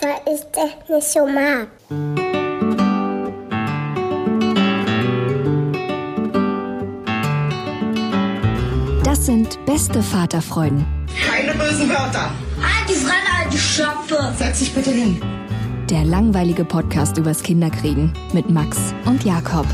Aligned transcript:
Weil 0.00 0.34
ich 0.34 0.40
das 0.52 0.88
nicht 0.88 1.08
so 1.08 1.26
mag. 1.26 1.68
Das 9.04 9.24
sind 9.26 9.64
beste 9.66 10.02
Vaterfreuden. 10.02 10.84
Keine 11.26 11.52
bösen 11.52 11.88
Wörter. 11.88 12.30
Halt 12.60 12.88
die 12.88 12.94
Fremde, 12.94 13.30
alte 13.42 13.56
Schöpfe. 13.58 14.34
Setz 14.36 14.58
dich 14.60 14.74
bitte 14.74 14.90
hin. 14.90 15.20
Der 15.88 16.04
langweilige 16.04 16.64
Podcast 16.64 17.16
übers 17.16 17.42
Kinderkriegen 17.42 18.12
mit 18.34 18.50
Max 18.50 18.94
und 19.06 19.24
Jakob. 19.24 19.66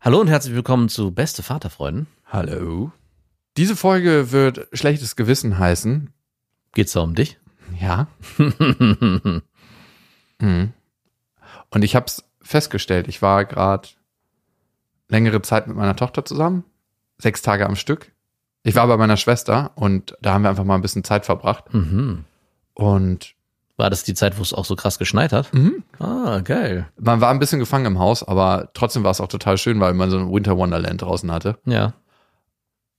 Hallo 0.00 0.20
und 0.20 0.28
herzlich 0.28 0.54
willkommen 0.54 0.88
zu 0.88 1.12
Beste 1.12 1.42
Vaterfreunden. 1.42 2.06
Hallo. 2.26 2.92
Diese 3.56 3.76
Folge 3.76 4.32
wird 4.32 4.66
schlechtes 4.72 5.16
Gewissen 5.16 5.58
heißen. 5.58 6.10
Geht's 6.74 6.92
da 6.92 7.00
um 7.00 7.14
dich? 7.14 7.38
Ja. 7.82 8.06
hm. 10.38 10.72
Und 11.70 11.82
ich 11.82 11.96
habe 11.96 12.06
es 12.06 12.24
festgestellt. 12.40 13.08
Ich 13.08 13.22
war 13.22 13.44
gerade 13.44 13.88
längere 15.08 15.42
Zeit 15.42 15.66
mit 15.66 15.76
meiner 15.76 15.96
Tochter 15.96 16.24
zusammen, 16.24 16.64
sechs 17.18 17.42
Tage 17.42 17.66
am 17.66 17.76
Stück. 17.76 18.12
Ich 18.62 18.76
war 18.76 18.86
bei 18.86 18.96
meiner 18.96 19.16
Schwester 19.16 19.72
und 19.74 20.16
da 20.22 20.32
haben 20.32 20.42
wir 20.42 20.50
einfach 20.50 20.64
mal 20.64 20.76
ein 20.76 20.82
bisschen 20.82 21.02
Zeit 21.02 21.26
verbracht. 21.26 21.74
Mhm. 21.74 22.24
Und 22.74 23.34
war 23.76 23.90
das 23.90 24.04
die 24.04 24.14
Zeit, 24.14 24.38
wo 24.38 24.42
es 24.42 24.54
auch 24.54 24.64
so 24.64 24.76
krass 24.76 25.00
geschneit 25.00 25.32
hat? 25.32 25.52
Mhm. 25.52 25.82
Ah, 25.98 26.40
geil. 26.44 26.88
Man 27.00 27.20
war 27.20 27.30
ein 27.30 27.40
bisschen 27.40 27.58
gefangen 27.58 27.86
im 27.86 27.98
Haus, 27.98 28.22
aber 28.22 28.70
trotzdem 28.74 29.02
war 29.02 29.10
es 29.10 29.20
auch 29.20 29.28
total 29.28 29.58
schön, 29.58 29.80
weil 29.80 29.94
man 29.94 30.08
so 30.10 30.18
ein 30.18 30.32
Winter 30.32 30.56
Wonderland 30.56 31.02
draußen 31.02 31.32
hatte. 31.32 31.58
Ja. 31.64 31.94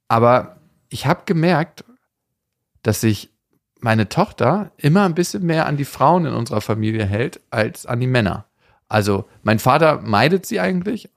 Aber 0.10 0.58
ich 0.90 1.06
habe 1.06 1.22
gemerkt, 1.26 1.86
dass 2.82 3.00
sich 3.00 3.33
meine 3.84 4.10
Tochter 4.10 4.72
immer 4.78 5.04
ein 5.04 5.14
bisschen 5.14 5.46
mehr 5.46 5.66
an 5.66 5.78
die 5.78 5.86
Frauen 5.86 6.26
in 6.26 6.34
unserer 6.34 6.62
Familie 6.62 7.06
hält 7.06 7.42
als 7.50 7.86
an 7.86 8.00
die 8.00 8.08
Männer. 8.08 8.46
Also 8.88 9.26
mein 9.44 9.60
Vater 9.60 10.02
meidet 10.02 10.46
sie 10.46 10.60
eigentlich 10.60 11.10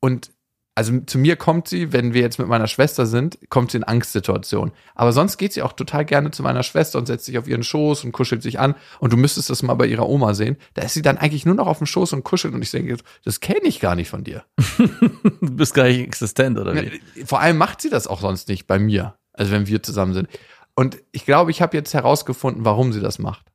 und 0.00 0.30
also 0.74 0.98
zu 1.00 1.18
mir 1.18 1.36
kommt 1.36 1.68
sie, 1.68 1.92
wenn 1.92 2.14
wir 2.14 2.22
jetzt 2.22 2.38
mit 2.38 2.48
meiner 2.48 2.66
Schwester 2.66 3.04
sind, 3.04 3.38
kommt 3.50 3.72
sie 3.72 3.76
in 3.76 3.84
Angstsituationen. 3.84 4.72
Aber 4.94 5.12
sonst 5.12 5.36
geht 5.36 5.52
sie 5.52 5.60
auch 5.60 5.74
total 5.74 6.06
gerne 6.06 6.30
zu 6.30 6.42
meiner 6.42 6.62
Schwester 6.62 6.98
und 6.98 7.06
setzt 7.06 7.26
sich 7.26 7.36
auf 7.36 7.46
ihren 7.46 7.62
Schoß 7.62 8.04
und 8.04 8.12
kuschelt 8.12 8.42
sich 8.42 8.58
an. 8.58 8.74
Und 8.98 9.12
du 9.12 9.18
müsstest 9.18 9.50
das 9.50 9.62
mal 9.62 9.74
bei 9.74 9.84
ihrer 9.84 10.08
Oma 10.08 10.32
sehen. 10.32 10.56
Da 10.72 10.82
ist 10.82 10.94
sie 10.94 11.02
dann 11.02 11.18
eigentlich 11.18 11.44
nur 11.44 11.54
noch 11.54 11.66
auf 11.66 11.76
dem 11.76 11.86
Schoß 11.86 12.14
und 12.14 12.24
kuschelt. 12.24 12.54
Und 12.54 12.62
ich 12.62 12.70
denke, 12.70 12.96
das 13.22 13.40
kenne 13.40 13.64
ich 13.64 13.80
gar 13.80 13.96
nicht 13.96 14.08
von 14.08 14.24
dir. 14.24 14.44
du 14.78 15.56
bist 15.56 15.74
gar 15.74 15.84
nicht 15.84 16.00
existent, 16.00 16.58
oder 16.58 16.74
wie? 16.74 17.02
Vor 17.26 17.40
allem 17.40 17.58
macht 17.58 17.82
sie 17.82 17.90
das 17.90 18.06
auch 18.06 18.22
sonst 18.22 18.48
nicht 18.48 18.66
bei 18.66 18.78
mir. 18.78 19.14
Also 19.34 19.52
wenn 19.52 19.66
wir 19.66 19.82
zusammen 19.82 20.14
sind. 20.14 20.28
Und 20.74 21.02
ich 21.12 21.24
glaube, 21.24 21.50
ich 21.50 21.60
habe 21.60 21.76
jetzt 21.76 21.94
herausgefunden, 21.94 22.64
warum 22.64 22.92
sie 22.92 23.00
das 23.00 23.18
macht. 23.18 23.46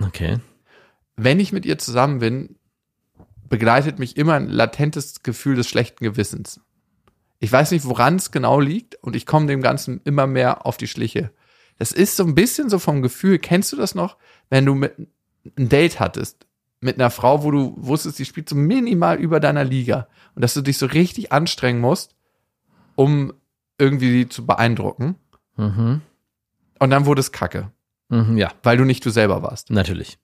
Okay. 0.00 0.38
Wenn 1.16 1.40
ich 1.40 1.52
mit 1.52 1.64
ihr 1.64 1.78
zusammen 1.78 2.18
bin, 2.18 2.56
begleitet 3.48 3.98
mich 3.98 4.16
immer 4.16 4.34
ein 4.34 4.48
latentes 4.48 5.22
Gefühl 5.22 5.54
des 5.54 5.68
schlechten 5.68 6.04
Gewissens. 6.04 6.60
Ich 7.38 7.52
weiß 7.52 7.70
nicht, 7.70 7.84
woran 7.84 8.16
es 8.16 8.30
genau 8.30 8.58
liegt 8.58 8.96
und 9.02 9.14
ich 9.14 9.26
komme 9.26 9.46
dem 9.46 9.62
Ganzen 9.62 10.00
immer 10.04 10.26
mehr 10.26 10.66
auf 10.66 10.76
die 10.76 10.88
Schliche. 10.88 11.30
Das 11.78 11.92
ist 11.92 12.16
so 12.16 12.24
ein 12.24 12.34
bisschen 12.34 12.68
so 12.70 12.78
vom 12.78 13.02
Gefühl, 13.02 13.38
kennst 13.38 13.72
du 13.72 13.76
das 13.76 13.94
noch, 13.94 14.16
wenn 14.48 14.66
du 14.66 14.74
mit 14.74 14.94
ein 14.98 15.68
Date 15.68 16.00
hattest 16.00 16.46
mit 16.84 17.00
einer 17.00 17.10
Frau, 17.10 17.42
wo 17.42 17.50
du 17.50 17.74
wusstest, 17.78 18.18
die 18.18 18.26
spielt 18.26 18.48
so 18.48 18.54
minimal 18.54 19.18
über 19.18 19.40
deiner 19.40 19.64
Liga 19.64 20.06
und 20.34 20.42
dass 20.42 20.52
du 20.52 20.60
dich 20.60 20.76
so 20.76 20.84
richtig 20.84 21.32
anstrengen 21.32 21.80
musst, 21.80 22.14
um 22.94 23.32
irgendwie 23.78 24.10
die 24.10 24.28
zu 24.28 24.44
beeindrucken. 24.44 25.16
Mhm. 25.56 26.02
Und 26.84 26.90
dann 26.90 27.06
wurde 27.06 27.20
es 27.20 27.32
kacke. 27.32 27.70
Mhm, 28.10 28.36
ja. 28.36 28.52
Weil 28.62 28.76
du 28.76 28.84
nicht 28.84 29.06
du 29.06 29.08
selber 29.08 29.42
warst. 29.42 29.70
Natürlich. 29.70 30.18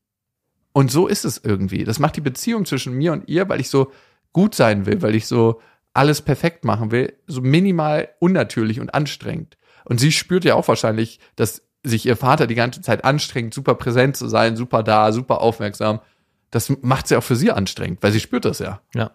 Und 0.75 0.91
so 0.91 1.07
ist 1.07 1.25
es 1.25 1.41
irgendwie. 1.43 1.85
Das 1.85 1.99
macht 1.99 2.17
die 2.17 2.21
Beziehung 2.21 2.67
zwischen 2.67 2.93
mir 2.93 3.15
und 3.15 3.27
ihr, 3.31 3.49
weil 3.49 3.63
ich 3.63 3.71
so 3.71 3.93
gut 4.35 4.55
sein 4.55 4.85
will, 4.85 5.01
weil 5.01 5.15
ich 5.15 5.27
so 5.27 5.63
alles 5.95 6.21
perfekt 6.21 6.67
machen 6.67 6.91
will, 6.91 7.15
so 7.27 7.41
minimal 7.41 8.11
unnatürlich 8.19 8.79
und 8.79 8.93
anstrengend. 8.93 9.57
Und 9.87 10.01
sie 10.01 10.13
spürt 10.13 10.45
ja 10.45 10.55
auch 10.55 10.69
wahrscheinlich, 10.69 11.19
dass 11.35 11.63
sich 11.83 12.05
ihr 12.05 12.19
Vater 12.19 12.47
die 12.47 12.55
ganze 12.57 12.83
Zeit 12.83 13.07
anstrengt, 13.07 13.55
super 13.55 13.75
präsent 13.75 14.19
zu 14.19 14.29
sein, 14.29 14.55
super 14.55 14.83
da, 14.83 15.13
super 15.13 15.41
aufmerksam. 15.41 16.01
Das 16.51 16.71
macht 16.83 17.09
sie 17.09 17.17
auch 17.17 17.25
für 17.25 17.37
sie 17.37 17.53
anstrengend, 17.53 18.03
weil 18.03 18.13
sie 18.13 18.21
spürt 18.21 18.45
das 18.45 18.59
ja. 18.59 18.83
Ja. 18.95 19.13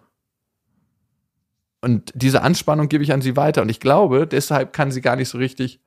Und 1.80 2.10
diese 2.16 2.42
Anspannung 2.42 2.88
gebe 2.88 3.04
ich 3.04 3.12
an 3.12 3.22
sie 3.22 3.36
weiter. 3.36 3.62
Und 3.62 3.68
ich 3.68 3.78
glaube, 3.78 4.26
deshalb 4.26 4.72
kann 4.72 4.90
sie 4.90 5.00
gar 5.00 5.14
nicht 5.14 5.28
so 5.28 5.38
richtig 5.38 5.78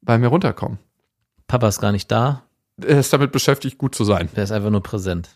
bei 0.00 0.18
mir 0.18 0.28
runterkommen. 0.28 0.78
Papa 1.46 1.68
ist 1.68 1.80
gar 1.80 1.92
nicht 1.92 2.10
da. 2.10 2.42
Er 2.80 3.00
ist 3.00 3.12
damit 3.12 3.32
beschäftigt, 3.32 3.78
gut 3.78 3.94
zu 3.94 4.04
sein. 4.04 4.28
Der 4.36 4.44
ist 4.44 4.52
einfach 4.52 4.70
nur 4.70 4.82
präsent. 4.82 5.30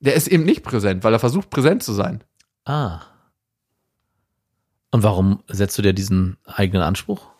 Der 0.00 0.14
ist 0.14 0.28
eben 0.28 0.44
nicht 0.44 0.62
präsent, 0.62 1.04
weil 1.04 1.12
er 1.12 1.18
versucht, 1.18 1.50
präsent 1.50 1.82
zu 1.82 1.92
sein. 1.92 2.22
Ah. 2.64 3.00
Und 4.90 5.02
warum 5.02 5.42
setzt 5.48 5.78
du 5.78 5.82
dir 5.82 5.92
diesen 5.92 6.36
eigenen 6.44 6.82
Anspruch? 6.82 7.30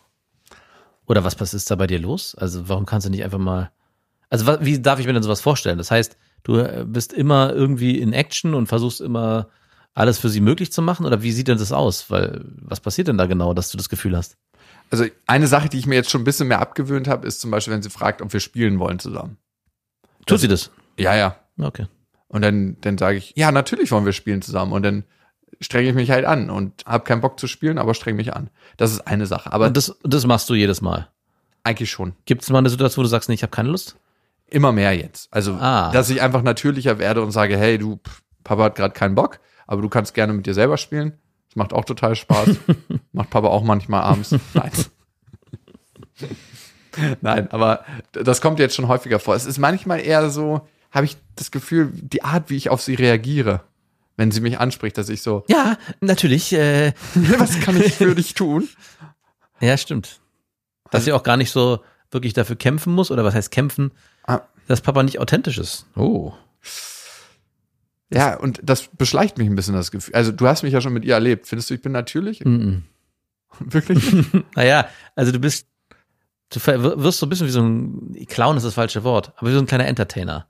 Oder 1.05 1.23
was 1.23 1.53
ist 1.53 1.69
da 1.69 1.75
bei 1.75 1.87
dir 1.87 1.99
los? 1.99 2.35
Also 2.35 2.67
warum 2.69 2.85
kannst 2.85 3.05
du 3.05 3.11
nicht 3.11 3.23
einfach 3.23 3.37
mal, 3.37 3.71
also 4.29 4.47
wie 4.61 4.81
darf 4.81 4.99
ich 4.99 5.05
mir 5.05 5.13
denn 5.13 5.23
sowas 5.23 5.41
vorstellen? 5.41 5.77
Das 5.77 5.91
heißt, 5.91 6.17
du 6.43 6.57
äh, 6.57 6.85
bist 6.87 7.13
immer 7.13 7.53
irgendwie 7.53 7.99
in 7.99 8.13
Action 8.13 8.53
und 8.53 8.67
versuchst 8.67 9.01
immer 9.01 9.49
alles 9.93 10.17
für 10.17 10.29
sie 10.29 10.41
möglich 10.41 10.71
zu 10.71 10.81
machen? 10.81 11.05
Oder 11.05 11.21
wie 11.21 11.31
sieht 11.31 11.47
denn 11.47 11.57
das 11.57 11.71
aus? 11.71 12.09
Weil 12.09 12.43
was 12.55 12.79
passiert 12.79 13.07
denn 13.07 13.17
da 13.17 13.25
genau, 13.25 13.53
dass 13.53 13.69
du 13.69 13.77
das 13.77 13.89
Gefühl 13.89 14.17
hast? 14.17 14.37
Also 14.93 15.05
eine 15.25 15.47
Sache, 15.47 15.69
die 15.69 15.79
ich 15.79 15.87
mir 15.87 15.95
jetzt 15.95 16.11
schon 16.11 16.21
ein 16.21 16.23
bisschen 16.23 16.47
mehr 16.47 16.61
abgewöhnt 16.61 17.07
habe, 17.07 17.25
ist 17.25 17.41
zum 17.41 17.49
Beispiel, 17.49 17.73
wenn 17.73 17.81
sie 17.81 17.89
fragt, 17.89 18.21
ob 18.21 18.31
wir 18.31 18.39
spielen 18.39 18.77
wollen 18.77 18.99
zusammen. 18.99 19.37
Tut 20.27 20.39
sie 20.39 20.47
das? 20.47 20.69
Ja, 20.99 21.15
ja. 21.15 21.35
Okay. 21.59 21.87
Und 22.27 22.43
dann, 22.43 22.77
dann 22.81 22.99
sage 22.99 23.17
ich, 23.17 23.33
ja, 23.35 23.51
natürlich 23.51 23.89
wollen 23.89 24.05
wir 24.05 24.13
spielen 24.13 24.43
zusammen. 24.43 24.71
Und 24.71 24.83
dann 24.83 25.03
strenge 25.61 25.89
ich 25.89 25.95
mich 25.95 26.11
halt 26.11 26.25
an 26.25 26.51
und 26.51 26.85
habe 26.85 27.05
keinen 27.05 27.21
Bock 27.21 27.39
zu 27.39 27.47
spielen, 27.47 27.79
aber 27.79 27.95
streng 27.95 28.15
mich 28.15 28.35
an. 28.35 28.51
Das 28.77 28.91
ist 28.91 28.99
eine 29.07 29.25
Sache. 29.25 29.51
Aber 29.51 29.65
und 29.65 29.75
das, 29.75 29.97
das 30.03 30.27
machst 30.27 30.47
du 30.51 30.53
jedes 30.53 30.81
Mal? 30.81 31.09
Eigentlich 31.63 31.89
schon. 31.89 32.13
Gibt 32.25 32.43
es 32.43 32.51
mal 32.51 32.59
eine 32.59 32.69
Situation, 32.69 33.01
wo 33.01 33.05
du 33.05 33.09
sagst, 33.09 33.29
nee, 33.29 33.33
ich 33.35 33.41
habe 33.41 33.49
keine 33.49 33.69
Lust? 33.69 33.95
Immer 34.45 34.73
mehr 34.73 34.95
jetzt. 34.95 35.27
Also, 35.31 35.53
ah. 35.53 35.91
dass 35.91 36.11
ich 36.11 36.21
einfach 36.21 36.43
natürlicher 36.43 36.99
werde 36.99 37.23
und 37.23 37.31
sage, 37.31 37.57
hey, 37.57 37.79
du, 37.79 37.99
Papa 38.43 38.65
hat 38.65 38.75
gerade 38.75 38.93
keinen 38.93 39.15
Bock, 39.15 39.39
aber 39.65 39.81
du 39.81 39.89
kannst 39.89 40.13
gerne 40.13 40.33
mit 40.33 40.45
dir 40.45 40.53
selber 40.53 40.77
spielen. 40.77 41.17
Das 41.53 41.55
macht 41.55 41.73
auch 41.73 41.85
total 41.85 42.15
Spaß. 42.15 42.49
macht 43.13 43.29
Papa 43.29 43.47
auch 43.47 43.63
manchmal 43.63 44.01
abends. 44.01 44.35
Nein. 44.53 44.71
Nein, 47.21 47.51
aber 47.51 47.85
das 48.11 48.41
kommt 48.41 48.59
jetzt 48.59 48.75
schon 48.75 48.87
häufiger 48.87 49.19
vor. 49.19 49.35
Es 49.35 49.45
ist 49.45 49.59
manchmal 49.59 49.99
eher 49.99 50.29
so, 50.29 50.67
habe 50.91 51.05
ich 51.05 51.17
das 51.35 51.51
Gefühl, 51.51 51.91
die 51.93 52.23
Art, 52.23 52.49
wie 52.49 52.55
ich 52.55 52.69
auf 52.69 52.81
sie 52.81 52.95
reagiere 52.95 53.61
wenn 54.17 54.31
sie 54.31 54.41
mich 54.41 54.59
anspricht, 54.59 54.97
dass 54.97 55.09
ich 55.09 55.21
so. 55.21 55.43
Ja, 55.47 55.77
natürlich. 56.01 56.53
Äh, 56.53 56.93
was 57.37 57.59
kann 57.59 57.81
ich 57.81 57.93
für 57.93 58.15
dich 58.15 58.33
tun? 58.33 58.67
Ja, 59.59 59.77
stimmt. 59.77 60.19
Dass 60.91 61.05
sie 61.05 61.13
auch 61.13 61.23
gar 61.23 61.37
nicht 61.37 61.51
so 61.51 61.79
wirklich 62.11 62.33
dafür 62.33 62.55
kämpfen 62.55 62.93
muss, 62.93 63.09
oder 63.09 63.23
was 63.23 63.33
heißt 63.33 63.49
kämpfen, 63.49 63.91
ah. 64.27 64.41
dass 64.67 64.81
Papa 64.81 65.01
nicht 65.01 65.19
authentisch 65.19 65.57
ist. 65.57 65.87
Oh. 65.95 66.33
Ja, 68.13 68.37
und 68.37 68.59
das 68.63 68.89
beschleicht 68.95 69.37
mich 69.37 69.47
ein 69.47 69.55
bisschen 69.55 69.73
das 69.73 69.91
Gefühl. 69.91 70.13
Also, 70.13 70.31
du 70.31 70.47
hast 70.47 70.63
mich 70.63 70.73
ja 70.73 70.81
schon 70.81 70.93
mit 70.93 71.05
ihr 71.05 71.15
erlebt. 71.15 71.47
Findest 71.47 71.69
du, 71.69 71.73
ich 71.73 71.81
bin 71.81 71.91
natürlich? 71.91 72.43
Mm 72.45 72.49
-mm. 72.49 72.81
Wirklich? 73.59 74.03
naja, 74.55 74.87
also 75.15 75.31
du 75.31 75.39
bist 75.39 75.67
Du 76.53 76.59
wirst 77.03 77.17
so 77.19 77.25
ein 77.25 77.29
bisschen 77.29 77.47
wie 77.47 77.51
so 77.51 77.63
ein 77.63 78.27
Clown 78.27 78.57
ist 78.57 78.63
das 78.63 78.75
falsche 78.75 79.03
Wort, 79.03 79.33
aber 79.37 79.49
wie 79.49 79.53
so 79.53 79.59
ein 79.59 79.65
kleiner 79.65 79.87
Entertainer. 79.87 80.45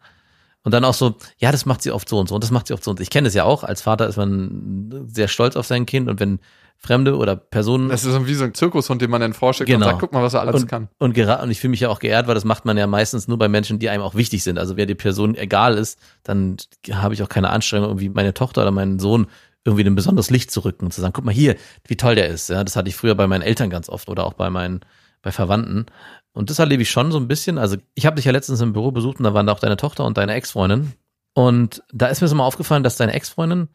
Und 0.64 0.74
dann 0.74 0.86
auch 0.86 0.94
so, 0.94 1.16
ja, 1.38 1.52
das 1.52 1.66
macht 1.66 1.82
sie 1.82 1.92
oft 1.92 2.08
so 2.08 2.20
und 2.20 2.28
so 2.28 2.36
und 2.36 2.44
das 2.44 2.52
macht 2.52 2.68
sie 2.68 2.74
oft 2.74 2.84
so 2.84 2.92
und 2.92 2.98
so. 2.98 3.02
Ich 3.02 3.10
kenne 3.10 3.28
es 3.28 3.34
ja 3.34 3.44
auch. 3.44 3.64
Als 3.64 3.82
Vater 3.82 4.08
ist 4.08 4.18
man 4.18 5.08
sehr 5.08 5.28
stolz 5.28 5.56
auf 5.56 5.66
sein 5.66 5.86
Kind 5.86 6.10
und 6.10 6.20
wenn 6.20 6.40
Fremde 6.86 7.16
oder 7.16 7.36
Personen 7.38 7.88
Das 7.90 8.04
ist 8.04 8.12
so 8.12 8.28
wie 8.28 8.34
so 8.34 8.44
ein 8.44 8.54
Zirkushund, 8.54 9.02
den 9.02 9.10
man 9.10 9.22
dann 9.22 9.34
vorstellt 9.34 9.68
Genau. 9.70 9.86
und 9.86 9.92
sagt, 9.92 10.02
guck 10.02 10.12
mal, 10.12 10.22
was 10.22 10.34
er 10.34 10.42
alles 10.42 10.64
und, 10.64 10.68
kann. 10.68 10.90
Und, 11.00 11.18
und 11.18 11.52
ich 11.52 11.60
fühle 11.60 11.72
mich 11.72 11.80
ja 11.80 11.90
auch 11.90 12.00
geehrt, 12.00 12.28
weil 12.28 12.36
das 12.36 12.44
macht 12.44 12.66
man 12.66 12.78
ja 12.78 12.88
meistens 12.88 13.28
nur 13.28 13.38
bei 13.38 13.48
Menschen, 13.48 13.80
die 13.80 13.90
einem 13.90 14.04
auch 14.04 14.16
wichtig 14.16 14.44
sind. 14.44 14.60
Also 14.60 14.76
wer 14.76 14.86
die 14.86 14.96
Person 14.96 15.36
egal 15.36 15.78
ist, 15.78 15.98
dann 16.24 16.58
habe 16.92 17.14
ich 17.14 17.24
auch 17.24 17.30
keine 17.30 17.52
Anstrengung, 17.52 17.88
irgendwie 17.88 18.10
meine 18.10 18.34
Tochter 18.34 18.64
oder 18.64 18.72
meinen 18.72 19.00
Sohn 19.00 19.28
irgendwie 19.64 19.86
ein 19.86 19.96
besonderes 19.96 20.30
Licht 20.30 20.52
zu 20.52 20.60
rücken 20.66 20.86
und 20.86 20.92
zu 20.92 21.00
sagen, 21.00 21.14
guck 21.14 21.24
mal 21.24 21.34
hier, 21.34 21.56
wie 21.88 21.96
toll 21.96 22.16
der 22.16 22.28
ist. 22.28 22.50
Ja, 22.50 22.64
das 22.64 22.76
hatte 22.76 22.90
ich 22.90 22.98
früher 22.98 23.16
bei 23.16 23.28
meinen 23.28 23.44
Eltern 23.44 23.70
ganz 23.70 23.88
oft 23.88 24.10
oder 24.10 24.26
auch 24.26 24.34
bei 24.34 24.50
meinen, 24.50 24.82
bei 25.22 25.32
Verwandten. 25.32 25.86
Und 26.34 26.50
das 26.50 26.60
erlebe 26.60 26.82
ich 26.82 26.92
schon 26.92 27.14
so 27.14 27.18
ein 27.18 27.30
bisschen. 27.30 27.58
Also 27.58 27.78
ich 27.94 28.06
habe 28.06 28.18
dich 28.18 28.26
ja 28.26 28.34
letztens 28.34 28.60
im 28.60 28.74
Büro 28.74 28.92
besucht 28.92 29.20
und 29.20 29.24
da 29.24 29.34
waren 29.34 29.48
da 29.48 29.54
auch 29.54 29.60
deine 29.60 29.78
Tochter 29.78 30.04
und 30.04 30.18
deine 30.18 30.34
Ex-Freundin. 30.34 30.92
Und 31.34 31.82
da 31.94 32.08
ist 32.08 32.22
mir 32.22 32.28
so 32.28 32.36
mal 32.36 32.44
aufgefallen, 32.46 32.84
dass 32.84 32.98
deine 32.98 33.14
Ex-Freundin 33.14 33.70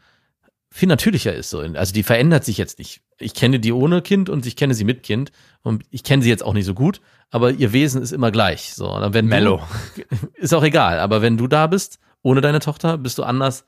viel 0.71 0.89
natürlicher 0.89 1.35
ist. 1.35 1.51
So. 1.51 1.61
Also 1.61 1.93
die 1.93 2.03
verändert 2.03 2.45
sich 2.45 2.59
jetzt 2.59 2.79
nicht. 2.79 3.01
Ich 3.19 3.35
kenne 3.35 3.59
die 3.61 3.73
ohne 3.73 4.03
Kind 4.03 4.29
und 4.29 4.47
ich 4.47 4.57
kenne 4.57 4.75
sie 4.75 4.85
mit 4.85 5.03
Kind. 5.03 5.33
Und 5.63 5.85
ich 5.91 6.05
kenne 6.05 6.23
sie 6.23 6.29
jetzt 6.29 6.45
auch 6.45 6.55
nicht 6.55 6.67
so 6.67 6.75
gut, 6.75 7.01
aber 7.31 7.51
ihr 7.51 7.73
Wesen 7.73 8.03
ist 8.03 8.13
immer 8.13 8.31
gleich. 8.31 8.75
So, 8.75 8.91
und 8.91 9.15
wenn 9.15 9.27
Mellow. 9.27 9.63
Du, 9.97 10.03
ist 10.35 10.55
auch 10.55 10.63
egal. 10.63 11.01
Aber 11.01 11.23
wenn 11.23 11.37
du 11.37 11.47
da 11.47 11.67
bist, 11.67 11.99
ohne 12.23 12.41
deine 12.41 12.61
Tochter, 12.61 12.99
bist 12.99 13.19
du 13.19 13.25
anders, 13.25 13.65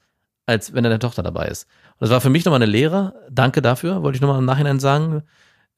als 0.47 0.73
wenn 0.75 0.85
deine 0.85 0.99
Tochter 0.99 1.23
dabei 1.23 1.49
ist. 1.49 1.67
Und 1.93 2.03
das 2.03 2.11
war 2.11 2.21
für 2.21 2.31
mich 2.31 2.45
nochmal 2.45 2.63
eine 2.63 2.71
Lehre. 2.71 3.15
Danke 3.31 3.63
dafür, 3.63 4.03
wollte 4.03 4.17
ich 4.17 4.23
nochmal 4.23 4.39
im 4.39 4.45
Nachhinein 4.45 4.81
sagen, 4.81 5.23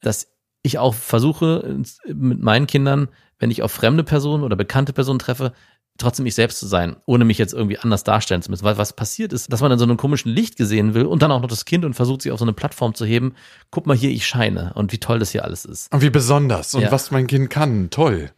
dass 0.01 0.27
ich 0.61 0.79
auch 0.79 0.93
versuche, 0.93 1.81
mit 2.07 2.41
meinen 2.41 2.67
Kindern, 2.67 3.09
wenn 3.37 3.51
ich 3.51 3.61
auf 3.61 3.71
fremde 3.71 4.03
Personen 4.03 4.43
oder 4.43 4.55
bekannte 4.55 4.93
Personen 4.93 5.19
treffe, 5.19 5.51
trotzdem 5.97 6.25
ich 6.25 6.35
selbst 6.35 6.59
zu 6.59 6.67
sein, 6.67 6.95
ohne 7.05 7.23
mich 7.25 7.37
jetzt 7.37 7.53
irgendwie 7.53 7.77
anders 7.77 8.03
darstellen 8.03 8.41
zu 8.41 8.49
müssen. 8.51 8.63
Weil 8.63 8.77
was 8.77 8.93
passiert 8.93 9.31
ist, 9.33 9.51
dass 9.53 9.61
man 9.61 9.71
in 9.71 9.77
so 9.79 9.85
einem 9.85 9.97
komischen 9.97 10.31
Licht 10.31 10.57
gesehen 10.57 10.93
will 10.93 11.05
und 11.05 11.21
dann 11.21 11.31
auch 11.31 11.41
noch 11.41 11.49
das 11.49 11.65
Kind 11.65 11.85
und 11.85 11.93
versucht, 11.93 12.21
sich 12.23 12.31
auf 12.31 12.39
so 12.39 12.45
eine 12.45 12.53
Plattform 12.53 12.95
zu 12.95 13.05
heben. 13.05 13.35
Guck 13.71 13.85
mal 13.85 13.95
hier, 13.95 14.09
ich 14.09 14.25
scheine 14.25 14.73
und 14.73 14.91
wie 14.91 14.97
toll 14.99 15.19
das 15.19 15.31
hier 15.31 15.43
alles 15.43 15.65
ist. 15.65 15.91
Und 15.93 16.01
wie 16.01 16.09
besonders 16.09 16.73
und 16.73 16.81
Ja. 16.81 16.91
was 16.91 17.11
mein 17.11 17.27
Kind 17.27 17.49
kann. 17.49 17.89
Toll. 17.89 18.31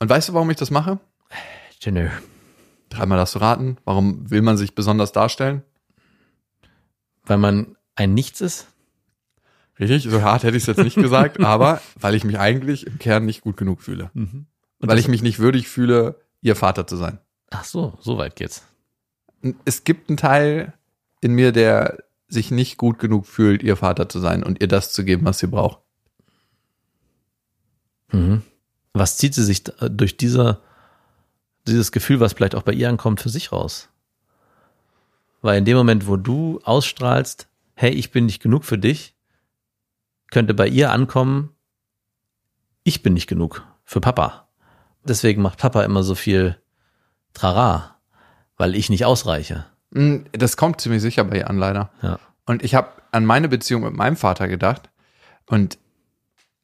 Und 0.00 0.08
weißt 0.10 0.28
du, 0.28 0.34
warum 0.34 0.50
ich 0.50 0.56
das 0.56 0.70
mache? 0.70 0.98
Nö. 1.86 2.08
Dreimal 2.88 3.18
darfst 3.18 3.34
du 3.34 3.38
raten. 3.40 3.76
Warum 3.84 4.30
will 4.30 4.40
man 4.42 4.56
sich 4.56 4.74
besonders 4.74 5.12
darstellen? 5.12 5.62
Weil 7.24 7.38
man 7.38 7.76
ein 7.94 8.14
Nichts 8.14 8.40
ist? 8.40 8.68
Richtig, 9.78 10.04
so 10.04 10.22
hart 10.22 10.44
hätte 10.44 10.56
ich 10.56 10.62
es 10.62 10.66
jetzt 10.66 10.82
nicht 10.84 10.94
gesagt, 10.96 11.40
aber 11.44 11.80
weil 12.00 12.14
ich 12.14 12.24
mich 12.24 12.38
eigentlich 12.38 12.86
im 12.86 12.98
Kern 12.98 13.24
nicht 13.26 13.40
gut 13.42 13.56
genug 13.56 13.82
fühle. 13.82 14.10
Und 14.14 14.46
weil 14.80 14.98
ich 14.98 15.08
mich 15.08 15.22
nicht 15.22 15.38
würdig 15.40 15.68
fühle, 15.68 16.20
ihr 16.44 16.54
Vater 16.54 16.86
zu 16.86 16.96
sein. 16.96 17.18
Ach 17.50 17.64
so, 17.64 17.96
so 18.00 18.18
weit 18.18 18.36
geht's. 18.36 18.62
Es 19.64 19.82
gibt 19.84 20.08
einen 20.08 20.16
Teil 20.18 20.74
in 21.20 21.32
mir, 21.32 21.52
der 21.52 22.04
sich 22.28 22.50
nicht 22.50 22.76
gut 22.76 22.98
genug 22.98 23.26
fühlt, 23.26 23.62
ihr 23.62 23.76
Vater 23.76 24.08
zu 24.08 24.20
sein 24.20 24.42
und 24.42 24.60
ihr 24.60 24.68
das 24.68 24.92
zu 24.92 25.04
geben, 25.04 25.24
was 25.24 25.38
sie 25.38 25.46
braucht. 25.46 25.80
Mhm. 28.12 28.42
Was 28.92 29.16
zieht 29.16 29.34
sie 29.34 29.44
sich 29.44 29.64
da- 29.64 29.88
durch 29.88 30.16
dieser, 30.16 30.60
dieses 31.66 31.92
Gefühl, 31.92 32.20
was 32.20 32.34
vielleicht 32.34 32.54
auch 32.54 32.62
bei 32.62 32.72
ihr 32.72 32.88
ankommt, 32.88 33.20
für 33.20 33.30
sich 33.30 33.50
raus? 33.50 33.88
Weil 35.40 35.58
in 35.58 35.64
dem 35.64 35.76
Moment, 35.76 36.06
wo 36.06 36.16
du 36.16 36.60
ausstrahlst, 36.64 37.48
hey, 37.74 37.90
ich 37.92 38.10
bin 38.10 38.26
nicht 38.26 38.42
genug 38.42 38.64
für 38.64 38.78
dich, 38.78 39.14
könnte 40.30 40.54
bei 40.54 40.68
ihr 40.68 40.92
ankommen, 40.92 41.50
ich 42.82 43.02
bin 43.02 43.14
nicht 43.14 43.26
genug 43.26 43.66
für 43.84 44.00
Papa. 44.00 44.43
Deswegen 45.04 45.42
macht 45.42 45.58
Papa 45.58 45.82
immer 45.82 46.02
so 46.02 46.14
viel 46.14 46.56
Trara, 47.34 47.96
weil 48.56 48.74
ich 48.74 48.90
nicht 48.90 49.04
ausreiche. 49.04 49.66
Mm, 49.90 50.18
Das 50.32 50.56
kommt 50.56 50.80
ziemlich 50.80 51.02
sicher 51.02 51.24
bei 51.24 51.38
ihr 51.38 51.50
an, 51.50 51.58
leider. 51.58 51.90
Ja. 52.02 52.18
Und 52.46 52.62
ich 52.62 52.74
habe 52.74 52.88
an 53.12 53.24
meine 53.24 53.48
Beziehung 53.48 53.82
mit 53.82 53.94
meinem 53.94 54.16
Vater 54.16 54.48
gedacht. 54.48 54.90
Und 55.46 55.78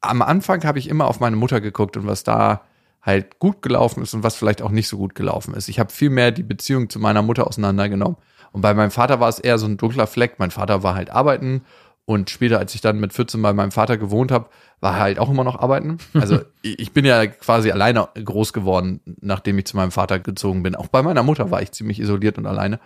am 0.01 0.21
Anfang 0.21 0.63
habe 0.63 0.79
ich 0.79 0.89
immer 0.89 1.07
auf 1.07 1.19
meine 1.19 1.35
Mutter 1.35 1.61
geguckt 1.61 1.95
und 1.97 2.07
was 2.07 2.23
da 2.23 2.61
halt 3.01 3.39
gut 3.39 3.61
gelaufen 3.61 4.03
ist 4.03 4.13
und 4.13 4.23
was 4.23 4.35
vielleicht 4.35 4.61
auch 4.61 4.69
nicht 4.69 4.87
so 4.87 4.97
gut 4.97 5.15
gelaufen 5.15 5.53
ist. 5.53 5.69
Ich 5.69 5.79
habe 5.79 5.91
viel 5.91 6.09
mehr 6.09 6.31
die 6.31 6.43
Beziehung 6.43 6.89
zu 6.89 6.99
meiner 6.99 7.21
Mutter 7.21 7.47
auseinandergenommen. 7.47 8.17
Und 8.51 8.61
bei 8.61 8.73
meinem 8.73 8.91
Vater 8.91 9.19
war 9.19 9.29
es 9.29 9.39
eher 9.39 9.57
so 9.57 9.65
ein 9.65 9.77
dunkler 9.77 10.07
Fleck. 10.07 10.35
Mein 10.37 10.51
Vater 10.51 10.83
war 10.83 10.93
halt 10.95 11.09
arbeiten 11.09 11.63
und 12.05 12.29
später, 12.29 12.59
als 12.59 12.73
ich 12.75 12.81
dann 12.81 12.99
mit 12.99 13.13
14 13.13 13.41
bei 13.41 13.53
meinem 13.53 13.71
Vater 13.71 13.97
gewohnt 13.97 14.31
habe, 14.31 14.49
war 14.79 14.95
er 14.95 14.99
halt 15.01 15.19
auch 15.19 15.29
immer 15.29 15.43
noch 15.43 15.59
arbeiten. 15.59 15.97
Also 16.13 16.39
ich 16.61 16.91
bin 16.91 17.05
ja 17.05 17.25
quasi 17.27 17.71
alleine 17.71 18.07
groß 18.15 18.53
geworden, 18.53 18.99
nachdem 19.21 19.57
ich 19.59 19.65
zu 19.65 19.77
meinem 19.77 19.91
Vater 19.91 20.19
gezogen 20.19 20.63
bin. 20.63 20.75
Auch 20.75 20.87
bei 20.87 21.01
meiner 21.03 21.23
Mutter 21.23 21.51
war 21.51 21.61
ich 21.61 21.71
ziemlich 21.71 21.99
isoliert 21.99 22.37
und 22.37 22.45
alleine. 22.47 22.79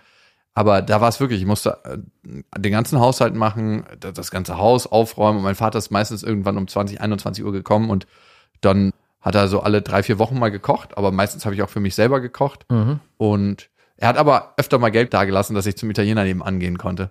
Aber 0.54 0.80
da 0.80 1.00
war 1.02 1.08
es 1.08 1.20
wirklich, 1.20 1.40
ich 1.40 1.46
musste 1.46 1.78
äh, 1.84 1.98
den 2.58 2.72
ganzen 2.72 2.98
Haushalt 3.00 3.34
machen, 3.34 3.84
da- 4.00 4.12
das 4.12 4.30
ganze 4.30 4.56
Haus 4.58 4.86
aufräumen 4.86 5.38
und 5.38 5.44
mein 5.44 5.54
Vater 5.54 5.78
ist 5.78 5.90
meistens 5.90 6.22
irgendwann 6.22 6.56
um 6.56 6.66
20, 6.68 7.00
21 7.00 7.44
Uhr 7.44 7.52
gekommen 7.52 7.90
und 7.90 8.06
dann 8.62 8.92
hat 9.20 9.34
er 9.34 9.48
so 9.48 9.60
alle 9.60 9.82
drei, 9.82 10.02
vier 10.02 10.18
Wochen 10.18 10.38
mal 10.38 10.50
gekocht, 10.50 10.96
aber 10.96 11.10
meistens 11.10 11.44
habe 11.44 11.54
ich 11.54 11.62
auch 11.62 11.68
für 11.68 11.80
mich 11.80 11.94
selber 11.94 12.20
gekocht 12.20 12.64
und 13.18 13.68
er 13.98 14.08
hat 14.08 14.16
aber 14.18 14.54
öfter 14.56 14.78
mal 14.78 14.90
Geld 14.90 15.12
dagelassen, 15.12 15.54
dass 15.54 15.66
ich 15.66 15.76
zum 15.76 15.90
Italiener 15.90 16.22
nebenan 16.24 16.58
gehen 16.60 16.78
konnte, 16.78 17.10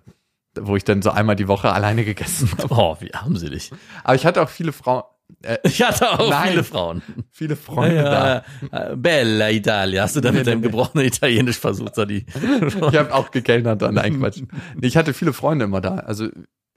wo 0.59 0.75
ich 0.75 0.83
dann 0.83 1.01
so 1.01 1.11
einmal 1.11 1.35
die 1.35 1.47
Woche 1.47 1.71
alleine 1.71 2.05
gegessen 2.05 2.49
habe. 2.57 2.67
Oh, 2.69 2.97
wie 2.99 3.13
armselig. 3.13 3.71
Aber 4.03 4.15
ich 4.15 4.25
hatte 4.25 4.41
auch 4.41 4.49
viele 4.49 4.71
Frauen, 4.71 5.03
äh, 5.43 5.57
Ich 5.63 5.81
hatte 5.81 6.11
auch 6.11 6.29
Nein. 6.29 6.49
viele 6.49 6.63
Frauen. 6.63 7.01
viele 7.31 7.55
Freunde 7.55 8.03
da. 8.03 8.43
Ja, 8.71 8.91
äh, 8.91 8.95
Bella 8.95 9.49
Italia. 9.49 10.03
Hast 10.03 10.15
du 10.15 10.21
da 10.21 10.31
mit 10.31 10.47
deinem 10.47 10.61
gebrochenen 10.61 11.05
Italienisch 11.05 11.57
versucht, 11.57 11.95
so 11.95 12.05
die. 12.05 12.25
Ich 12.35 12.75
habe 12.75 13.13
auch 13.13 13.31
gekellnert 13.31 13.81
dann, 13.81 13.95
nein, 13.95 14.19
Quatsch. 14.19 14.41
Nee, 14.75 14.87
ich 14.87 14.97
hatte 14.97 15.13
viele 15.13 15.33
Freunde 15.33 15.65
immer 15.65 15.81
da. 15.81 15.95
Also 15.95 16.29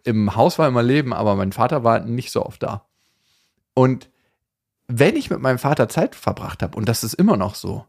im 0.05 0.35
Haus 0.37 0.59
war 0.59 0.69
immer 0.69 0.83
Leben, 0.83 1.13
aber 1.13 1.35
mein 1.37 1.53
Vater 1.53 1.85
war 1.85 2.01
nicht 2.01 2.31
so 2.31 2.45
oft 2.45 2.63
da. 2.63 2.87
Und 3.75 4.09
wenn 4.87 5.17
ich 5.17 5.31
mit 5.31 5.41
meinem 5.41 5.59
Vater 5.59 5.89
Zeit 5.89 6.15
verbracht 6.15 6.63
habe, 6.63 6.77
und 6.77 6.89
das 6.89 7.05
ist 7.05 7.15
immer 7.15 7.37
noch 7.37 7.55
so, 7.55 7.85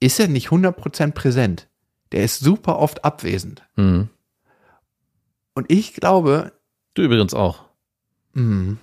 ist 0.00 0.18
er 0.18 0.28
nicht 0.28 0.48
100% 0.48 1.12
präsent. 1.12 1.68
Der 2.12 2.24
ist 2.24 2.40
super 2.40 2.78
oft 2.78 3.04
abwesend. 3.04 3.62
Hm. 3.76 4.08
Und 5.56 5.72
ich 5.72 5.94
glaube, 5.94 6.52
Du 6.94 7.02
übrigens 7.02 7.34
auch. 7.34 7.64
mh, 8.34 8.76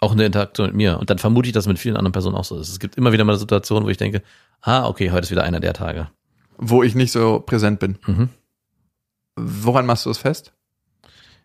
Auch 0.00 0.12
in 0.12 0.18
der 0.18 0.26
Interaktion 0.28 0.66
mit 0.68 0.76
mir. 0.76 0.98
Und 0.98 1.10
dann 1.10 1.18
vermute 1.18 1.48
ich, 1.48 1.52
dass 1.52 1.64
es 1.64 1.68
mit 1.68 1.78
vielen 1.78 1.96
anderen 1.96 2.12
Personen 2.12 2.36
auch 2.36 2.44
so 2.44 2.58
ist. 2.58 2.68
Es 2.68 2.78
gibt 2.78 2.96
immer 2.96 3.12
wieder 3.12 3.24
mal 3.24 3.36
Situationen, 3.38 3.84
wo 3.84 3.90
ich 3.90 3.96
denke, 3.96 4.22
ah, 4.60 4.86
okay, 4.86 5.10
heute 5.10 5.22
ist 5.24 5.30
wieder 5.30 5.44
einer 5.44 5.60
der 5.60 5.72
Tage. 5.74 6.08
wo 6.58 6.82
ich 6.84 6.94
nicht 6.94 7.10
so 7.12 7.40
präsent 7.40 7.80
bin. 7.80 7.98
Mhm. 8.06 8.28
Woran 9.36 9.86
machst 9.86 10.06
du 10.06 10.10
es 10.10 10.18
fest? 10.18 10.52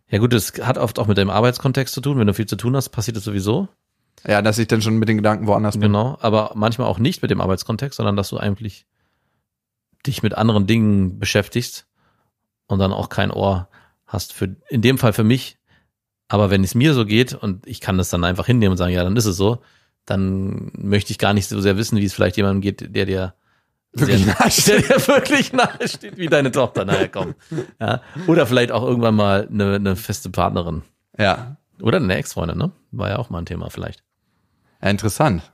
Ja 0.09 0.19
gut, 0.19 0.33
es 0.33 0.53
hat 0.61 0.77
oft 0.77 0.99
auch 0.99 1.07
mit 1.07 1.17
dem 1.17 1.29
Arbeitskontext 1.29 1.93
zu 1.93 2.01
tun. 2.01 2.17
Wenn 2.19 2.27
du 2.27 2.33
viel 2.33 2.45
zu 2.45 2.55
tun 2.57 2.75
hast, 2.75 2.89
passiert 2.89 3.17
es 3.17 3.23
sowieso. 3.23 3.67
Ja, 4.25 4.41
dass 4.41 4.57
ich 4.57 4.67
dann 4.67 4.81
schon 4.81 4.97
mit 4.97 5.07
den 5.09 5.17
Gedanken 5.17 5.47
woanders 5.47 5.75
bin. 5.75 5.83
Genau. 5.91 6.17
Aber 6.21 6.51
manchmal 6.55 6.87
auch 6.87 6.99
nicht 6.99 7.21
mit 7.21 7.31
dem 7.31 7.39
Arbeitskontext, 7.41 7.97
sondern 7.97 8.15
dass 8.15 8.29
du 8.29 8.37
eigentlich 8.37 8.85
dich 10.05 10.23
mit 10.23 10.33
anderen 10.35 10.65
Dingen 10.67 11.19
beschäftigst 11.19 11.87
und 12.67 12.79
dann 12.79 12.93
auch 12.93 13.09
kein 13.09 13.31
Ohr 13.31 13.67
hast 14.07 14.33
für, 14.33 14.55
in 14.69 14.81
dem 14.81 14.97
Fall 14.97 15.13
für 15.13 15.23
mich. 15.23 15.57
Aber 16.27 16.49
wenn 16.49 16.63
es 16.63 16.75
mir 16.75 16.93
so 16.93 17.05
geht 17.05 17.33
und 17.33 17.65
ich 17.67 17.79
kann 17.79 17.97
das 17.97 18.09
dann 18.09 18.23
einfach 18.23 18.45
hinnehmen 18.45 18.71
und 18.71 18.77
sagen, 18.77 18.93
ja, 18.93 19.03
dann 19.03 19.15
ist 19.15 19.25
es 19.25 19.37
so, 19.37 19.61
dann 20.05 20.71
möchte 20.77 21.11
ich 21.11 21.19
gar 21.19 21.33
nicht 21.33 21.47
so 21.47 21.61
sehr 21.61 21.77
wissen, 21.77 21.97
wie 21.97 22.05
es 22.05 22.13
vielleicht 22.13 22.37
jemandem 22.37 22.61
geht, 22.61 22.95
der 22.95 23.05
dir 23.05 23.33
Wirklich 23.93 24.25
nahe 24.25 24.49
der 24.67 24.81
dir 24.81 25.07
wirklich 25.07 25.53
nahe 25.53 25.87
steht, 25.87 26.17
wie 26.17 26.27
deine 26.27 26.51
Tochter 26.51 26.85
nahe 26.85 27.09
kommt. 27.09 27.35
Ja. 27.79 28.01
Oder 28.27 28.45
vielleicht 28.45 28.71
auch 28.71 28.83
irgendwann 28.83 29.15
mal 29.15 29.47
eine, 29.51 29.75
eine 29.75 29.95
feste 29.95 30.29
Partnerin. 30.29 30.83
Ja. 31.17 31.57
Oder 31.81 31.97
eine 31.97 32.15
Ex-Freundin, 32.15 32.57
ne? 32.57 32.71
War 32.91 33.09
ja 33.09 33.17
auch 33.17 33.29
mal 33.29 33.39
ein 33.39 33.45
Thema 33.45 33.69
vielleicht. 33.69 34.03
ja, 34.81 34.89
interessant. 34.89 35.51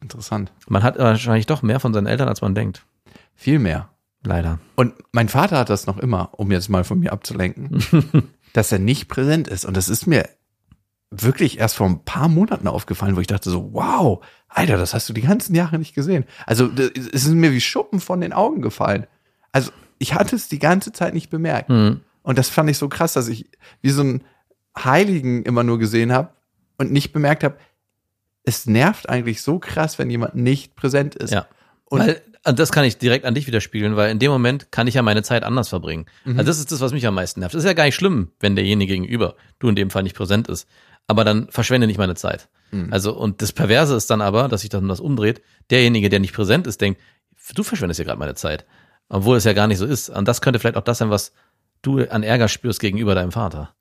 Interessant. 0.00 0.52
Man 0.68 0.82
hat 0.82 0.98
wahrscheinlich 0.98 1.46
doch 1.46 1.62
mehr 1.62 1.80
von 1.80 1.94
seinen 1.94 2.06
Eltern, 2.06 2.28
als 2.28 2.40
man 2.40 2.54
denkt. 2.54 2.84
Viel 3.34 3.58
mehr. 3.58 3.88
Leider. 4.24 4.58
Und 4.74 4.94
mein 5.12 5.28
Vater 5.28 5.58
hat 5.58 5.70
das 5.70 5.86
noch 5.86 5.98
immer, 5.98 6.30
um 6.32 6.50
jetzt 6.50 6.68
mal 6.68 6.84
von 6.84 6.98
mir 6.98 7.12
abzulenken, 7.12 8.32
dass 8.52 8.72
er 8.72 8.78
nicht 8.78 9.08
präsent 9.08 9.48
ist. 9.48 9.64
Und 9.64 9.76
das 9.76 9.88
ist 9.88 10.06
mir 10.06 10.28
wirklich 11.10 11.58
erst 11.58 11.76
vor 11.76 11.86
ein 11.86 12.04
paar 12.04 12.28
Monaten 12.28 12.66
aufgefallen, 12.66 13.16
wo 13.16 13.20
ich 13.20 13.26
dachte 13.26 13.50
so, 13.50 13.72
wow, 13.72 14.24
Alter, 14.48 14.76
das 14.76 14.94
hast 14.94 15.08
du 15.08 15.12
die 15.12 15.20
ganzen 15.20 15.54
Jahre 15.54 15.78
nicht 15.78 15.94
gesehen. 15.94 16.24
Also 16.46 16.70
es 16.72 17.26
ist 17.26 17.28
mir 17.28 17.52
wie 17.52 17.60
Schuppen 17.60 18.00
von 18.00 18.20
den 18.20 18.32
Augen 18.32 18.62
gefallen. 18.62 19.06
Also 19.52 19.70
ich 19.98 20.14
hatte 20.14 20.34
es 20.36 20.48
die 20.48 20.58
ganze 20.58 20.92
Zeit 20.92 21.14
nicht 21.14 21.30
bemerkt. 21.30 21.68
Hm. 21.68 22.00
Und 22.22 22.38
das 22.38 22.48
fand 22.48 22.70
ich 22.70 22.78
so 22.78 22.88
krass, 22.88 23.12
dass 23.12 23.28
ich 23.28 23.50
wie 23.82 23.90
so 23.90 24.00
einen 24.00 24.24
Heiligen 24.76 25.42
immer 25.42 25.62
nur 25.62 25.78
gesehen 25.78 26.12
habe 26.12 26.30
und 26.78 26.90
nicht 26.90 27.12
bemerkt 27.12 27.44
habe, 27.44 27.58
es 28.42 28.66
nervt 28.66 29.08
eigentlich 29.08 29.42
so 29.42 29.58
krass, 29.58 29.98
wenn 29.98 30.10
jemand 30.10 30.34
nicht 30.34 30.74
präsent 30.74 31.14
ist. 31.14 31.32
Ja. 31.32 31.46
Und 31.84 32.00
weil, 32.00 32.22
und 32.46 32.58
das 32.58 32.72
kann 32.72 32.84
ich 32.84 32.98
direkt 32.98 33.24
an 33.24 33.34
dich 33.34 33.46
widerspiegeln, 33.46 33.96
weil 33.96 34.10
in 34.10 34.18
dem 34.18 34.30
Moment 34.30 34.70
kann 34.70 34.86
ich 34.86 34.94
ja 34.94 35.02
meine 35.02 35.22
Zeit 35.22 35.44
anders 35.44 35.68
verbringen. 35.68 36.06
Mhm. 36.24 36.38
Also 36.38 36.50
das 36.50 36.58
ist 36.58 36.72
das, 36.72 36.80
was 36.80 36.92
mich 36.92 37.06
am 37.06 37.14
meisten 37.14 37.40
nervt. 37.40 37.54
Das 37.54 37.62
ist 37.62 37.66
ja 37.66 37.72
gar 37.72 37.84
nicht 37.84 37.94
schlimm, 37.94 38.30
wenn 38.40 38.54
derjenige 38.54 38.92
gegenüber, 38.94 39.36
du 39.58 39.68
in 39.68 39.76
dem 39.76 39.90
Fall 39.90 40.02
nicht 40.02 40.16
präsent 40.16 40.48
ist. 40.48 40.68
Aber 41.06 41.24
dann 41.24 41.48
verschwende 41.50 41.86
nicht 41.86 41.98
meine 41.98 42.14
Zeit. 42.14 42.48
Also, 42.90 43.14
und 43.14 43.42
das 43.42 43.52
Perverse 43.52 43.94
ist 43.94 44.10
dann 44.10 44.20
aber, 44.20 44.48
dass 44.48 44.62
sich 44.62 44.70
dann 44.70 44.88
das 44.88 45.00
umdreht, 45.00 45.42
derjenige, 45.70 46.08
der 46.08 46.20
nicht 46.20 46.34
präsent 46.34 46.66
ist, 46.66 46.80
denkt, 46.80 47.00
du 47.54 47.62
verschwendest 47.62 47.98
hier 47.98 48.06
gerade 48.06 48.18
meine 48.18 48.34
Zeit. 48.34 48.64
Obwohl 49.08 49.36
es 49.36 49.44
ja 49.44 49.52
gar 49.52 49.66
nicht 49.66 49.78
so 49.78 49.86
ist. 49.86 50.08
Und 50.08 50.26
das 50.26 50.40
könnte 50.40 50.58
vielleicht 50.58 50.76
auch 50.76 50.84
das 50.84 50.98
sein, 50.98 51.10
was 51.10 51.32
du 51.82 52.08
an 52.08 52.22
Ärger 52.22 52.48
spürst 52.48 52.80
gegenüber 52.80 53.14
deinem 53.14 53.32
Vater. 53.32 53.74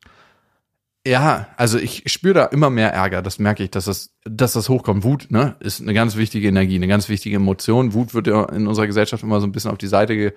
Ja, 1.06 1.48
also 1.58 1.78
ich 1.78 2.04
spüre 2.12 2.34
da 2.34 2.46
immer 2.46 2.70
mehr 2.70 2.94
Ärger. 2.94 3.22
Das 3.22 3.38
merke 3.38 3.64
ich, 3.64 3.72
dass 3.72 3.86
das, 3.86 4.16
dass 4.24 4.54
das 4.54 4.70
hochkommt. 4.70 5.04
Wut, 5.04 5.32
ne, 5.32 5.56
ist 5.60 5.82
eine 5.82 5.94
ganz 5.94 6.16
wichtige 6.16 6.48
Energie, 6.48 6.76
eine 6.76 6.88
ganz 6.88 7.10
wichtige 7.10 7.36
Emotion. 7.36 7.94
Wut 7.94 8.14
wird 8.14 8.28
ja 8.28 8.46
in 8.46 8.68
unserer 8.68 8.88
Gesellschaft 8.88 9.22
immer 9.24 9.42
so 9.42 9.48
ein 9.48 9.52
bisschen 9.52 9.72
auf 9.72 9.78
die 9.78 9.88
Seite 9.88 10.34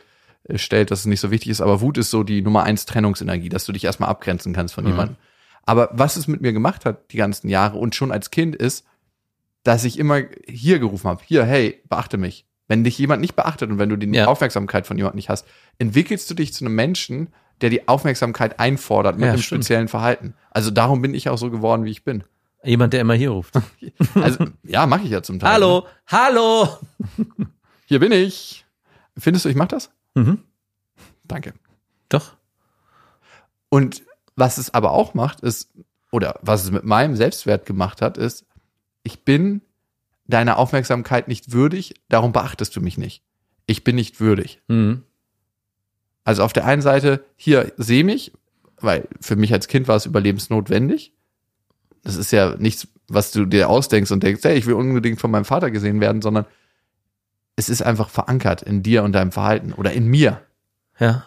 gestellt, 0.49 0.91
dass 0.91 1.01
es 1.01 1.07
nicht 1.07 1.21
so 1.21 1.31
wichtig 1.31 1.51
ist. 1.51 1.61
Aber 1.61 1.81
Wut 1.81 1.99
ist 1.99 2.11
so 2.11 2.25
die 2.25 2.43
Nummer 2.43 2.65
eins 2.65 2.85
Trennungsenergie, 2.85 3.49
dass 3.49 3.65
du 3.65 3.73
dich 3.73 3.85
erstmal 3.85 4.09
abgrenzen 4.09 4.53
kannst 4.53 4.75
von 4.75 4.85
Mhm. 4.85 4.91
jemandem. 4.91 5.17
Aber 5.63 5.89
was 5.93 6.17
es 6.17 6.27
mit 6.27 6.41
mir 6.41 6.53
gemacht 6.53 6.85
hat 6.85 7.13
die 7.13 7.17
ganzen 7.17 7.49
Jahre 7.49 7.79
und 7.79 7.95
schon 7.95 8.11
als 8.11 8.31
Kind 8.33 8.57
ist, 8.57 8.85
dass 9.63 9.85
ich 9.85 9.99
immer 9.99 10.23
hier 10.49 10.79
gerufen 10.81 11.09
habe, 11.09 11.23
hier, 11.25 11.45
hey, 11.45 11.81
beachte 11.89 12.19
mich. 12.19 12.45
Wenn 12.69 12.83
dich 12.83 12.99
jemand 12.99 13.21
nicht 13.21 13.37
beachtet 13.37 13.71
und 13.71 13.79
wenn 13.79 13.89
du 13.89 13.97
die 13.97 14.13
Ja. 14.13 14.27
Aufmerksamkeit 14.27 14.87
von 14.89 14.97
jemandem 14.97 15.17
nicht 15.17 15.29
hast, 15.29 15.47
entwickelst 15.79 16.29
du 16.29 16.35
dich 16.35 16.53
zu 16.53 16.65
einem 16.65 16.75
Menschen, 16.75 17.29
der 17.61 17.71
die 17.71 17.89
Aufmerksamkeit 17.89 18.59
einfordert 18.61 19.17
mit 19.17 19.25
Ja, 19.27 19.33
einem 19.33 19.43
stimmt. 19.43 19.65
speziellen 19.65 19.89
Verhalten. 19.89 20.35
Also 20.51 20.71
darum 20.71 21.03
bin 21.03 21.15
ich 21.15 21.29
auch 21.29 21.39
so 21.39 21.51
geworden, 21.51 21.85
wie 21.85 21.91
ich 21.91 22.05
bin. 22.05 22.25
Jemand, 22.65 22.93
der 22.93 23.01
immer 23.01 23.15
hier 23.15 23.31
ruft. 23.31 23.55
Also 24.15 24.47
ja, 24.65 24.87
mache 24.87 25.03
ich 25.05 25.11
ja 25.11 25.23
zum 25.23 25.39
Teil. 25.39 25.53
hallo, 25.53 25.87
hallo. 26.09 26.69
Ne? 27.17 27.47
Hier 27.87 28.01
bin 28.01 28.13
ich. 28.13 28.65
Findest 29.17 29.45
du, 29.45 29.49
ich 29.49 29.55
mach 29.57 29.69
das? 29.69 29.91
Mhm. 30.15 30.39
Danke. 31.25 31.55
Doch. 32.09 32.33
Und 33.69 34.03
was 34.37 34.59
es 34.59 34.73
aber 34.75 34.91
auch 34.93 35.15
macht, 35.15 35.41
ist, 35.41 35.71
oder 36.13 36.39
was 36.43 36.65
es 36.65 36.71
mit 36.71 36.85
meinem 36.85 37.17
Selbstwert 37.17 37.67
gemacht 37.67 38.03
hat, 38.03 38.19
ist, 38.19 38.45
ich 39.03 39.25
bin 39.25 39.63
deiner 40.27 40.59
Aufmerksamkeit 40.59 41.29
nicht 41.29 41.53
würdig, 41.53 41.95
darum 42.09 42.33
beachtest 42.33 42.75
du 42.77 42.81
mich 42.81 42.99
nicht. 42.99 43.23
Ich 43.67 43.85
bin 43.85 43.97
nicht 43.97 44.21
würdig. 44.21 44.61
Mhm. 44.69 45.03
Also 46.27 46.43
auf 46.43 46.53
der 46.53 46.65
einen 46.67 46.83
Seite, 46.83 47.25
hier, 47.37 47.73
seh 47.77 48.03
mich, 48.03 48.33
weil 48.81 49.07
für 49.21 49.37
mich 49.37 49.53
als 49.53 49.69
Kind 49.69 49.87
war 49.87 49.95
es 49.95 50.07
überlebensnotwendig. 50.07 51.13
Das 52.03 52.17
ist 52.17 52.33
ja 52.33 52.57
nichts, 52.59 52.89
was 53.07 53.31
du 53.31 53.47
dir 53.47 53.71
ausdenkst 53.71 54.11
und 54.11 54.25
denkst, 54.25 54.43
hey, 54.43 54.59
ich 54.59 54.67
will 54.67 54.75
unbedingt 54.75 55.21
von 55.21 55.31
meinem 55.31 55.45
Vater 55.45 55.71
gesehen 55.71 56.01
werden, 56.01 56.23
sondern 56.23 56.45
es 57.55 57.69
ist 57.69 57.81
einfach 57.81 58.11
verankert 58.11 58.61
in 58.61 58.83
dir 58.83 59.05
und 59.05 59.13
deinem 59.13 59.31
Verhalten 59.31 59.73
oder 59.73 59.93
in 59.93 60.09
mir. 60.09 60.43
Ja. 60.99 61.25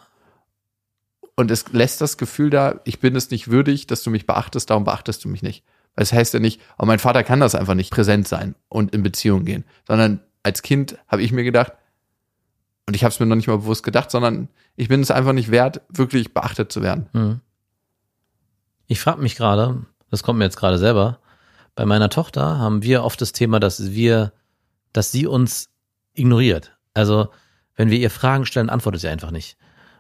Und 1.38 1.50
es 1.50 1.72
lässt 1.72 2.02
das 2.02 2.18
Gefühl 2.18 2.50
da, 2.50 2.82
ich 2.84 3.00
bin 3.00 3.16
es 3.16 3.32
nicht 3.32 3.50
würdig, 3.50 3.88
dass 3.88 4.04
du 4.04 4.10
mich 4.10 4.28
beachtest, 4.28 4.70
darum 4.70 4.84
beachtest 4.84 5.24
du 5.24 5.30
mich 5.30 5.44
nicht. 5.44 5.64
Weil 5.96 6.04
es 6.04 6.12
heißt 6.12 6.34
ja 6.34 6.42
nicht, 6.42 6.60
oh, 6.78 6.86
mein 6.86 7.00
Vater 7.00 7.24
kann 7.24 7.40
das 7.40 7.56
einfach 7.56 7.74
nicht 7.74 7.92
präsent 7.92 8.28
sein 8.28 8.54
und 8.68 8.94
in 8.94 9.02
Beziehung 9.02 9.46
gehen. 9.46 9.64
Sondern 9.88 10.20
als 10.44 10.62
Kind 10.62 10.98
habe 11.08 11.22
ich 11.22 11.32
mir 11.32 11.46
gedacht, 11.46 11.72
und 12.90 12.96
ich 12.96 13.04
habe 13.04 13.14
es 13.14 13.20
mir 13.20 13.28
noch 13.28 13.36
nicht 13.36 13.48
mal 13.48 13.60
bewusst 13.60 13.84
gedacht, 13.84 14.10
sondern 14.10 14.50
ich 14.80 14.88
bin 14.88 15.02
es 15.02 15.12
einfach 15.12 15.34
nicht 15.34 15.52
wert, 15.52 15.82
wirklich 15.90 16.34
beachtet 16.34 16.72
zu 16.72 16.82
werden. 16.82 17.10
Mhm. 17.12 17.42
Ich 18.88 19.02
frage 19.02 19.22
mich 19.22 19.36
gerade, 19.36 19.86
das 20.10 20.24
kommt 20.24 20.40
mir 20.40 20.46
jetzt 20.46 20.56
gerade 20.56 20.78
selber, 20.78 21.20
bei 21.76 21.86
meiner 21.86 22.10
Tochter 22.10 22.58
haben 22.58 22.82
wir 22.82 23.04
oft 23.04 23.20
das 23.20 23.34
Thema, 23.34 23.60
dass 23.60 23.92
wir, 23.92 24.32
dass 24.94 25.12
sie 25.12 25.28
uns 25.28 25.70
ignoriert. 26.14 26.78
Also, 26.94 27.28
wenn 27.76 27.90
wir 27.90 28.00
ihr 28.00 28.10
Fragen 28.10 28.46
stellen, 28.46 28.70
antwortet 28.70 29.02
sie 29.02 29.10
einfach 29.10 29.32
nicht. 29.32 29.58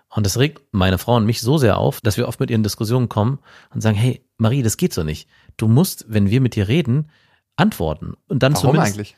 Und 0.09 0.25
das 0.25 0.39
regt 0.39 0.61
meine 0.71 0.97
Frau 0.97 1.17
und 1.17 1.25
mich 1.25 1.41
so 1.41 1.57
sehr 1.57 1.77
auf, 1.77 1.99
dass 1.99 2.15
wir 2.15 2.29
oft 2.29 2.39
mit 2.39 2.49
ihren 2.49 2.63
Diskussionen 2.63 3.09
kommen 3.09 3.39
und 3.73 3.81
sagen, 3.81 3.97
hey, 3.97 4.25
Marie, 4.37 4.63
das 4.63 4.77
geht 4.77 4.93
so 4.93 5.03
nicht. 5.03 5.27
Du 5.57 5.67
musst, 5.67 6.05
wenn 6.07 6.29
wir 6.29 6.39
mit 6.39 6.55
dir 6.55 6.69
reden, 6.69 7.11
antworten. 7.57 8.13
Und 8.27 8.43
dann 8.43 8.53
Warum 8.53 8.75
zumindest, 8.75 8.95
eigentlich? 8.95 9.17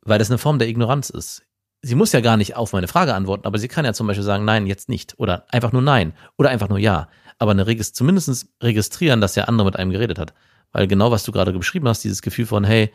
weil 0.00 0.18
das 0.18 0.30
eine 0.30 0.38
Form 0.38 0.58
der 0.58 0.68
Ignoranz 0.68 1.10
ist. 1.10 1.42
Sie 1.82 1.94
muss 1.94 2.12
ja 2.12 2.20
gar 2.20 2.36
nicht 2.36 2.56
auf 2.56 2.72
meine 2.72 2.88
Frage 2.88 3.14
antworten, 3.14 3.46
aber 3.46 3.58
sie 3.58 3.68
kann 3.68 3.84
ja 3.84 3.92
zum 3.92 4.06
Beispiel 4.06 4.24
sagen, 4.24 4.44
nein, 4.44 4.66
jetzt 4.66 4.88
nicht. 4.88 5.18
Oder 5.18 5.46
einfach 5.50 5.72
nur 5.72 5.82
nein. 5.82 6.12
Oder 6.36 6.50
einfach 6.50 6.68
nur 6.68 6.78
ja. 6.78 7.08
Aber 7.38 7.52
eine 7.52 7.66
Regis 7.66 7.92
zumindest 7.92 8.48
registrieren, 8.62 9.20
dass 9.20 9.34
der 9.34 9.48
andere 9.48 9.66
mit 9.66 9.76
einem 9.76 9.92
geredet 9.92 10.18
hat. 10.18 10.34
Weil 10.72 10.88
genau, 10.88 11.10
was 11.10 11.24
du 11.24 11.32
gerade 11.32 11.52
beschrieben 11.52 11.88
hast, 11.88 12.02
dieses 12.02 12.22
Gefühl 12.22 12.46
von, 12.46 12.64
hey, 12.64 12.92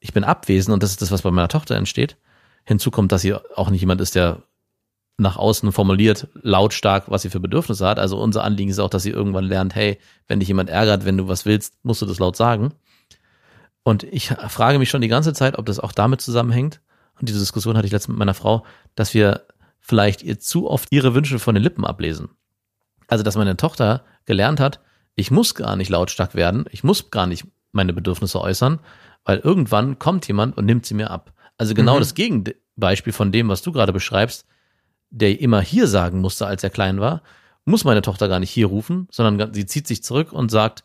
ich 0.00 0.12
bin 0.12 0.24
abwesend 0.24 0.74
und 0.74 0.82
das 0.82 0.90
ist 0.90 1.00
das, 1.00 1.12
was 1.12 1.22
bei 1.22 1.30
meiner 1.30 1.48
Tochter 1.48 1.76
entsteht. 1.76 2.16
Hinzu 2.64 2.90
kommt, 2.90 3.12
dass 3.12 3.22
sie 3.22 3.34
auch 3.34 3.70
nicht 3.70 3.80
jemand 3.80 4.00
ist, 4.00 4.14
der 4.14 4.42
nach 5.16 5.36
außen 5.36 5.70
formuliert, 5.72 6.28
lautstark, 6.42 7.10
was 7.10 7.22
sie 7.22 7.30
für 7.30 7.40
Bedürfnisse 7.40 7.86
hat. 7.86 7.98
Also 7.98 8.20
unser 8.20 8.42
Anliegen 8.42 8.70
ist 8.70 8.80
auch, 8.80 8.90
dass 8.90 9.04
sie 9.04 9.10
irgendwann 9.10 9.44
lernt, 9.44 9.74
hey, 9.74 9.98
wenn 10.26 10.40
dich 10.40 10.48
jemand 10.48 10.70
ärgert, 10.70 11.04
wenn 11.04 11.16
du 11.16 11.28
was 11.28 11.46
willst, 11.46 11.74
musst 11.84 12.02
du 12.02 12.06
das 12.06 12.18
laut 12.18 12.36
sagen. 12.36 12.72
Und 13.84 14.02
ich 14.02 14.28
frage 14.28 14.78
mich 14.78 14.90
schon 14.90 15.02
die 15.02 15.08
ganze 15.08 15.32
Zeit, 15.32 15.58
ob 15.58 15.66
das 15.66 15.78
auch 15.78 15.92
damit 15.92 16.20
zusammenhängt. 16.20 16.80
Und 17.20 17.28
diese 17.28 17.38
Diskussion 17.38 17.76
hatte 17.76 17.86
ich 17.86 17.92
letztens 17.92 18.12
mit 18.14 18.18
meiner 18.18 18.34
Frau, 18.34 18.64
dass 18.94 19.14
wir 19.14 19.46
vielleicht 19.80 20.22
ihr 20.22 20.38
zu 20.38 20.68
oft 20.70 20.90
ihre 20.92 21.14
Wünsche 21.14 21.38
von 21.38 21.54
den 21.54 21.62
Lippen 21.62 21.84
ablesen. 21.84 22.30
Also, 23.06 23.22
dass 23.22 23.36
meine 23.36 23.56
Tochter 23.56 24.04
gelernt 24.24 24.60
hat, 24.60 24.80
ich 25.14 25.30
muss 25.30 25.54
gar 25.54 25.76
nicht 25.76 25.90
lautstark 25.90 26.34
werden, 26.34 26.64
ich 26.70 26.82
muss 26.82 27.10
gar 27.10 27.26
nicht 27.26 27.46
meine 27.72 27.92
Bedürfnisse 27.92 28.40
äußern, 28.40 28.80
weil 29.24 29.38
irgendwann 29.38 29.98
kommt 29.98 30.26
jemand 30.26 30.56
und 30.56 30.64
nimmt 30.64 30.86
sie 30.86 30.94
mir 30.94 31.10
ab. 31.10 31.32
Also 31.56 31.74
genau 31.74 31.96
Mhm. 31.96 32.00
das 32.00 32.14
Gegenbeispiel 32.14 33.12
von 33.12 33.30
dem, 33.30 33.48
was 33.48 33.62
du 33.62 33.72
gerade 33.72 33.92
beschreibst, 33.92 34.46
der 35.10 35.40
immer 35.40 35.60
hier 35.60 35.86
sagen 35.86 36.20
musste, 36.20 36.46
als 36.46 36.64
er 36.64 36.70
klein 36.70 37.00
war, 37.00 37.22
muss 37.64 37.84
meine 37.84 38.02
Tochter 38.02 38.28
gar 38.28 38.40
nicht 38.40 38.50
hier 38.50 38.66
rufen, 38.66 39.06
sondern 39.10 39.54
sie 39.54 39.66
zieht 39.66 39.86
sich 39.86 40.02
zurück 40.02 40.32
und 40.32 40.50
sagt, 40.50 40.82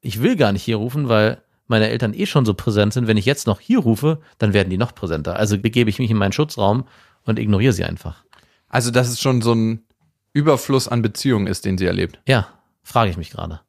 ich 0.00 0.22
will 0.22 0.36
gar 0.36 0.52
nicht 0.52 0.62
hier 0.62 0.76
rufen, 0.76 1.08
weil 1.08 1.42
meine 1.66 1.88
Eltern 1.88 2.14
eh 2.14 2.26
schon 2.26 2.44
so 2.44 2.54
präsent 2.54 2.92
sind. 2.92 3.06
Wenn 3.06 3.16
ich 3.16 3.24
jetzt 3.24 3.46
noch 3.46 3.60
hier 3.60 3.80
rufe, 3.80 4.20
dann 4.38 4.52
werden 4.52 4.70
die 4.70 4.78
noch 4.78 4.94
präsenter. 4.94 5.36
Also 5.36 5.58
begebe 5.58 5.90
ich 5.90 5.98
mich 5.98 6.10
in 6.10 6.16
meinen 6.16 6.32
Schutzraum 6.32 6.86
und 7.24 7.38
ignoriere 7.38 7.72
sie 7.72 7.84
einfach. 7.84 8.24
Also, 8.68 8.90
dass 8.90 9.08
es 9.08 9.20
schon 9.20 9.42
so 9.42 9.54
ein 9.54 9.84
Überfluss 10.32 10.88
an 10.88 11.02
Beziehungen 11.02 11.46
ist, 11.46 11.64
den 11.64 11.78
sie 11.78 11.86
erlebt. 11.86 12.20
Ja, 12.26 12.48
frage 12.82 13.10
ich 13.10 13.16
mich 13.16 13.30
gerade. 13.30 13.60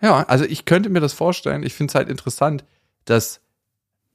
Ja, 0.00 0.24
also 0.24 0.44
ich 0.44 0.64
könnte 0.64 0.90
mir 0.90 1.00
das 1.00 1.12
vorstellen. 1.12 1.62
Ich 1.62 1.74
finde 1.74 1.92
es 1.92 1.94
halt 1.94 2.08
interessant, 2.08 2.64
dass 3.04 3.40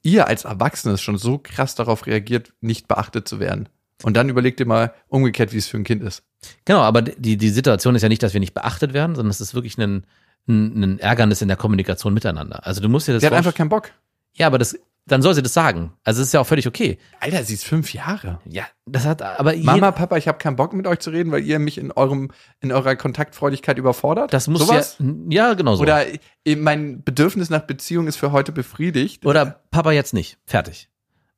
ihr 0.02 0.26
als 0.26 0.44
Erwachsenes 0.44 1.00
schon 1.00 1.18
so 1.18 1.38
krass 1.38 1.74
darauf 1.74 2.06
reagiert, 2.06 2.52
nicht 2.60 2.88
beachtet 2.88 3.26
zu 3.26 3.40
werden. 3.40 3.68
Und 4.04 4.16
dann 4.16 4.28
überlegt 4.28 4.60
ihr 4.60 4.66
mal 4.66 4.94
umgekehrt, 5.08 5.52
wie 5.52 5.58
es 5.58 5.66
für 5.66 5.76
ein 5.76 5.84
Kind 5.84 6.02
ist. 6.02 6.22
Genau, 6.64 6.80
aber 6.80 7.02
die, 7.02 7.36
die 7.36 7.48
Situation 7.48 7.94
ist 7.96 8.02
ja 8.02 8.08
nicht, 8.08 8.22
dass 8.22 8.32
wir 8.32 8.40
nicht 8.40 8.54
beachtet 8.54 8.92
werden, 8.92 9.16
sondern 9.16 9.30
es 9.30 9.40
ist 9.40 9.54
wirklich 9.54 9.76
ein, 9.78 10.06
ein, 10.48 10.82
ein 10.82 10.98
Ärgernis 10.98 11.42
in 11.42 11.48
der 11.48 11.56
Kommunikation 11.56 12.14
miteinander. 12.14 12.66
Also 12.66 12.80
du 12.80 12.88
musst 12.88 13.08
dir 13.08 13.12
das 13.12 13.20
Sie 13.20 13.26
hat 13.26 13.34
einfach 13.34 13.54
keinen 13.54 13.68
Bock. 13.68 13.90
Ja, 14.34 14.46
aber 14.46 14.58
das, 14.58 14.78
dann 15.08 15.22
soll 15.22 15.34
sie 15.34 15.42
das 15.42 15.54
sagen. 15.54 15.92
Also 16.04 16.20
es 16.20 16.28
ist 16.28 16.34
ja 16.34 16.40
auch 16.40 16.46
völlig 16.46 16.66
okay. 16.66 16.98
Alter, 17.20 17.42
sie 17.42 17.54
ist 17.54 17.64
fünf 17.64 17.92
Jahre. 17.92 18.40
Ja, 18.44 18.64
das 18.86 19.06
hat, 19.06 19.22
aber 19.22 19.56
Mama, 19.56 19.90
Papa, 19.90 20.16
ich 20.16 20.28
habe 20.28 20.38
keinen 20.38 20.56
Bock 20.56 20.72
mit 20.72 20.86
euch 20.86 20.98
zu 21.00 21.10
reden, 21.10 21.32
weil 21.32 21.44
ihr 21.44 21.58
mich 21.58 21.78
in 21.78 21.92
eurem 21.92 22.30
in 22.60 22.72
eurer 22.72 22.94
Kontaktfreudigkeit 22.94 23.78
überfordert. 23.78 24.32
das 24.32 24.48
muss 24.48 24.66
Sowas? 24.66 24.96
ja, 25.00 25.48
ja, 25.48 25.54
genau 25.54 25.76
so. 25.76 25.82
Oder 25.82 26.06
äh, 26.44 26.56
mein 26.56 27.02
Bedürfnis 27.02 27.50
nach 27.50 27.62
Beziehung 27.62 28.06
ist 28.06 28.16
für 28.16 28.32
heute 28.32 28.52
befriedigt. 28.52 29.24
Oder 29.24 29.60
Papa 29.70 29.92
jetzt 29.92 30.14
nicht. 30.14 30.38
Fertig. 30.44 30.88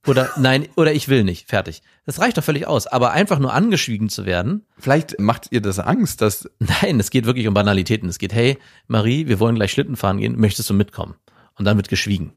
Oder 0.07 0.30
nein, 0.37 0.66
oder 0.76 0.92
ich 0.92 1.09
will 1.09 1.25
nicht. 1.25 1.49
Fertig. 1.49 1.83
Das 2.07 2.21
reicht 2.21 2.38
doch 2.38 2.45
völlig 2.45 2.66
aus. 2.66 2.87
Aber 2.87 3.11
einfach 3.11 3.38
nur 3.38 3.52
angeschwiegen 3.52 4.09
zu 4.09 4.25
werden, 4.25 4.66
Vielleicht 4.78 5.21
macht 5.21 5.49
ihr 5.50 5.61
das 5.61 5.78
Angst, 5.78 6.23
dass 6.23 6.49
nein, 6.59 6.99
es 7.00 7.11
geht 7.11 7.26
wirklich 7.26 7.47
um 7.47 7.54
Banalitäten. 7.54 8.09
Es 8.09 8.19
geht, 8.19 8.33
hey, 8.33 8.59
Marie, 8.87 9.28
wir 9.28 9.40
wollen 9.40 9.57
gleich 9.57 9.73
Schlitten 9.73 9.97
fahren 9.97 10.19
gehen, 10.19 10.38
möchtest 10.38 10.71
du 10.71 10.75
mitkommen? 10.75 11.16
Und 11.59 11.66
dann 11.66 11.76
wird 11.76 11.88
geschwiegen. 11.88 12.33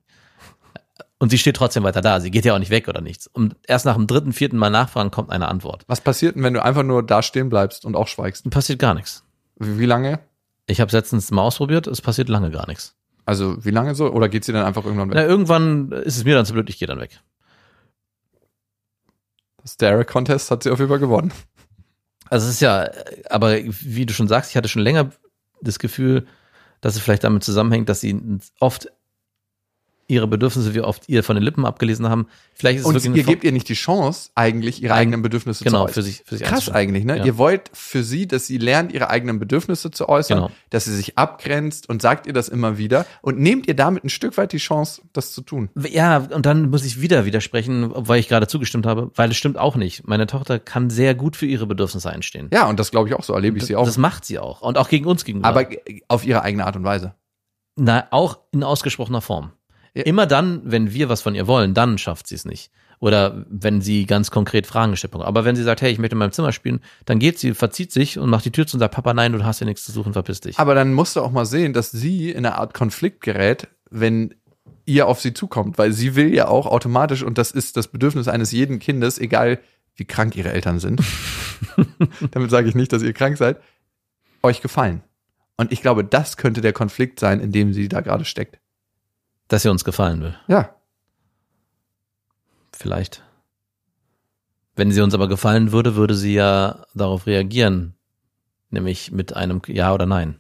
Und 1.20 1.30
sie 1.30 1.38
steht 1.38 1.56
trotzdem 1.56 1.84
weiter 1.84 2.02
da. 2.02 2.20
Sie 2.20 2.32
geht 2.32 2.44
ja 2.44 2.54
auch 2.54 2.60
nicht 2.60 2.70
weg 2.70 2.90
oder 2.90 3.00
nichts. 3.00 3.28
Und 3.28 3.56
erst 3.66 3.86
nach 3.86 3.96
dem 3.96 4.08
dritten, 4.08 4.34
vierten 4.34 4.58
Mal 4.58 4.70
nachfragen 4.70 5.10
kommt 5.10 5.30
eine 5.30 5.48
Antwort. 5.48 5.86
was 5.88 6.02
passiert 6.02 6.36
denn, 6.36 6.44
wenn 6.44 6.54
du 6.54 6.62
einfach 6.62 6.84
nur 6.84 7.02
da 7.02 7.24
stehen 7.24 7.48
bleibst 7.48 7.86
und 7.86 7.96
auch 7.96 8.10
schweigst? 8.10 8.50
Passiert 8.50 8.80
gar 8.80 8.94
nichts. 8.94 9.24
Wie, 9.56 9.86
lange? 9.86 10.20
Ich 10.68 10.82
habe 10.82 10.88
es 10.88 10.94
letztens 10.94 11.32
mal 11.32 11.44
ausprobiert, 11.44 11.88
es 11.88 12.02
passiert 12.02 12.28
lange 12.28 12.52
gar 12.52 12.68
nichts. 12.68 12.98
Also 13.26 13.64
wie 13.64 13.72
lange 13.72 13.96
so? 13.96 14.12
Oder 14.12 14.28
geht 14.28 14.44
sie 14.44 14.52
dann 14.52 14.66
einfach 14.66 14.84
irgendwann 14.84 15.12
weg? 15.12 15.16
Na, 15.16 15.24
irgendwann 15.26 15.94
ist 15.94 16.18
es 16.18 16.26
mir 16.26 16.36
dann 16.36 16.46
zu 16.46 16.52
blöd, 16.52 16.70
ich 16.70 16.78
gehe 16.78 16.90
dann 16.90 17.00
weg. 17.00 17.22
Das 19.64 19.78
Derek 19.78 20.08
Contest 20.08 20.52
hat 20.52 20.64
sie 20.64 20.70
auf 20.70 20.80
jeden 20.80 20.90
Fall 20.90 21.00
gewonnen. 21.00 21.34
Also 22.30 22.48
es 22.48 22.56
ist 22.56 22.62
ja, 22.62 22.90
aber 23.30 23.58
wie 23.64 24.06
du 24.06 24.14
schon 24.14 24.28
sagst, 24.28 24.52
ich 24.52 24.58
hatte 24.58 24.70
schon 24.70 24.82
länger 24.82 25.12
das 25.62 25.80
Gefühl, 25.80 26.28
dass 26.82 26.96
es 26.96 27.02
vielleicht 27.02 27.24
damit 27.24 27.44
zusammenhängt, 27.44 27.90
dass 27.90 28.02
sie 28.02 28.40
oft 28.60 28.90
ihre 30.08 30.28
Bedürfnisse, 30.28 30.74
wie 30.76 30.82
oft 30.82 31.08
ihr 31.08 31.24
von 31.24 31.36
den 31.36 31.44
Lippen 31.44 31.66
abgelesen 31.66 32.10
haben. 32.10 32.28
Vielleicht 32.56 32.78
ist 32.80 32.82
es 32.82 32.88
Und 32.88 32.96
wirklich 32.96 33.16
ihr 33.18 33.24
gebt 33.24 33.44
ihr 33.44 33.52
nicht 33.52 33.68
die 33.70 33.74
Chance, 33.74 34.30
eigentlich 34.36 34.84
ihre 34.84 34.94
Eig- 34.94 34.98
eigenen 34.98 35.22
Bedürfnisse 35.22 35.64
genau, 35.64 35.80
zu 35.80 35.84
äußern. 35.86 35.94
für 35.94 36.02
sich, 36.04 36.24
für 36.26 36.38
sich 36.38 36.48
Krass 36.48 36.70
eigentlich, 36.70 37.04
ne? 37.06 37.18
Ja. 37.18 37.26
Ihr 37.26 37.38
wollt 37.38 37.72
für 37.74 38.04
sie, 38.04 38.28
dass 38.28 38.46
sie 38.48 38.58
lernt, 38.58 38.92
ihre 38.92 39.10
eigenen 39.10 39.40
Bedürfnisse 39.40 39.92
zu 39.92 40.08
äußern, 40.10 40.38
Genau. 40.40 40.52
dass 40.70 40.86
sie 40.86 40.96
sich 40.96 41.18
abgrenzt 41.18 41.90
und 41.90 42.02
sagt 42.02 42.28
ihr 42.28 42.34
das 42.34 42.50
immer 42.50 42.78
wieder 42.78 43.06
und 43.22 43.40
nehmt 43.40 43.68
ihr 43.68 43.76
damit 43.76 44.04
ein 44.04 44.10
Stück 44.10 44.38
weit 44.38 44.52
die 44.54 44.58
Chance, 44.58 45.02
das 45.14 45.34
zu 45.34 45.42
tun. 45.42 45.70
Ja, 45.76 46.18
und 46.18 46.46
dann 46.46 46.70
muss 46.70 46.84
ich 46.86 47.02
wieder 47.02 47.26
widersprechen, 47.26 47.92
weil 47.94 48.20
ich 48.20 48.28
gerade 48.28 48.48
zugestimmt 48.48 48.86
habe, 48.86 49.10
weil 49.16 49.32
es 49.32 49.38
stimmt 49.38 49.58
auch 49.58 49.76
nicht. 49.76 50.08
Meine 50.08 50.28
Tochter 50.28 50.60
kann 50.60 50.90
sehr 50.90 51.16
gut 51.16 51.36
für 51.36 51.46
ihre 51.46 51.66
Bedürfnisse 51.66 52.10
einstehen. 52.12 52.50
Ja, 52.54 52.68
und 52.68 52.80
das 52.80 52.92
glaube 52.92 53.10
ich 53.10 53.16
auch 53.16 53.24
so, 53.24 53.34
erlebe 53.34 53.58
ich 53.58 53.66
sie 53.66 53.76
auch. 53.76 53.86
Das 53.86 53.98
macht 53.98 54.26
sie 54.26 54.38
auch. 54.38 54.62
Und 54.62 54.78
auch 54.78 54.90
gegen 54.90 55.06
uns 55.06 55.24
gegenüber. 55.26 55.48
aber 55.48 55.66
auf 56.08 56.26
ihre 56.26 56.44
eigene 56.44 56.66
Art 56.66 56.76
und 56.76 56.84
Weise. 56.84 57.16
Na, 57.76 58.06
auch 58.12 58.38
in 58.52 58.64
ausgesprochener 58.64 59.22
Form. 59.22 59.52
Ja. 59.94 60.04
Immer 60.04 60.26
dann, 60.26 60.62
wenn 60.64 60.92
wir 60.94 61.10
was 61.10 61.22
von 61.22 61.36
ihr 61.36 61.48
wollen, 61.48 61.74
dann 61.74 61.98
schafft 61.98 62.28
sie 62.28 62.36
es 62.36 62.46
nicht. 62.46 62.72
Oder 63.00 63.46
wenn 63.50 63.82
sie 63.82 64.06
ganz 64.06 64.32
konkret 64.32 64.66
Fragen 64.66 64.92
gestellt 64.92 65.12
bekommt. 65.12 65.28
Aber 65.28 65.46
wenn 65.46 65.56
sie 65.56 65.64
sagt, 65.64 65.82
hey, 65.82 65.92
ich 65.92 66.00
möchte 66.00 66.14
in 66.16 66.20
meinem 66.20 66.32
Zimmer 66.32 66.52
spielen, 66.52 66.80
dann 67.06 67.20
geht 67.20 67.38
sie, 67.38 67.54
verzieht 67.54 67.92
sich 67.92 68.18
und 68.18 68.30
macht 68.30 68.46
die 68.46 68.52
Tür 68.52 68.66
zu 68.66 68.78
und 68.78 68.80
sagt, 68.80 68.96
Papa, 68.96 69.14
nein, 69.14 69.34
du 69.34 69.44
hast 69.44 69.60
hier 69.60 69.68
nichts 69.68 69.84
zu 69.84 69.92
suchen, 69.92 70.14
verpiss 70.14 70.40
dich. 70.40 70.58
Aber 70.58 70.74
dann 70.74 70.94
musst 70.94 71.16
du 71.16 71.22
auch 71.22 71.32
mal 71.32 71.46
sehen, 71.46 71.74
dass 71.74 71.92
sie 71.92 72.32
in 72.32 72.46
eine 72.46 72.56
Art 72.56 72.74
Konflikt 72.74 73.22
gerät, 73.22 73.68
wenn 73.90 74.34
ihr 74.86 75.08
auf 75.08 75.20
sie 75.20 75.34
zukommt, 75.34 75.78
weil 75.78 75.92
sie 75.92 76.16
will 76.16 76.34
ja 76.34 76.48
auch 76.48 76.66
automatisch, 76.66 77.24
und 77.24 77.38
das 77.38 77.52
ist 77.52 77.78
das 77.78 77.90
Bedürfnis 77.90 78.28
eines 78.28 78.52
jeden 78.52 78.80
Kindes, 78.80 79.20
egal 79.20 79.60
wie 79.96 80.06
krank 80.06 80.36
ihre 80.36 80.52
Eltern 80.52 80.80
sind, 80.80 81.02
damit 82.32 82.50
sage 82.50 82.68
ich 82.68 82.76
nicht, 82.76 82.92
dass 82.94 83.04
ihr 83.04 83.14
krank 83.14 83.38
seid, 83.38 83.62
euch 84.42 84.62
gefallen. 84.62 85.04
Und 85.58 85.72
ich 85.72 85.82
glaube, 85.82 86.04
das 86.04 86.38
könnte 86.38 86.62
der 86.62 86.74
Konflikt 86.74 87.20
sein, 87.20 87.40
in 87.40 87.52
dem 87.52 87.74
sie 87.74 87.88
da 87.88 88.02
gerade 88.02 88.26
steckt. 88.26 88.60
Dass 89.54 89.62
sie 89.62 89.70
uns 89.70 89.86
gefallen 89.86 90.20
will. 90.24 90.36
Ja. 90.48 90.74
Vielleicht. 92.72 93.22
Wenn 94.76 94.90
sie 94.92 95.02
uns 95.02 95.14
aber 95.14 95.28
gefallen 95.28 95.72
würde, 95.72 95.96
würde 95.96 96.16
sie 96.16 96.34
ja 96.34 96.86
darauf 96.96 97.28
reagieren. 97.28 97.94
Nämlich 98.72 99.12
mit 99.12 99.36
einem 99.36 99.62
Ja 99.68 99.94
oder 99.94 100.08
Nein. 100.08 100.40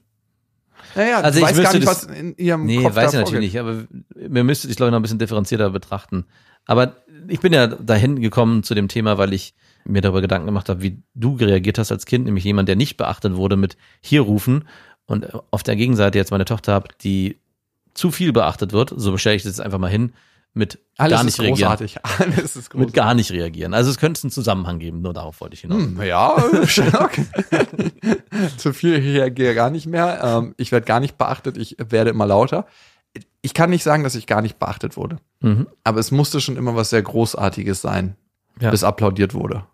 Naja, 0.96 1.20
Also 1.20 1.38
ich 1.38 1.46
weißt 1.46 1.54
gar 1.62 1.64
wüsste 1.74 1.78
nicht, 1.78 1.88
das- 1.88 2.10
was 2.10 2.18
in 2.18 2.36
ihrem 2.38 2.66
Nee, 2.66 2.82
Kopf 2.82 2.96
weiß 2.96 3.14
ich 3.14 3.20
natürlich 3.20 3.54
nicht, 3.54 3.60
aber 3.60 3.86
mir 4.16 4.44
müsste 4.44 4.68
ich 4.68 4.78
glaube 4.78 4.88
ich 4.90 4.92
noch 4.94 5.00
ein 5.00 5.04
bisschen 5.04 5.20
differenzierter 5.20 5.70
betrachten. 5.70 6.26
Aber 6.66 6.96
ich 7.28 7.40
bin 7.40 7.54
ja 7.54 7.68
dahin 7.68 8.20
gekommen 8.20 8.64
zu 8.64 8.74
dem 8.74 8.88
Thema, 8.88 9.20
weil 9.20 9.32
ich 9.32 9.54
mir 9.86 10.02
darüber 10.02 10.22
Gedanken 10.22 10.48
gemacht 10.48 10.70
habe, 10.70 10.82
wie 10.82 11.04
du 11.14 11.36
reagiert 11.36 11.78
hast 11.78 11.92
als 11.92 12.08
Kind, 12.08 12.26
nämlich 12.26 12.46
jemand, 12.46 12.68
der 12.68 12.76
nicht 12.78 12.98
beachtet 12.98 13.36
wurde 13.36 13.58
mit 13.58 13.78
hier 14.02 14.22
rufen 14.22 14.68
und 15.06 15.28
auf 15.52 15.62
der 15.62 15.76
Gegenseite 15.76 16.18
jetzt 16.18 16.32
meine 16.32 16.46
Tochter 16.46 16.74
habe, 16.74 16.88
die 17.04 17.40
zu 17.94 18.12
viel 18.12 18.34
beachtet 18.34 18.74
wird, 18.74 18.94
so 18.96 19.12
bestelle 19.12 19.36
ich 19.36 19.44
das 19.44 19.58
jetzt 19.58 19.62
einfach 19.66 19.80
mal 19.80 19.90
hin, 19.90 20.14
mit 20.56 20.78
Alles 20.98 21.18
gar 21.18 21.24
nicht 21.24 21.34
ist 21.34 21.40
reagieren. 21.42 21.70
großartig. 21.70 22.06
Alles 22.20 22.56
ist 22.56 22.70
großartig. 22.70 22.74
Mit 22.76 22.94
gar 22.94 23.14
nicht 23.16 23.32
reagieren. 23.32 23.74
Also 23.74 23.90
es 23.90 23.98
könnte 23.98 24.22
einen 24.24 24.32
Zusammenhang 24.32 24.78
geben, 24.80 25.02
nur 25.02 25.14
darauf 25.14 25.42
wollte 25.42 25.56
ich 25.56 25.62
hinaus. 25.62 25.82
Hm, 25.82 26.02
ja, 26.04 26.36
Sherlock. 26.68 27.12
Zu 28.58 28.74
viel 28.74 28.94
ich 28.96 29.06
reagiere 29.06 29.56
gar 29.56 29.70
nicht 29.72 29.88
mehr. 29.88 30.22
Ähm, 30.24 30.54
ich 30.58 30.72
werde 30.72 30.86
gar 30.86 31.00
nicht 31.00 31.18
beachtet, 31.18 31.58
ich 31.58 31.78
werde 31.80 32.12
immer 32.12 32.28
lauter. 32.28 32.68
Ich 33.42 33.54
kann 33.54 33.70
nicht 33.72 33.84
sagen, 33.84 34.04
dass 34.04 34.16
ich 34.16 34.28
gar 34.28 34.42
nicht 34.42 34.60
beachtet 34.60 34.96
wurde. 34.96 35.18
Mhm. 35.40 35.68
Aber 35.84 36.00
es 36.00 36.12
musste 36.12 36.40
schon 36.40 36.56
immer 36.58 36.76
was 36.76 36.92
sehr 36.92 37.02
Großartiges 37.02 37.82
sein, 37.82 38.16
Ja. 38.60 38.70
bis 38.72 38.84
applaudiert 38.84 39.34
wurde. 39.34 39.66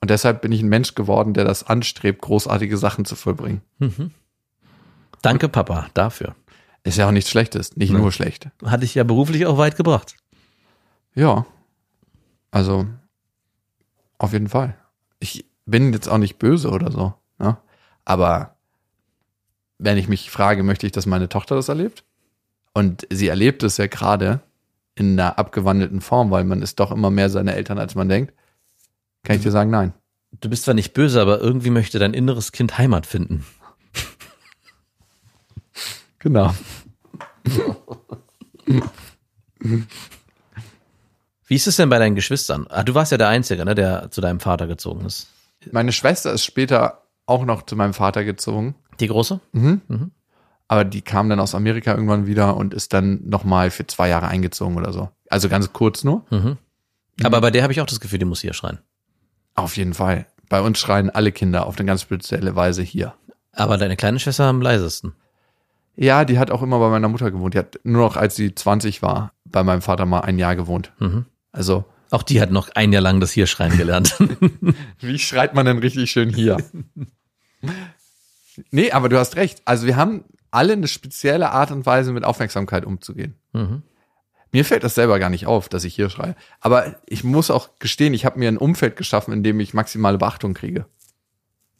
Und 0.00 0.10
deshalb 0.10 0.42
bin 0.42 0.52
ich 0.52 0.60
ein 0.60 0.68
Mensch 0.68 0.94
geworden, 0.94 1.34
der 1.34 1.44
das 1.44 1.64
anstrebt, 1.66 2.20
großartige 2.20 2.76
Sachen 2.76 3.04
zu 3.06 3.14
vollbringen. 3.16 3.62
Danke, 5.22 5.48
Papa, 5.48 5.86
dafür. 5.94 6.34
Ist 6.84 6.98
ja 6.98 7.08
auch 7.08 7.12
nichts 7.12 7.30
Schlechtes, 7.30 7.76
nicht 7.76 7.90
Nee. 7.90 7.98
nur 7.98 8.12
schlecht. 8.12 8.48
Hat 8.64 8.82
dich 8.82 8.94
ja 8.94 9.04
beruflich 9.04 9.46
auch 9.46 9.58
weit 9.58 9.76
gebracht. 9.76 10.14
Ja. 11.14 11.46
Also, 12.50 12.86
auf 14.18 14.32
jeden 14.32 14.48
Fall. 14.48 14.76
Ich 15.18 15.46
bin 15.66 15.92
jetzt 15.92 16.08
auch 16.08 16.18
nicht 16.18 16.38
böse 16.38 16.70
oder 16.70 16.92
so. 16.92 17.14
Ne? 17.38 17.56
Aber 18.04 18.56
wenn 19.78 19.96
ich 19.96 20.08
mich 20.08 20.30
frage, 20.30 20.62
möchte 20.62 20.86
ich, 20.86 20.92
dass 20.92 21.06
meine 21.06 21.28
Tochter 21.28 21.56
das 21.56 21.68
erlebt? 21.68 22.04
Und 22.74 23.06
sie 23.10 23.28
erlebt 23.28 23.62
es 23.62 23.76
ja 23.78 23.86
gerade 23.86 24.40
in 24.94 25.18
einer 25.18 25.38
abgewandelten 25.38 26.00
Form, 26.00 26.30
weil 26.30 26.44
man 26.44 26.60
ist 26.62 26.78
doch 26.80 26.92
immer 26.92 27.10
mehr 27.10 27.30
seine 27.30 27.54
Eltern, 27.54 27.78
als 27.78 27.94
man 27.94 28.08
denkt. 28.08 28.34
Kann 29.22 29.36
ich 29.36 29.42
dir 29.42 29.50
sagen, 29.50 29.70
nein. 29.70 29.94
Du 30.40 30.50
bist 30.50 30.64
zwar 30.64 30.74
nicht 30.74 30.92
böse, 30.92 31.20
aber 31.20 31.40
irgendwie 31.40 31.70
möchte 31.70 31.98
dein 31.98 32.12
inneres 32.14 32.52
Kind 32.52 32.76
Heimat 32.76 33.06
finden. 33.06 33.44
Genau. 36.24 36.54
Wie 41.46 41.54
ist 41.54 41.66
es 41.66 41.76
denn 41.76 41.90
bei 41.90 41.98
deinen 41.98 42.14
Geschwistern? 42.14 42.66
Ah, 42.70 42.82
du 42.82 42.94
warst 42.94 43.12
ja 43.12 43.18
der 43.18 43.28
Einzige, 43.28 43.62
ne, 43.64 43.74
der 43.74 44.10
zu 44.10 44.22
deinem 44.22 44.40
Vater 44.40 44.66
gezogen 44.66 45.04
ist. 45.04 45.28
Meine 45.70 45.92
Schwester 45.92 46.32
ist 46.32 46.42
später 46.42 47.02
auch 47.26 47.44
noch 47.44 47.66
zu 47.66 47.76
meinem 47.76 47.92
Vater 47.92 48.24
gezogen. 48.24 48.74
Die 49.00 49.06
Große? 49.06 49.38
Mhm. 49.52 49.82
Mhm. 49.86 50.10
Aber 50.66 50.86
die 50.86 51.02
kam 51.02 51.28
dann 51.28 51.40
aus 51.40 51.54
Amerika 51.54 51.92
irgendwann 51.92 52.26
wieder 52.26 52.56
und 52.56 52.72
ist 52.72 52.94
dann 52.94 53.20
nochmal 53.28 53.70
für 53.70 53.86
zwei 53.86 54.08
Jahre 54.08 54.28
eingezogen 54.28 54.78
oder 54.78 54.94
so. 54.94 55.10
Also 55.28 55.50
ganz 55.50 55.74
kurz 55.74 56.04
nur. 56.04 56.24
Mhm. 56.30 56.56
Aber 57.22 57.42
bei 57.42 57.50
der 57.50 57.62
habe 57.62 57.72
ich 57.74 57.82
auch 57.82 57.86
das 57.86 58.00
Gefühl, 58.00 58.18
die 58.18 58.24
muss 58.24 58.40
hier 58.40 58.54
schreien. 58.54 58.78
Auf 59.54 59.76
jeden 59.76 59.92
Fall. 59.92 60.26
Bei 60.48 60.62
uns 60.62 60.78
schreien 60.78 61.10
alle 61.10 61.32
Kinder 61.32 61.66
auf 61.66 61.76
eine 61.78 61.86
ganz 61.86 62.00
spezielle 62.00 62.56
Weise 62.56 62.82
hier. 62.82 63.12
Aber 63.52 63.76
deine 63.76 63.96
kleine 63.96 64.18
Schwester 64.18 64.44
am 64.44 64.62
leisesten. 64.62 65.14
Ja, 65.96 66.24
die 66.24 66.38
hat 66.38 66.50
auch 66.50 66.62
immer 66.62 66.78
bei 66.78 66.88
meiner 66.88 67.08
Mutter 67.08 67.30
gewohnt. 67.30 67.54
Die 67.54 67.58
hat 67.58 67.78
nur 67.84 68.02
noch, 68.02 68.16
als 68.16 68.36
sie 68.36 68.54
20 68.54 69.02
war, 69.02 69.32
bei 69.44 69.62
meinem 69.62 69.82
Vater 69.82 70.06
mal 70.06 70.20
ein 70.20 70.38
Jahr 70.38 70.56
gewohnt. 70.56 70.92
Mhm. 70.98 71.26
Also, 71.52 71.84
Auch 72.10 72.22
die 72.22 72.40
hat 72.40 72.50
noch 72.50 72.70
ein 72.74 72.92
Jahr 72.92 73.02
lang 73.02 73.20
das 73.20 73.30
hier 73.30 73.46
schreien 73.46 73.76
gelernt. 73.76 74.16
wie 75.00 75.18
schreit 75.18 75.54
man 75.54 75.66
denn 75.66 75.78
richtig 75.78 76.10
schön 76.10 76.30
hier? 76.30 76.56
nee, 78.70 78.90
aber 78.90 79.08
du 79.08 79.18
hast 79.18 79.36
recht. 79.36 79.62
Also, 79.64 79.86
wir 79.86 79.96
haben 79.96 80.24
alle 80.50 80.72
eine 80.72 80.88
spezielle 80.88 81.50
Art 81.50 81.70
und 81.70 81.86
Weise, 81.86 82.12
mit 82.12 82.24
Aufmerksamkeit 82.24 82.84
umzugehen. 82.84 83.34
mhm. 83.52 83.82
Mir 84.52 84.64
fällt 84.64 84.84
das 84.84 84.94
selber 84.94 85.18
gar 85.18 85.30
nicht 85.30 85.46
auf, 85.46 85.68
dass 85.68 85.82
ich 85.82 85.96
hier 85.96 86.08
schreie. 86.10 86.36
Aber 86.60 86.94
ich 87.06 87.24
muss 87.24 87.50
auch 87.50 87.70
gestehen, 87.80 88.14
ich 88.14 88.24
habe 88.24 88.38
mir 88.38 88.46
ein 88.46 88.56
Umfeld 88.56 88.94
geschaffen, 88.94 89.34
in 89.34 89.42
dem 89.42 89.58
ich 89.58 89.74
maximale 89.74 90.16
Beachtung 90.16 90.54
kriege. 90.54 90.86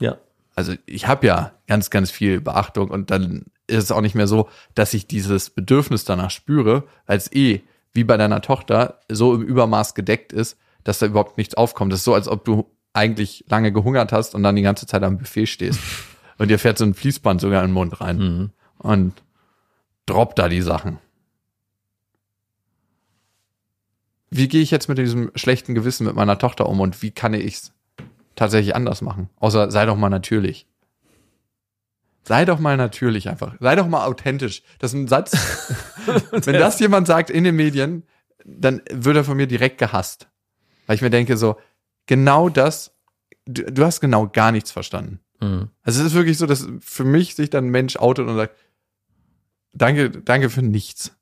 Ja. 0.01 0.19
Also 0.57 0.75
ich 0.85 1.07
habe 1.07 1.25
ja 1.25 1.53
ganz, 1.69 1.91
ganz 1.91 2.11
viel 2.11 2.41
Beachtung 2.41 2.91
und 2.91 3.13
dann 3.13 3.45
ist 3.67 3.85
es 3.85 3.93
auch 3.93 4.01
nicht 4.01 4.15
mehr 4.15 4.27
so, 4.27 4.49
dass 4.75 4.95
ich 4.95 5.07
dieses 5.07 5.51
Bedürfnis 5.51 6.05
danach 6.05 6.31
spüre, 6.31 6.85
es 7.07 7.33
eh 7.33 7.63
wie 7.93 8.05
bei 8.05 8.17
deiner 8.17 8.41
Tochter 8.43 9.01
so 9.11 9.35
im 9.35 9.43
Übermaß 9.43 9.95
gedeckt 9.95 10.33
ist, 10.33 10.59
dass 10.83 10.99
da 10.99 11.07
überhaupt 11.07 11.39
nichts 11.39 11.55
aufkommt. 11.55 11.93
Das 11.93 12.01
ist 12.01 12.05
so, 12.05 12.15
als 12.15 12.29
ob 12.29 12.45
du 12.45 12.71
eigentlich 12.93 13.45
lange 13.49 13.73
gehungert 13.73 14.13
hast 14.13 14.35
und 14.35 14.43
dann 14.43 14.57
die 14.57 14.63
ganze 14.63 14.87
Zeit 14.87 15.03
am 15.03 15.19
Buffet 15.19 15.47
stehst. 15.47 15.81
und 16.39 16.49
dir 16.51 16.59
fährt 16.59 16.79
so 16.79 16.85
ein 16.85 16.95
Fließband 16.95 17.41
sogar 17.41 17.63
in 17.63 17.69
den 17.71 17.75
Mund 17.75 18.01
rein 18.01 18.17
Mhm. 18.19 18.51
und 18.79 19.23
droppt 20.07 20.39
da 20.39 20.49
die 20.49 20.63
Sachen. 20.63 20.99
Wie 24.31 24.49
gehe 24.49 24.63
ich 24.63 24.71
jetzt 24.71 24.89
mit 24.89 24.99
diesem 24.99 25.31
schlechten 25.37 25.75
Gewissen 25.75 26.07
mit 26.07 26.17
meiner 26.17 26.39
Tochter 26.39 26.69
um 26.69 26.81
und 26.81 27.03
wie 27.03 27.13
kann 27.13 27.35
ich 27.35 27.55
es 27.55 27.73
tatsächlich 28.35 28.75
anders 28.75 29.01
machen? 29.01 29.31
Außer 29.39 29.71
sei 29.71 29.87
doch 29.87 29.97
mal 29.97 30.09
natürlich. 30.11 30.67
Sei 32.27 32.45
doch 32.45 32.59
mal 32.59 32.77
natürlich 32.77 33.29
einfach. 33.29 33.55
Sei 33.61 33.77
doch 33.77 33.87
mal 33.87 34.07
authentisch. 34.07 34.63
Das 34.79 34.93
ist 34.93 34.99
ein 34.99 35.09
Satz. 35.09 35.33
Wenn 36.33 36.55
das 36.55 36.81
jemand 36.81 37.07
sagt 37.07 37.31
in 37.31 37.45
den 37.45 37.55
Medien, 37.57 38.05
dann 38.45 38.81
wird 38.91 39.17
er 39.17 39.25
von 39.25 39.37
mir 39.37 39.47
direkt 39.47 39.79
gehasst. 39.79 40.29
Weil 40.87 40.97
ich 40.97 41.03
mir 41.03 41.11
denke 41.11 41.37
so, 41.37 41.57
genau 42.07 42.49
das, 42.49 42.93
du, 43.47 43.65
du 43.65 43.85
hast 43.85 44.01
genau 44.01 44.27
gar 44.29 44.53
nichts 44.53 44.71
verstanden. 44.71 45.21
Mhm. 45.41 45.69
Also 45.83 46.01
es 46.01 46.09
ist 46.09 46.15
wirklich 46.15 46.39
so, 46.39 46.47
dass 46.47 46.67
für 46.81 47.05
mich 47.05 47.35
sich 47.35 47.51
dann 47.51 47.67
ein 47.67 47.71
Mensch 47.71 47.97
outet 47.97 48.27
und 48.29 48.37
sagt, 48.37 48.55
danke, 49.73 50.11
danke 50.11 50.51
für 50.51 50.63
nichts. 50.63 51.13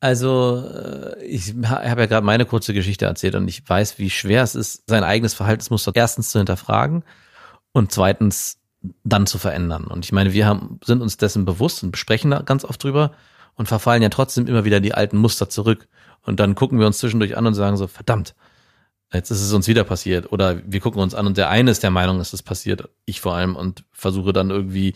Also, 0.00 0.62
äh, 0.66 1.22
ich 1.24 1.54
ha- 1.64 1.82
habe 1.88 2.02
ja 2.02 2.06
gerade 2.06 2.26
meine 2.26 2.44
kurze 2.44 2.74
Geschichte 2.74 3.06
erzählt 3.06 3.34
und 3.36 3.48
ich 3.48 3.66
weiß, 3.66 3.98
wie 3.98 4.10
schwer 4.10 4.42
es 4.42 4.54
ist, 4.54 4.84
sein 4.86 5.02
eigenes 5.02 5.32
Verhaltensmuster 5.34 5.92
erstens 5.94 6.28
zu 6.30 6.38
hinterfragen 6.38 7.04
und 7.72 7.90
zweitens 7.90 8.58
dann 9.02 9.26
zu 9.26 9.38
verändern. 9.38 9.84
Und 9.84 10.04
ich 10.04 10.12
meine, 10.12 10.32
wir 10.32 10.46
haben, 10.46 10.78
sind 10.84 11.02
uns 11.02 11.16
dessen 11.16 11.44
bewusst 11.44 11.82
und 11.82 11.90
besprechen 11.90 12.30
da 12.30 12.42
ganz 12.42 12.64
oft 12.64 12.82
drüber 12.82 13.12
und 13.54 13.66
verfallen 13.66 14.02
ja 14.02 14.08
trotzdem 14.08 14.46
immer 14.46 14.64
wieder 14.64 14.80
die 14.80 14.94
alten 14.94 15.16
Muster 15.16 15.48
zurück. 15.48 15.88
Und 16.22 16.40
dann 16.40 16.54
gucken 16.54 16.78
wir 16.78 16.86
uns 16.86 16.98
zwischendurch 16.98 17.36
an 17.36 17.46
und 17.46 17.54
sagen 17.54 17.76
so, 17.76 17.86
verdammt, 17.86 18.34
jetzt 19.12 19.30
ist 19.30 19.42
es 19.42 19.52
uns 19.52 19.68
wieder 19.68 19.84
passiert. 19.84 20.32
Oder 20.32 20.60
wir 20.66 20.80
gucken 20.80 21.00
uns 21.00 21.14
an 21.14 21.26
und 21.26 21.36
der 21.36 21.50
eine 21.50 21.70
ist 21.70 21.82
der 21.82 21.90
Meinung, 21.90 22.20
es 22.20 22.32
ist 22.32 22.42
passiert, 22.42 22.88
ich 23.04 23.20
vor 23.20 23.34
allem, 23.34 23.56
und 23.56 23.84
versuche 23.92 24.32
dann 24.32 24.50
irgendwie 24.50 24.94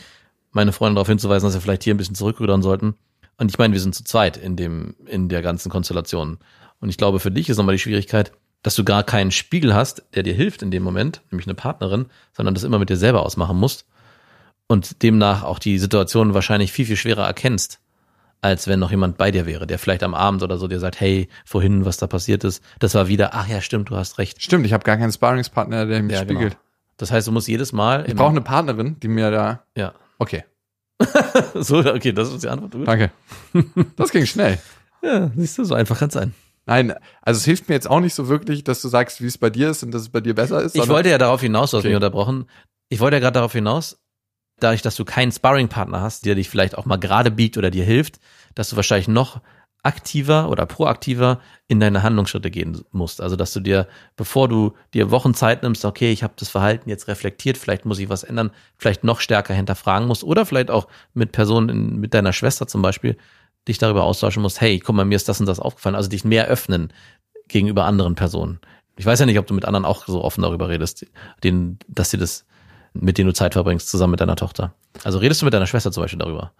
meine 0.50 0.72
Freunde 0.72 0.96
darauf 0.96 1.08
hinzuweisen, 1.08 1.46
dass 1.46 1.54
wir 1.54 1.60
vielleicht 1.60 1.84
hier 1.84 1.94
ein 1.94 1.98
bisschen 1.98 2.14
zurückrudern 2.14 2.62
sollten. 2.62 2.94
Und 3.36 3.50
ich 3.50 3.58
meine, 3.58 3.72
wir 3.72 3.80
sind 3.80 3.94
zu 3.94 4.04
zweit 4.04 4.36
in 4.36 4.56
dem, 4.56 4.96
in 5.06 5.28
der 5.28 5.42
ganzen 5.42 5.70
Konstellation. 5.70 6.38
Und 6.80 6.88
ich 6.88 6.96
glaube, 6.96 7.20
für 7.20 7.30
dich 7.30 7.48
ist 7.48 7.56
nochmal 7.56 7.74
die 7.74 7.80
Schwierigkeit, 7.80 8.32
dass 8.62 8.74
du 8.74 8.84
gar 8.84 9.02
keinen 9.04 9.30
Spiegel 9.30 9.74
hast, 9.74 10.02
der 10.14 10.22
dir 10.22 10.34
hilft 10.34 10.62
in 10.62 10.70
dem 10.70 10.82
Moment, 10.82 11.22
nämlich 11.30 11.46
eine 11.46 11.54
Partnerin, 11.54 12.06
sondern 12.32 12.54
das 12.54 12.64
immer 12.64 12.78
mit 12.78 12.90
dir 12.90 12.96
selber 12.96 13.24
ausmachen 13.24 13.56
musst 13.56 13.86
und 14.66 15.02
demnach 15.02 15.42
auch 15.44 15.58
die 15.58 15.78
Situation 15.78 16.34
wahrscheinlich 16.34 16.72
viel, 16.72 16.84
viel 16.86 16.96
schwerer 16.96 17.26
erkennst, 17.26 17.80
als 18.40 18.66
wenn 18.68 18.78
noch 18.80 18.90
jemand 18.90 19.16
bei 19.16 19.30
dir 19.30 19.46
wäre, 19.46 19.66
der 19.66 19.78
vielleicht 19.78 20.02
am 20.02 20.14
Abend 20.14 20.42
oder 20.42 20.58
so 20.58 20.68
dir 20.68 20.78
sagt, 20.80 21.00
hey, 21.00 21.28
vorhin, 21.44 21.84
was 21.84 21.96
da 21.96 22.06
passiert 22.06 22.44
ist, 22.44 22.62
das 22.78 22.94
war 22.94 23.08
wieder, 23.08 23.30
ach 23.34 23.48
ja, 23.48 23.60
stimmt, 23.60 23.90
du 23.90 23.96
hast 23.96 24.18
recht. 24.18 24.42
Stimmt, 24.42 24.66
ich 24.66 24.72
habe 24.72 24.84
gar 24.84 24.96
keinen 24.96 25.12
Sparringspartner, 25.12 25.86
der 25.86 26.02
mich 26.02 26.12
Ja, 26.14 26.24
genau. 26.24 26.40
spiegelt. 26.40 26.58
Das 26.98 27.10
heißt, 27.12 27.26
du 27.28 27.32
musst 27.32 27.46
jedes 27.48 27.72
Mal. 27.72 28.04
Ich 28.08 28.14
brauche 28.16 28.30
eine 28.30 28.40
Partnerin, 28.40 28.96
die 29.00 29.08
mir 29.08 29.30
da. 29.30 29.62
Ja. 29.76 29.92
Okay, 30.18 30.44
So, 31.54 31.78
okay, 31.78 32.12
das 32.12 32.32
ist 32.32 32.42
die 32.42 32.48
Antwort. 32.48 32.72
Gut. 32.72 32.88
danke. 32.88 33.10
Das 33.96 34.10
ging 34.10 34.26
schnell. 34.26 34.58
Ja, 35.02 35.30
siehst 35.36 35.56
du, 35.58 35.64
so 35.64 35.74
einfach 35.74 35.98
kann 35.98 36.08
es 36.08 36.14
sein. 36.14 36.34
Nein, 36.68 36.94
also 37.22 37.38
es 37.38 37.46
hilft 37.46 37.70
mir 37.70 37.74
jetzt 37.74 37.88
auch 37.88 38.00
nicht 38.00 38.12
so 38.12 38.28
wirklich, 38.28 38.62
dass 38.62 38.82
du 38.82 38.88
sagst, 38.88 39.22
wie 39.22 39.26
es 39.26 39.38
bei 39.38 39.48
dir 39.48 39.70
ist 39.70 39.82
und 39.82 39.90
dass 39.90 40.02
es 40.02 40.10
bei 40.10 40.20
dir 40.20 40.34
besser 40.34 40.60
ist. 40.60 40.76
Ich 40.76 40.86
wollte 40.86 41.08
ja 41.08 41.16
darauf 41.16 41.40
hinaus, 41.40 41.70
du 41.70 41.78
hast 41.78 41.84
Okay. 41.84 41.88
mich 41.88 41.96
unterbrochen. 41.96 42.44
Ich 42.90 43.00
wollte 43.00 43.16
ja 43.16 43.20
gerade 43.20 43.32
darauf 43.34 43.52
hinaus, 43.52 43.98
dadurch, 44.60 44.82
dass 44.82 44.94
du 44.94 45.06
keinen 45.06 45.32
Sparring-Partner 45.32 46.02
hast, 46.02 46.26
der 46.26 46.34
dich 46.34 46.50
vielleicht 46.50 46.76
auch 46.76 46.84
mal 46.84 46.98
gerade 46.98 47.30
biegt 47.30 47.56
oder 47.56 47.70
dir 47.70 47.84
hilft, 47.84 48.20
dass 48.54 48.68
du 48.68 48.76
wahrscheinlich 48.76 49.08
noch 49.08 49.40
aktiver 49.82 50.50
oder 50.50 50.66
proaktiver 50.66 51.40
in 51.68 51.80
deine 51.80 52.02
Handlungsschritte 52.02 52.50
gehen 52.50 52.82
musst. 52.90 53.22
Also 53.22 53.34
dass 53.36 53.54
du 53.54 53.60
dir, 53.60 53.88
bevor 54.16 54.46
du 54.46 54.74
dir 54.92 55.10
Wochen 55.10 55.32
Zeit 55.32 55.62
nimmst, 55.62 55.86
okay, 55.86 56.12
ich 56.12 56.22
habe 56.22 56.34
das 56.36 56.50
Verhalten 56.50 56.90
jetzt 56.90 57.08
reflektiert, 57.08 57.56
vielleicht 57.56 57.86
muss 57.86 57.98
ich 57.98 58.10
was 58.10 58.24
ändern, 58.24 58.50
vielleicht 58.76 59.04
noch 59.04 59.20
stärker 59.20 59.54
hinterfragen 59.54 60.06
musst 60.06 60.22
oder 60.22 60.44
vielleicht 60.44 60.70
auch 60.70 60.88
mit 61.14 61.32
Personen, 61.32 61.68
in, 61.70 61.96
mit 61.96 62.12
deiner 62.12 62.34
Schwester 62.34 62.66
zum 62.66 62.82
Beispiel, 62.82 63.16
dich 63.68 63.78
darüber 63.78 64.04
austauschen 64.04 64.42
musst, 64.42 64.60
hey, 64.60 64.78
guck 64.78 64.96
mal, 64.96 65.04
mir 65.04 65.16
ist 65.16 65.28
das 65.28 65.40
und 65.40 65.46
das 65.46 65.60
aufgefallen. 65.60 65.94
Also 65.94 66.08
dich 66.08 66.24
mehr 66.24 66.46
öffnen 66.46 66.92
gegenüber 67.46 67.84
anderen 67.84 68.14
Personen. 68.14 68.60
Ich 68.96 69.06
weiß 69.06 69.20
ja 69.20 69.26
nicht, 69.26 69.38
ob 69.38 69.46
du 69.46 69.54
mit 69.54 69.64
anderen 69.64 69.84
auch 69.84 70.06
so 70.06 70.24
offen 70.24 70.42
darüber 70.42 70.68
redest, 70.68 71.06
denen, 71.44 71.78
dass 71.86 72.10
sie 72.10 72.18
das, 72.18 72.44
mit 72.94 73.16
denen 73.16 73.28
du 73.28 73.34
Zeit 73.34 73.52
verbringst, 73.52 73.88
zusammen 73.88 74.12
mit 74.12 74.20
deiner 74.20 74.36
Tochter. 74.36 74.74
Also 75.04 75.18
redest 75.18 75.40
du 75.40 75.44
mit 75.44 75.54
deiner 75.54 75.66
Schwester 75.66 75.92
zum 75.92 76.02
Beispiel 76.02 76.18
darüber? 76.18 76.52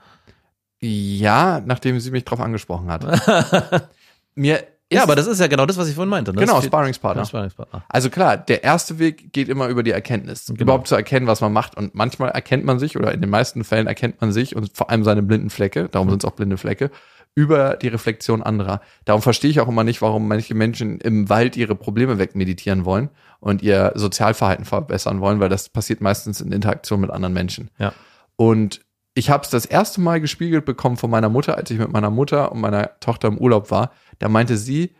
Ja, 0.81 1.61
nachdem 1.65 1.99
sie 1.99 2.13
mich 2.13 2.25
drauf 2.25 2.41
angesprochen 2.41 2.91
hat. 2.91 3.91
Mir 4.37 4.65
Ja, 4.91 5.03
aber 5.03 5.17
das 5.17 5.27
ist 5.27 5.39
ja 5.39 5.49
genau 5.49 5.67
das, 5.67 5.77
was 5.77 5.89
ich 5.89 5.95
vorhin 5.95 6.09
meinte. 6.09 6.33
Ne? 6.33 6.41
Genau, 6.41 6.63
Sparringspartner. 6.63 7.27
Sparringspartner. 7.27 7.85
Also 7.89 8.09
klar, 8.09 8.39
der 8.39 8.65
erste 8.65 8.99
Weg 8.99 9.33
geht 9.33 9.49
immer 9.49 9.69
über 9.69 9.83
die 9.83 9.91
Erkenntnis. 9.91 10.47
Genau. 10.47 10.63
Überhaupt 10.63 10.89
zu 10.89 10.95
erkennen, 10.95 11.27
was 11.27 11.43
man 11.43 11.53
macht. 11.53 11.77
Und 11.77 11.95
manchmal 11.95 12.31
erkennt 12.31 12.65
man 12.65 12.79
sich, 12.79 12.97
oder 12.97 13.13
in 13.13 13.21
den 13.21 13.29
meisten 13.29 13.65
Fällen 13.65 13.87
erkennt 13.87 14.21
man 14.21 14.33
sich 14.33 14.57
und 14.57 14.75
vor 14.75 14.89
allem 14.91 15.05
seine 15.05 15.23
blinden 15.23 15.51
Flecke, 15.51 15.89
darum 15.91 16.09
sind 16.09 16.25
es 16.25 16.31
auch 16.31 16.35
blinde 16.35 16.57
Flecke, 16.57 16.91
über 17.35 17.77
die 17.77 17.89
Reflexion 17.89 18.43
anderer. 18.43 18.81
Darum 19.05 19.21
verstehe 19.21 19.51
ich 19.51 19.61
auch 19.61 19.69
immer 19.69 19.85
nicht, 19.85 20.01
warum 20.01 20.27
manche 20.27 20.55
Menschen 20.55 21.01
im 21.01 21.29
Wald 21.29 21.57
ihre 21.57 21.75
Probleme 21.75 22.19
wegmeditieren 22.19 22.85
wollen 22.85 23.11
und 23.41 23.63
ihr 23.63 23.93
Sozialverhalten 23.95 24.65
verbessern 24.65 25.21
wollen, 25.21 25.39
weil 25.39 25.49
das 25.49 25.69
passiert 25.69 26.01
meistens 26.01 26.41
in 26.41 26.51
Interaktion 26.51 27.01
mit 27.01 27.11
anderen 27.11 27.35
Menschen. 27.35 27.71
Ja. 27.79 27.93
Und 28.37 28.81
ich 29.19 29.31
habe 29.31 29.43
es 29.43 29.51
das 29.51 29.67
erste 29.67 30.01
Mal 30.01 30.21
gespiegelt 30.21 30.65
bekommen 30.65 30.97
von 30.97 31.11
meiner 31.11 31.29
Mutter, 31.29 31.57
als 31.57 31.71
ich 31.73 31.79
mit 31.79 31.91
meiner 31.91 32.11
Mutter 32.11 32.53
und 32.53 32.61
meiner 32.61 32.99
Tochter 33.01 33.27
im 33.29 33.39
Urlaub 33.39 33.71
war. 33.73 33.91
Da 34.21 34.29
meinte 34.29 34.57
sie, 34.57 34.95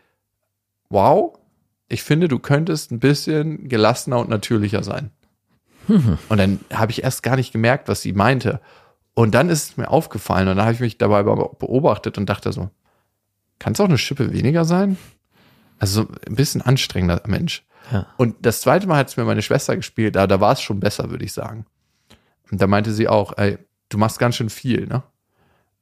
wow, 0.89 1.37
ich 1.87 2.03
finde, 2.03 2.27
du 2.27 2.37
könntest 2.37 2.91
ein 2.91 2.99
bisschen 2.99 3.69
gelassener 3.69 4.19
und 4.19 4.29
natürlicher 4.29 4.83
sein. 4.83 5.11
Und 5.87 6.37
dann 6.37 6.59
habe 6.71 6.91
ich 6.91 7.01
erst 7.03 7.23
gar 7.23 7.35
nicht 7.35 7.51
gemerkt, 7.51 7.87
was 7.87 8.01
sie 8.01 8.13
meinte. 8.13 8.61
Und 9.15 9.33
dann 9.33 9.49
ist 9.49 9.69
es 9.71 9.77
mir 9.77 9.89
aufgefallen 9.89 10.47
und 10.47 10.57
dann 10.57 10.65
habe 10.65 10.73
ich 10.75 10.79
mich 10.81 10.97
dabei 10.99 11.23
be- 11.23 11.49
beobachtet 11.57 12.19
und 12.19 12.29
dachte 12.29 12.53
so, 12.53 12.69
kann 13.57 13.73
es 13.73 13.79
auch 13.79 13.85
eine 13.85 13.97
Schippe 13.97 14.31
weniger 14.31 14.65
sein? 14.65 14.97
Also 15.79 16.03
so 16.03 16.07
ein 16.27 16.35
bisschen 16.35 16.61
anstrengender 16.61 17.23
Mensch. 17.25 17.65
Ja. 17.91 18.05
Und 18.17 18.35
das 18.45 18.61
zweite 18.61 18.85
Mal 18.85 18.97
hat 18.97 19.07
es 19.09 19.17
mir 19.17 19.25
meine 19.25 19.41
Schwester 19.41 19.75
gespielt, 19.75 20.15
da, 20.15 20.27
da 20.27 20.39
war 20.39 20.51
es 20.53 20.61
schon 20.61 20.79
besser, 20.79 21.09
würde 21.09 21.25
ich 21.25 21.33
sagen. 21.33 21.65
Und 22.51 22.61
da 22.61 22.67
meinte 22.67 22.91
sie 22.91 23.07
auch, 23.07 23.35
ey, 23.37 23.57
du 23.89 23.97
machst 23.97 24.19
ganz 24.19 24.35
schön 24.35 24.49
viel, 24.49 24.87
ne? 24.87 25.03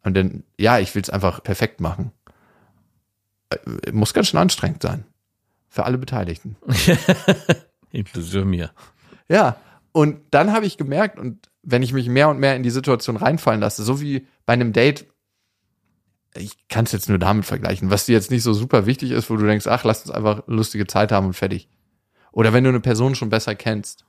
Und 0.04 0.15
dann, 0.15 0.43
ja, 0.58 0.80
ich 0.80 0.96
will 0.96 1.02
es 1.02 1.10
einfach 1.10 1.43
perfekt 1.43 1.82
machen. 1.82 2.12
Äh, 3.50 3.91
Muss 3.91 4.13
ganz 4.13 4.30
schön 4.30 4.39
anstrengend 4.39 4.82
sein. 4.82 5.06
Für 5.70 5.86
alle 5.86 5.98
Beteiligten. 5.98 6.56
Inklusive 7.91 8.46
mir. 8.46 8.72
Ja, 9.30 9.58
und 9.91 10.22
dann 10.32 10.54
habe 10.54 10.65
ich 10.65 10.78
gemerkt, 10.78 11.20
und 11.20 11.50
wenn 11.63 11.84
ich 11.84 11.91
mich 11.91 12.08
mehr 12.08 12.30
und 12.30 12.39
mehr 12.39 12.56
in 12.56 12.63
die 12.63 12.70
Situation 12.70 13.17
reinfallen 13.17 13.62
lasse, 13.62 13.84
so 13.84 14.00
wie 14.00 14.28
bei 14.46 14.54
einem 14.54 14.72
Date, 14.72 15.06
ich 16.36 16.67
kann 16.67 16.86
es 16.86 16.91
jetzt 16.91 17.10
nur 17.10 17.20
damit 17.20 17.46
vergleichen, 17.46 17.89
was 17.89 18.06
dir 18.06 18.13
jetzt 18.13 18.32
nicht 18.32 18.43
so 18.43 18.54
super 18.54 18.86
wichtig 18.86 19.12
ist, 19.12 19.30
wo 19.30 19.36
du 19.36 19.46
denkst, 19.46 19.67
ach, 19.67 19.84
lass 19.84 20.04
uns 20.04 20.12
einfach 20.12 20.43
lustige 20.48 20.88
Zeit 20.88 21.12
haben 21.12 21.28
und 21.28 21.34
fertig. 21.34 21.67
Oder 22.32 22.54
wenn 22.54 22.63
du 22.63 22.70
eine 22.70 22.80
Person 22.80 23.15
schon 23.15 23.30
besser 23.30 23.56
kennst. 23.56 24.06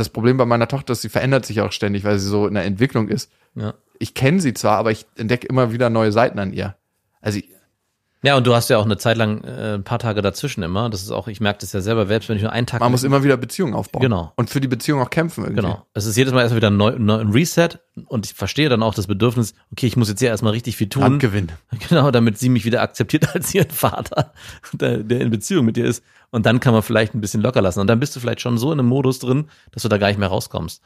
Das 0.00 0.08
Problem 0.08 0.38
bei 0.38 0.46
meiner 0.46 0.66
Tochter 0.66 0.94
ist, 0.94 1.02
sie 1.02 1.10
verändert 1.10 1.44
sich 1.44 1.60
auch 1.60 1.72
ständig, 1.72 2.04
weil 2.04 2.18
sie 2.18 2.26
so 2.26 2.46
in 2.46 2.54
der 2.54 2.64
Entwicklung 2.64 3.08
ist. 3.08 3.30
Ja. 3.54 3.74
Ich 3.98 4.14
kenne 4.14 4.40
sie 4.40 4.54
zwar, 4.54 4.78
aber 4.78 4.92
ich 4.92 5.04
entdecke 5.18 5.46
immer 5.46 5.72
wieder 5.74 5.90
neue 5.90 6.10
Seiten 6.10 6.38
an 6.38 6.54
ihr. 6.54 6.74
Also 7.20 7.40
ich, 7.40 7.50
Ja, 8.22 8.36
und 8.36 8.46
du 8.46 8.54
hast 8.54 8.68
ja 8.68 8.76
auch 8.76 8.84
eine 8.84 8.98
Zeit 8.98 9.16
lang 9.16 9.42
äh, 9.44 9.74
ein 9.74 9.84
paar 9.84 9.98
Tage 9.98 10.20
dazwischen 10.20 10.62
immer. 10.62 10.90
Das 10.90 11.02
ist 11.02 11.10
auch, 11.10 11.26
ich 11.26 11.40
merke 11.40 11.60
das 11.60 11.72
ja 11.72 11.80
selber, 11.80 12.06
selbst 12.06 12.28
wenn 12.28 12.36
ich 12.36 12.42
nur 12.42 12.52
einen 12.52 12.66
Tag. 12.66 12.80
man 12.80 12.92
muss 12.92 13.02
immer 13.02 13.24
wieder 13.24 13.38
Beziehungen 13.38 13.72
aufbauen. 13.72 14.02
Genau. 14.02 14.32
Und 14.36 14.50
für 14.50 14.60
die 14.60 14.68
Beziehung 14.68 15.00
auch 15.00 15.08
kämpfen 15.08 15.44
irgendwie. 15.44 15.62
Genau. 15.62 15.86
Es 15.94 16.04
ist 16.04 16.16
jedes 16.16 16.34
Mal 16.34 16.42
erstmal 16.42 16.58
wieder 16.58 16.70
ein, 16.70 16.76
neu, 16.76 16.98
neu, 16.98 17.18
ein 17.18 17.30
Reset 17.30 17.78
und 18.06 18.26
ich 18.26 18.34
verstehe 18.34 18.68
dann 18.68 18.82
auch 18.82 18.92
das 18.92 19.06
Bedürfnis, 19.06 19.54
okay, 19.72 19.86
ich 19.86 19.96
muss 19.96 20.10
jetzt 20.10 20.18
hier 20.20 20.28
erstmal 20.28 20.52
richtig 20.52 20.76
viel 20.76 20.88
tun. 20.88 21.02
Handgewinn. 21.02 21.52
Genau, 21.88 22.10
damit 22.10 22.38
sie 22.38 22.50
mich 22.50 22.64
wieder 22.66 22.82
akzeptiert 22.82 23.34
als 23.34 23.54
ihren 23.54 23.70
Vater, 23.70 24.32
der, 24.72 24.98
der 24.98 25.20
in 25.22 25.30
Beziehung 25.30 25.64
mit 25.64 25.76
dir 25.76 25.86
ist. 25.86 26.04
Und 26.30 26.44
dann 26.44 26.60
kann 26.60 26.74
man 26.74 26.82
vielleicht 26.82 27.14
ein 27.14 27.20
bisschen 27.20 27.40
locker 27.40 27.62
lassen. 27.62 27.80
Und 27.80 27.86
dann 27.86 28.00
bist 28.00 28.14
du 28.14 28.20
vielleicht 28.20 28.42
schon 28.42 28.58
so 28.58 28.70
in 28.70 28.78
einem 28.78 28.88
Modus 28.88 29.18
drin, 29.18 29.48
dass 29.72 29.82
du 29.82 29.88
da 29.88 29.96
gar 29.96 30.08
nicht 30.08 30.18
mehr 30.18 30.28
rauskommst. 30.28 30.82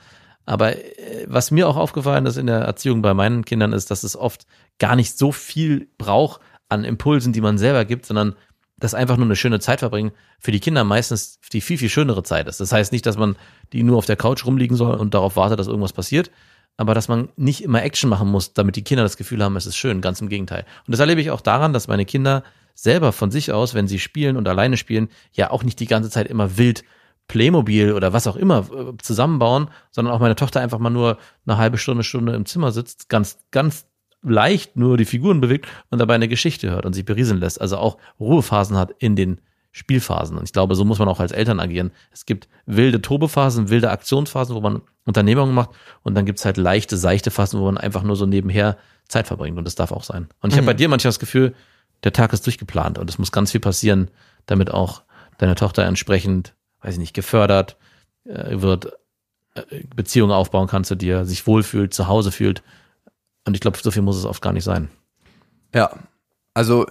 Aber 0.47 0.77
äh, 0.77 1.27
was 1.27 1.51
mir 1.51 1.69
auch 1.69 1.77
aufgefallen 1.77 2.27
ist 2.27 2.37
in 2.37 2.47
der 2.47 2.61
Erziehung 2.61 3.03
bei 3.03 3.15
meinen 3.15 3.45
Kindern 3.45 3.73
ist, 3.73 3.91
dass 3.91 4.05
es 4.05 4.17
oft 4.17 4.47
gar 4.79 4.97
nicht 4.97 5.19
so 5.19 5.33
viel 5.33 5.89
braucht 5.99 6.41
an 6.69 6.85
Impulsen, 6.85 7.33
die 7.33 7.41
man 7.41 7.59
selber 7.59 7.85
gibt, 7.85 8.07
sondern 8.07 8.35
dass 8.77 8.95
einfach 8.95 9.17
nur 9.17 9.27
eine 9.27 9.37
schöne 9.37 9.61
Zeit 9.61 9.81
verbringen 9.81 10.13
für 10.41 10.51
die 10.51 10.61
Kinder 10.61 10.85
meistens 10.85 11.39
die 11.53 11.61
viel, 11.61 11.79
viel 11.79 11.89
schönere 11.89 12.23
Zeit 12.23 12.49
ist. 12.49 12.61
Das 12.61 12.73
heißt 12.73 12.93
nicht, 12.93 13.07
dass 13.07 13.17
man 13.17 13.37
die 13.73 13.83
nur 13.83 13.97
auf 13.97 14.07
der 14.07 14.17
Couch 14.17 14.45
rumliegen 14.45 14.77
soll 14.77 14.97
und 14.97 15.15
darauf 15.15 15.37
wartet, 15.37 15.59
dass 15.59 15.69
irgendwas 15.69 15.93
passiert, 15.93 16.31
aber 16.77 16.95
dass 16.95 17.09
man 17.09 17.29
nicht 17.37 17.63
immer 17.63 17.83
Action 17.83 18.11
machen 18.11 18.29
muss, 18.29 18.53
damit 18.53 18.77
die 18.77 18.83
Kinder 18.83 19.05
das 19.05 19.17
Gefühl 19.17 19.43
haben, 19.43 19.57
es 19.57 19.67
ist 19.67 19.77
schön, 19.77 20.01
ganz 20.01 20.21
im 20.21 20.29
Gegenteil. 20.29 20.67
Und 20.87 20.93
das 20.93 21.01
erlebe 21.01 21.21
ich 21.21 21.31
auch 21.31 21.41
daran, 21.41 21.73
dass 21.73 21.89
meine 21.89 22.05
Kinder 22.05 22.43
selber 22.75 23.13
von 23.13 23.31
sich 23.31 23.53
aus, 23.53 23.75
wenn 23.75 23.87
sie 23.87 24.01
spielen 24.01 24.37
und 24.37 24.49
alleine 24.49 24.77
spielen, 24.77 25.09
ja 25.33 25.51
auch 25.51 25.63
nicht 25.63 25.79
die 25.79 25.87
ganze 25.87 26.11
Zeit 26.11 26.27
immer 26.27 26.59
wild 26.59 26.83
Playmobil 27.29 27.93
oder 27.93 28.13
was 28.13 28.27
auch 28.27 28.37
immer 28.37 28.69
äh, 28.71 28.97
zusammenbauen, 29.01 29.71
sondern 29.91 30.13
auch 30.13 30.21
meine 30.21 30.37
Tochter 30.37 30.61
einfach 30.61 30.79
mal 30.79 30.91
nur 30.91 31.17
eine 31.47 31.57
halbe 31.57 31.79
Stunde, 31.79 32.05
Stunde 32.05 32.35
im 32.35 32.45
Zimmer 32.45 32.71
sitzt, 32.71 33.09
ganz, 33.09 33.39
ganz 33.51 33.87
leicht 34.25 34.77
nur 34.77 34.97
die 34.97 35.05
Figuren 35.05 35.41
bewegt 35.41 35.69
und 35.91 35.99
dabei 35.99 36.15
eine 36.15 36.29
Geschichte 36.29 36.71
hört 36.71 36.87
und 36.87 36.95
sich 36.95 37.05
berieseln 37.05 37.41
lässt. 37.41 37.61
Also 37.61 37.77
auch 37.77 37.99
Ruhephasen 38.19 38.77
hat 38.77 38.95
in 38.99 39.17
den 39.17 39.41
Spielphasen. 39.71 40.39
Und 40.39 40.45
ich 40.45 40.53
glaube, 40.53 40.77
so 40.77 40.85
muss 40.85 40.99
man 40.99 41.09
auch 41.09 41.21
als 41.21 41.33
Eltern 41.33 41.59
agieren. 41.59 41.91
Es 42.13 42.27
gibt 42.27 42.49
wilde 42.65 43.03
Tobephasen, 43.03 43.71
wilde 43.71 43.91
Aktionsphasen, 43.91 44.55
wo 44.55 44.61
man 44.61 44.83
Unternehmungen 45.05 45.55
macht 45.55 45.71
und 46.03 46.15
dann 46.15 46.25
gibt's 46.27 46.45
halt 46.45 46.57
leichte, 46.57 46.97
seichte 46.97 47.31
Phasen, 47.31 47.61
wo 47.61 47.65
man 47.65 47.77
einfach 47.77 48.03
nur 48.03 48.17
so 48.17 48.25
nebenher 48.25 48.79
Zeit 49.09 49.27
verbringt 49.27 49.59
und 49.59 49.65
das 49.65 49.75
darf 49.75 49.93
auch 49.93 50.05
sein. 50.05 50.29
Und 50.41 50.53
ich 50.53 50.57
habe 50.57 50.67
bei 50.67 50.75
dir 50.75 50.89
manchmal 50.89 51.11
das 51.11 51.19
Gefühl, 51.19 51.55
der 52.05 52.13
Tag 52.13 52.33
ist 52.33 52.47
durchgeplant 52.47 52.99
und 52.99 53.11
es 53.11 53.19
muss 53.19 53.33
ganz 53.33 53.51
viel 53.51 53.61
passieren, 53.61 54.11
damit 54.47 54.71
auch 54.71 55.03
deine 55.39 55.57
Tochter 55.57 55.85
entsprechend, 55.85 56.55
weiß 56.81 56.95
ich 56.95 57.01
nicht, 57.01 57.15
gefördert 57.15 57.77
äh, 58.25 58.61
wird, 58.61 58.93
äh, 59.55 59.85
Beziehungen 59.95 60.33
aufbauen 60.33 60.69
kann 60.69 60.85
zu 60.85 60.95
dir, 60.95 61.25
sich 61.25 61.47
wohlfühlt, 61.47 61.93
zu 61.93 62.07
Hause 62.07 62.31
fühlt. 62.31 62.63
Und 63.47 63.55
ich 63.55 63.61
glaube, 63.61 63.79
so 63.81 63.91
viel 63.91 64.03
muss 64.03 64.17
es 64.17 64.25
oft 64.25 64.43
gar 64.43 64.53
nicht 64.53 64.65
sein. 64.65 64.89
Ja, 65.75 65.91
also 66.55 66.87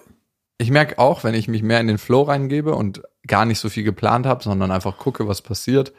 ich 0.58 0.70
merke 0.70 1.00
auch, 1.00 1.24
wenn 1.24 1.34
ich 1.34 1.48
mich 1.48 1.64
mehr 1.64 1.80
in 1.80 1.88
den 1.88 1.98
Flow 1.98 2.24
reingebe 2.24 2.76
und 2.76 3.02
gar 3.26 3.46
nicht 3.46 3.60
so 3.60 3.70
viel 3.70 3.84
geplant 3.84 4.26
habe, 4.26 4.44
sondern 4.44 4.72
einfach 4.72 4.98
gucke, 4.98 5.28
was 5.28 5.42
passiert 5.42 5.94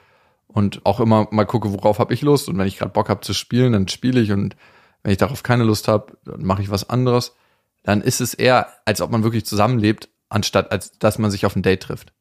und 0.47 0.85
auch 0.85 1.01
immer 1.01 1.29
mal 1.31 1.47
gucke, 1.47 1.73
worauf 1.73 1.99
habe 1.99 2.15
ich 2.15 2.23
Lust 2.23 2.49
und 2.49 2.59
wenn 2.59 2.67
ich 2.67 2.79
gerade 2.79 2.93
Bock 2.93 3.09
habe 3.09 3.23
zu 3.23 3.35
spielen, 3.35 3.73
dann 3.73 3.89
spiele 3.89 4.21
ich 4.21 4.31
und 4.33 4.57
wenn 5.03 5.13
ich 5.13 5.19
darauf 5.19 5.43
keine 5.43 5.65
Lust 5.65 5.89
habe, 5.89 6.17
dann 6.25 6.45
mache 6.45 6.63
ich 6.63 6.71
was 6.71 6.89
anderes. 6.89 7.35
Dann 7.83 8.01
ist 8.01 8.21
es 8.21 8.33
eher, 8.33 8.69
als 8.87 9.01
ob 9.01 9.11
man 9.11 9.23
wirklich 9.23 9.45
zusammenlebt, 9.45 10.09
anstatt 10.29 10.73
als 10.73 10.99
dass 10.99 11.19
man 11.19 11.31
sich 11.31 11.45
auf 11.45 11.57
ein 11.57 11.63
Date 11.63 11.83
trifft. 11.83 12.13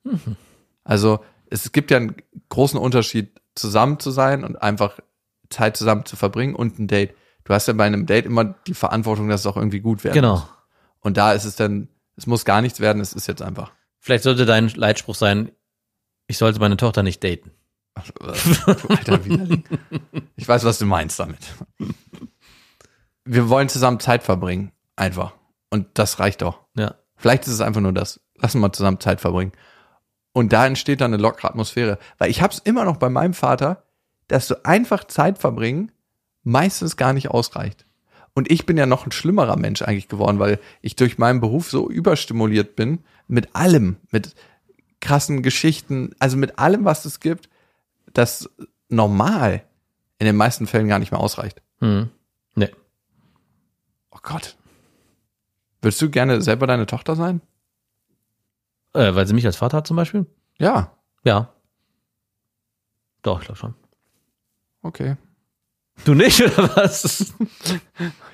Also 0.83 1.23
es 1.49 1.71
gibt 1.71 1.91
ja 1.91 1.97
einen 1.97 2.15
großen 2.49 2.79
Unterschied, 2.79 3.39
zusammen 3.55 3.99
zu 3.99 4.11
sein 4.11 4.43
und 4.43 4.61
einfach 4.61 4.99
Zeit 5.49 5.77
zusammen 5.77 6.05
zu 6.05 6.15
verbringen 6.15 6.55
und 6.55 6.79
ein 6.79 6.87
Date. 6.87 7.13
Du 7.45 7.53
hast 7.53 7.67
ja 7.67 7.73
bei 7.73 7.85
einem 7.85 8.05
Date 8.05 8.25
immer 8.25 8.45
die 8.45 8.73
Verantwortung, 8.73 9.27
dass 9.29 9.41
es 9.41 9.47
auch 9.47 9.57
irgendwie 9.57 9.79
gut 9.81 10.03
werden 10.03 10.15
Genau. 10.15 10.35
muss. 10.35 10.43
Und 11.01 11.17
da 11.17 11.33
ist 11.33 11.45
es 11.45 11.55
dann, 11.55 11.89
es 12.15 12.27
muss 12.27 12.45
gar 12.45 12.61
nichts 12.61 12.79
werden, 12.79 13.01
es 13.01 13.13
ist 13.13 13.27
jetzt 13.27 13.41
einfach. 13.41 13.71
Vielleicht 13.99 14.23
sollte 14.23 14.45
dein 14.45 14.69
Leitspruch 14.69 15.15
sein, 15.15 15.51
ich 16.27 16.37
sollte 16.37 16.59
meine 16.59 16.77
Tochter 16.77 17.03
nicht 17.03 17.23
daten. 17.23 17.51
Du 18.15 18.87
alter 18.89 19.23
Widerling. 19.25 19.63
Ich 20.35 20.47
weiß, 20.47 20.63
was 20.63 20.79
du 20.79 20.85
meinst 20.85 21.19
damit. 21.19 21.37
Wir 23.25 23.49
wollen 23.49 23.69
zusammen 23.69 23.99
Zeit 23.99 24.23
verbringen. 24.23 24.71
Einfach. 24.95 25.33
Und 25.69 25.87
das 25.93 26.19
reicht 26.19 26.41
doch. 26.41 26.59
Ja. 26.75 26.95
Vielleicht 27.15 27.43
ist 27.47 27.53
es 27.53 27.61
einfach 27.61 27.81
nur 27.81 27.93
das. 27.93 28.19
Lass 28.37 28.55
uns 28.55 28.61
mal 28.61 28.71
zusammen 28.73 28.99
Zeit 28.99 29.21
verbringen. 29.21 29.51
Und 30.33 30.53
da 30.53 30.65
entsteht 30.65 31.01
dann 31.01 31.13
eine 31.13 31.21
lockere 31.21 31.49
Atmosphäre. 31.49 31.99
Weil 32.17 32.31
ich 32.31 32.41
hab's 32.41 32.59
immer 32.59 32.83
noch 32.85 32.97
bei 32.97 33.09
meinem 33.09 33.33
Vater, 33.33 33.83
dass 34.27 34.47
du 34.47 34.65
einfach 34.65 35.03
Zeit 35.05 35.37
verbringen 35.37 35.91
meistens 36.43 36.97
gar 36.97 37.13
nicht 37.13 37.29
ausreicht. 37.29 37.85
Und 38.33 38.49
ich 38.51 38.65
bin 38.65 38.77
ja 38.77 38.85
noch 38.85 39.05
ein 39.05 39.11
schlimmerer 39.11 39.57
Mensch 39.57 39.81
eigentlich 39.81 40.07
geworden, 40.07 40.39
weil 40.39 40.59
ich 40.81 40.95
durch 40.95 41.17
meinen 41.17 41.39
Beruf 41.39 41.69
so 41.69 41.89
überstimuliert 41.89 42.75
bin 42.75 42.99
mit 43.27 43.55
allem, 43.55 43.97
mit 44.11 44.35
krassen 45.01 45.43
Geschichten, 45.43 46.15
also 46.19 46.37
mit 46.37 46.57
allem, 46.57 46.85
was 46.85 47.05
es 47.05 47.19
gibt, 47.19 47.49
das 48.13 48.49
normal 48.89 49.63
in 50.17 50.25
den 50.25 50.35
meisten 50.35 50.65
Fällen 50.65 50.87
gar 50.87 50.99
nicht 50.99 51.11
mehr 51.11 51.19
ausreicht. 51.19 51.61
Hm. 51.79 52.09
Nee. 52.55 52.71
Oh 54.11 54.19
Gott. 54.21 54.55
Würdest 55.81 56.01
du 56.01 56.09
gerne 56.09 56.41
selber 56.41 56.65
deine 56.65 56.85
Tochter 56.85 57.15
sein? 57.15 57.41
Äh, 58.93 59.13
weil 59.15 59.27
sie 59.27 59.33
mich 59.33 59.45
als 59.45 59.57
Vater 59.57 59.77
hat 59.77 59.87
zum 59.87 59.97
Beispiel? 59.97 60.25
Ja. 60.57 60.95
Ja. 61.23 61.53
Doch, 63.21 63.39
ich 63.39 63.45
glaube 63.45 63.59
schon. 63.59 63.73
Okay. 64.81 65.17
Du 66.05 66.13
nicht, 66.13 66.41
oder 66.41 66.75
was? 66.75 67.33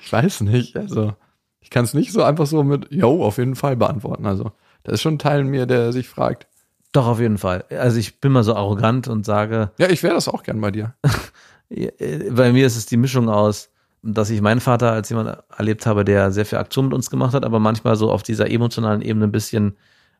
Ich 0.02 0.12
weiß 0.12 0.40
nicht. 0.40 0.76
Also, 0.76 1.14
Ich 1.60 1.70
kann 1.70 1.84
es 1.84 1.94
nicht 1.94 2.12
so 2.12 2.22
einfach 2.24 2.46
so 2.46 2.64
mit, 2.64 2.90
yo, 2.90 3.24
auf 3.24 3.38
jeden 3.38 3.54
Fall 3.54 3.76
beantworten. 3.76 4.26
Also, 4.26 4.50
da 4.82 4.92
ist 4.92 5.02
schon 5.02 5.14
ein 5.14 5.18
Teil 5.20 5.40
in 5.40 5.48
mir, 5.48 5.66
der 5.66 5.92
sich 5.92 6.08
fragt. 6.08 6.48
Doch, 6.92 7.06
auf 7.06 7.20
jeden 7.20 7.38
Fall. 7.38 7.64
Also 7.70 7.98
ich 7.98 8.20
bin 8.20 8.32
mal 8.32 8.42
so 8.42 8.54
arrogant 8.56 9.06
und 9.06 9.24
sage, 9.24 9.70
Ja, 9.78 9.88
ich 9.88 10.02
wäre 10.02 10.14
das 10.14 10.26
auch 10.26 10.42
gern 10.42 10.60
bei 10.60 10.72
dir. 10.72 10.94
äh, 11.68 12.30
bei 12.30 12.52
mir 12.52 12.66
ist 12.66 12.76
es 12.76 12.86
die 12.86 12.96
Mischung 12.96 13.28
aus, 13.28 13.70
dass 14.02 14.30
ich 14.30 14.40
meinen 14.40 14.60
Vater 14.60 14.90
als 14.90 15.08
jemand 15.10 15.38
erlebt 15.56 15.86
habe, 15.86 16.04
der 16.04 16.32
sehr 16.32 16.46
viel 16.46 16.58
Aktion 16.58 16.86
mit 16.86 16.94
uns 16.94 17.10
gemacht 17.10 17.34
hat, 17.34 17.44
aber 17.44 17.60
manchmal 17.60 17.94
so 17.94 18.10
auf 18.10 18.22
dieser 18.24 18.50
emotionalen 18.50 19.02
Ebene 19.02 19.26
ein 19.26 19.32
bisschen 19.32 19.76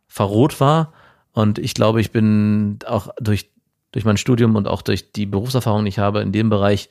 verroht 0.06 0.60
war. 0.60 0.92
Und 1.32 1.58
ich 1.58 1.74
glaube, 1.74 2.00
ich 2.00 2.12
bin 2.12 2.78
auch 2.86 3.08
durch, 3.20 3.50
durch 3.90 4.04
mein 4.04 4.18
Studium 4.18 4.54
und 4.54 4.68
auch 4.68 4.82
durch 4.82 5.10
die 5.12 5.26
Berufserfahrung, 5.26 5.84
die 5.84 5.88
ich 5.88 5.98
habe, 5.98 6.20
in 6.20 6.30
dem 6.30 6.50
Bereich 6.50 6.90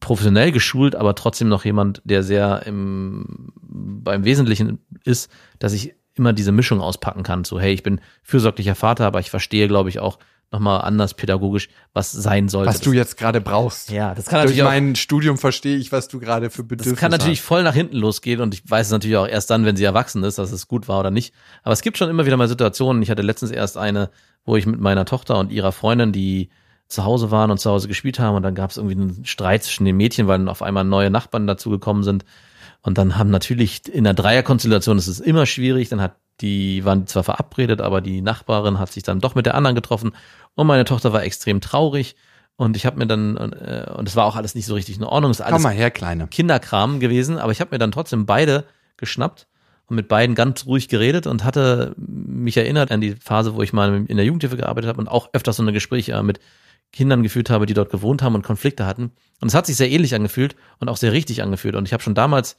professionell 0.00 0.52
geschult, 0.52 0.96
aber 0.96 1.14
trotzdem 1.14 1.48
noch 1.48 1.64
jemand, 1.64 2.02
der 2.04 2.22
sehr 2.22 2.62
im, 2.66 3.52
beim 3.62 4.24
Wesentlichen 4.24 4.78
ist, 5.04 5.30
dass 5.58 5.72
ich 5.72 5.94
immer 6.14 6.32
diese 6.32 6.52
Mischung 6.52 6.80
auspacken 6.80 7.22
kann. 7.22 7.44
So, 7.44 7.60
hey, 7.60 7.72
ich 7.72 7.82
bin 7.82 8.00
fürsorglicher 8.22 8.74
Vater, 8.74 9.06
aber 9.06 9.20
ich 9.20 9.30
verstehe, 9.30 9.68
glaube 9.68 9.88
ich, 9.88 9.98
auch 9.98 10.18
nochmal 10.50 10.82
anders 10.82 11.14
pädagogisch, 11.14 11.68
was 11.94 12.12
sein 12.12 12.48
sollte. 12.48 12.68
Was 12.68 12.80
du 12.80 12.92
jetzt 12.92 13.16
gerade 13.16 13.40
brauchst. 13.40 13.90
ja, 13.90 14.14
das 14.14 14.26
kann 14.26 14.40
Durch 14.40 14.50
natürlich 14.50 14.62
auch, 14.62 14.66
mein 14.66 14.96
Studium 14.96 15.38
verstehe 15.38 15.78
ich, 15.78 15.92
was 15.92 16.08
du 16.08 16.20
gerade 16.20 16.50
für 16.50 16.62
Bedürfnisse 16.62 16.94
das 16.94 17.00
kann 17.00 17.10
natürlich 17.10 17.40
hast. 17.40 17.46
voll 17.46 17.62
nach 17.62 17.74
hinten 17.74 17.96
losgehen 17.96 18.40
und 18.40 18.52
ich 18.52 18.68
weiß 18.68 18.86
es 18.86 18.92
natürlich 18.92 19.16
auch 19.16 19.26
erst 19.26 19.50
dann, 19.50 19.64
wenn 19.64 19.76
sie 19.76 19.84
erwachsen 19.84 20.22
ist, 20.24 20.36
dass 20.36 20.52
es 20.52 20.68
gut 20.68 20.88
war 20.88 21.00
oder 21.00 21.10
nicht. 21.10 21.32
Aber 21.62 21.72
es 21.72 21.80
gibt 21.80 21.96
schon 21.96 22.10
immer 22.10 22.26
wieder 22.26 22.36
mal 22.36 22.48
Situationen. 22.48 23.02
Ich 23.02 23.10
hatte 23.10 23.22
letztens 23.22 23.50
erst 23.50 23.78
eine, 23.78 24.10
wo 24.44 24.56
ich 24.56 24.66
mit 24.66 24.78
meiner 24.78 25.06
Tochter 25.06 25.38
und 25.38 25.50
ihrer 25.50 25.72
Freundin, 25.72 26.12
die 26.12 26.50
zu 26.92 27.04
Hause 27.04 27.30
waren 27.30 27.50
und 27.50 27.58
zu 27.58 27.70
Hause 27.70 27.88
gespielt 27.88 28.18
haben 28.18 28.36
und 28.36 28.42
dann 28.42 28.54
gab 28.54 28.70
es 28.70 28.76
irgendwie 28.76 28.96
einen 28.96 29.24
Streit 29.24 29.64
zwischen 29.64 29.84
den 29.84 29.96
Mädchen, 29.96 30.26
weil 30.26 30.38
dann 30.38 30.48
auf 30.48 30.62
einmal 30.62 30.84
neue 30.84 31.10
Nachbarn 31.10 31.46
dazugekommen 31.46 32.02
sind. 32.02 32.24
Und 32.82 32.98
dann 32.98 33.16
haben 33.16 33.30
natürlich 33.30 33.88
in 33.92 34.04
der 34.04 34.14
Dreierkonstellation 34.14 34.98
ist 34.98 35.06
es 35.06 35.20
immer 35.20 35.46
schwierig. 35.46 35.88
Dann 35.88 36.00
hat 36.00 36.16
die 36.40 36.84
waren 36.84 37.06
zwar 37.06 37.22
verabredet, 37.22 37.80
aber 37.80 38.00
die 38.00 38.20
Nachbarin 38.20 38.78
hat 38.78 38.90
sich 38.90 39.02
dann 39.02 39.20
doch 39.20 39.34
mit 39.34 39.46
der 39.46 39.54
anderen 39.54 39.74
getroffen 39.74 40.12
und 40.54 40.66
meine 40.66 40.84
Tochter 40.84 41.12
war 41.12 41.22
extrem 41.22 41.60
traurig 41.60 42.16
und 42.56 42.76
ich 42.76 42.86
habe 42.86 42.98
mir 42.98 43.06
dann 43.06 43.36
äh, 43.36 43.90
und 43.94 44.08
es 44.08 44.16
war 44.16 44.24
auch 44.24 44.36
alles 44.36 44.54
nicht 44.54 44.66
so 44.66 44.74
richtig 44.74 44.96
in 44.96 45.04
Ordnung. 45.04 45.30
Es 45.30 45.38
ist 45.38 45.46
alles 45.46 45.54
Komm 45.54 45.62
mal 45.62 45.74
her, 45.74 45.90
Kleine. 45.90 46.26
Kinderkram 46.26 47.00
gewesen, 47.00 47.38
aber 47.38 47.52
ich 47.52 47.60
habe 47.60 47.72
mir 47.72 47.78
dann 47.78 47.92
trotzdem 47.92 48.26
beide 48.26 48.64
geschnappt 48.96 49.46
und 49.86 49.96
mit 49.96 50.08
beiden 50.08 50.34
ganz 50.34 50.66
ruhig 50.66 50.88
geredet 50.88 51.26
und 51.26 51.44
hatte 51.44 51.94
mich 51.96 52.56
erinnert 52.56 52.90
an 52.90 53.00
die 53.00 53.14
Phase, 53.14 53.54
wo 53.54 53.62
ich 53.62 53.72
mal 53.72 54.04
in 54.06 54.16
der 54.16 54.26
Jugendhilfe 54.26 54.56
gearbeitet 54.56 54.88
habe 54.88 55.00
und 55.00 55.08
auch 55.08 55.30
öfters 55.32 55.56
so 55.56 55.62
eine 55.62 55.72
Gespräche 55.72 56.20
mit 56.22 56.40
Kindern 56.92 57.22
geführt 57.22 57.50
habe, 57.50 57.66
die 57.66 57.74
dort 57.74 57.90
gewohnt 57.90 58.22
haben 58.22 58.34
und 58.34 58.42
Konflikte 58.42 58.86
hatten. 58.86 59.12
Und 59.40 59.48
es 59.48 59.54
hat 59.54 59.66
sich 59.66 59.76
sehr 59.76 59.90
ähnlich 59.90 60.14
angefühlt 60.14 60.56
und 60.78 60.88
auch 60.88 60.96
sehr 60.96 61.12
richtig 61.12 61.42
angefühlt. 61.42 61.74
Und 61.74 61.86
ich 61.86 61.92
habe 61.92 62.02
schon 62.02 62.14
damals 62.14 62.58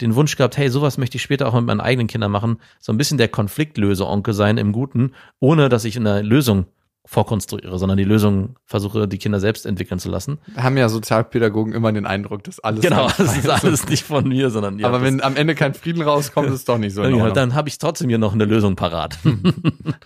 den 0.00 0.14
Wunsch 0.14 0.36
gehabt, 0.36 0.56
hey, 0.56 0.70
sowas 0.70 0.98
möchte 0.98 1.16
ich 1.16 1.22
später 1.22 1.46
auch 1.46 1.54
mit 1.54 1.64
meinen 1.64 1.80
eigenen 1.80 2.08
Kindern 2.08 2.32
machen, 2.32 2.58
so 2.80 2.92
ein 2.92 2.98
bisschen 2.98 3.18
der 3.18 3.28
Konfliktlöse-Onkel 3.28 4.34
sein 4.34 4.58
im 4.58 4.72
Guten, 4.72 5.12
ohne 5.38 5.68
dass 5.68 5.84
ich 5.84 5.96
eine 5.96 6.22
Lösung 6.22 6.66
vorkonstruiere, 7.06 7.78
sondern 7.78 7.98
die 7.98 8.04
Lösung 8.04 8.56
versuche, 8.64 9.06
die 9.06 9.18
Kinder 9.18 9.38
selbst 9.38 9.66
entwickeln 9.66 9.98
zu 9.98 10.08
lassen. 10.08 10.38
Da 10.54 10.62
haben 10.62 10.76
ja 10.76 10.88
Sozialpädagogen 10.88 11.74
immer 11.74 11.92
den 11.92 12.06
Eindruck, 12.06 12.44
dass 12.44 12.60
alles 12.60 12.80
Genau, 12.82 13.08
das 13.18 13.36
ist 13.36 13.48
alles 13.48 13.88
nicht 13.88 14.04
von 14.04 14.26
mir, 14.26 14.50
sondern 14.50 14.78
ja, 14.78 14.88
Aber 14.88 15.02
wenn 15.02 15.22
am 15.22 15.36
Ende 15.36 15.54
kein 15.54 15.74
Frieden 15.74 16.02
rauskommt, 16.02 16.48
ist 16.48 16.54
es 16.54 16.64
doch 16.64 16.78
nicht 16.78 16.94
so. 16.94 17.04
Ja, 17.04 17.30
dann 17.30 17.54
habe 17.54 17.68
ich 17.68 17.78
trotzdem 17.78 18.08
hier 18.08 18.18
noch 18.18 18.32
eine 18.32 18.46
Lösung 18.46 18.74
parat. 18.74 19.18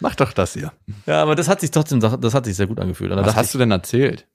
Mach 0.01 0.17
doch 0.17 0.33
das 0.33 0.55
hier. 0.55 0.73
ja, 1.07 1.23
aber 1.23 1.37
das 1.37 1.49
hat 1.49 1.61
sich 1.61 1.71
trotzdem, 1.71 2.01
das 2.01 2.35
hat 2.35 2.45
sich 2.45 2.57
sehr 2.57 2.67
gut 2.67 2.81
angefühlt. 2.81 3.11
Was 3.15 3.37
hast 3.37 3.55
du 3.55 3.59
denn 3.59 3.71
erzählt? 3.71 4.27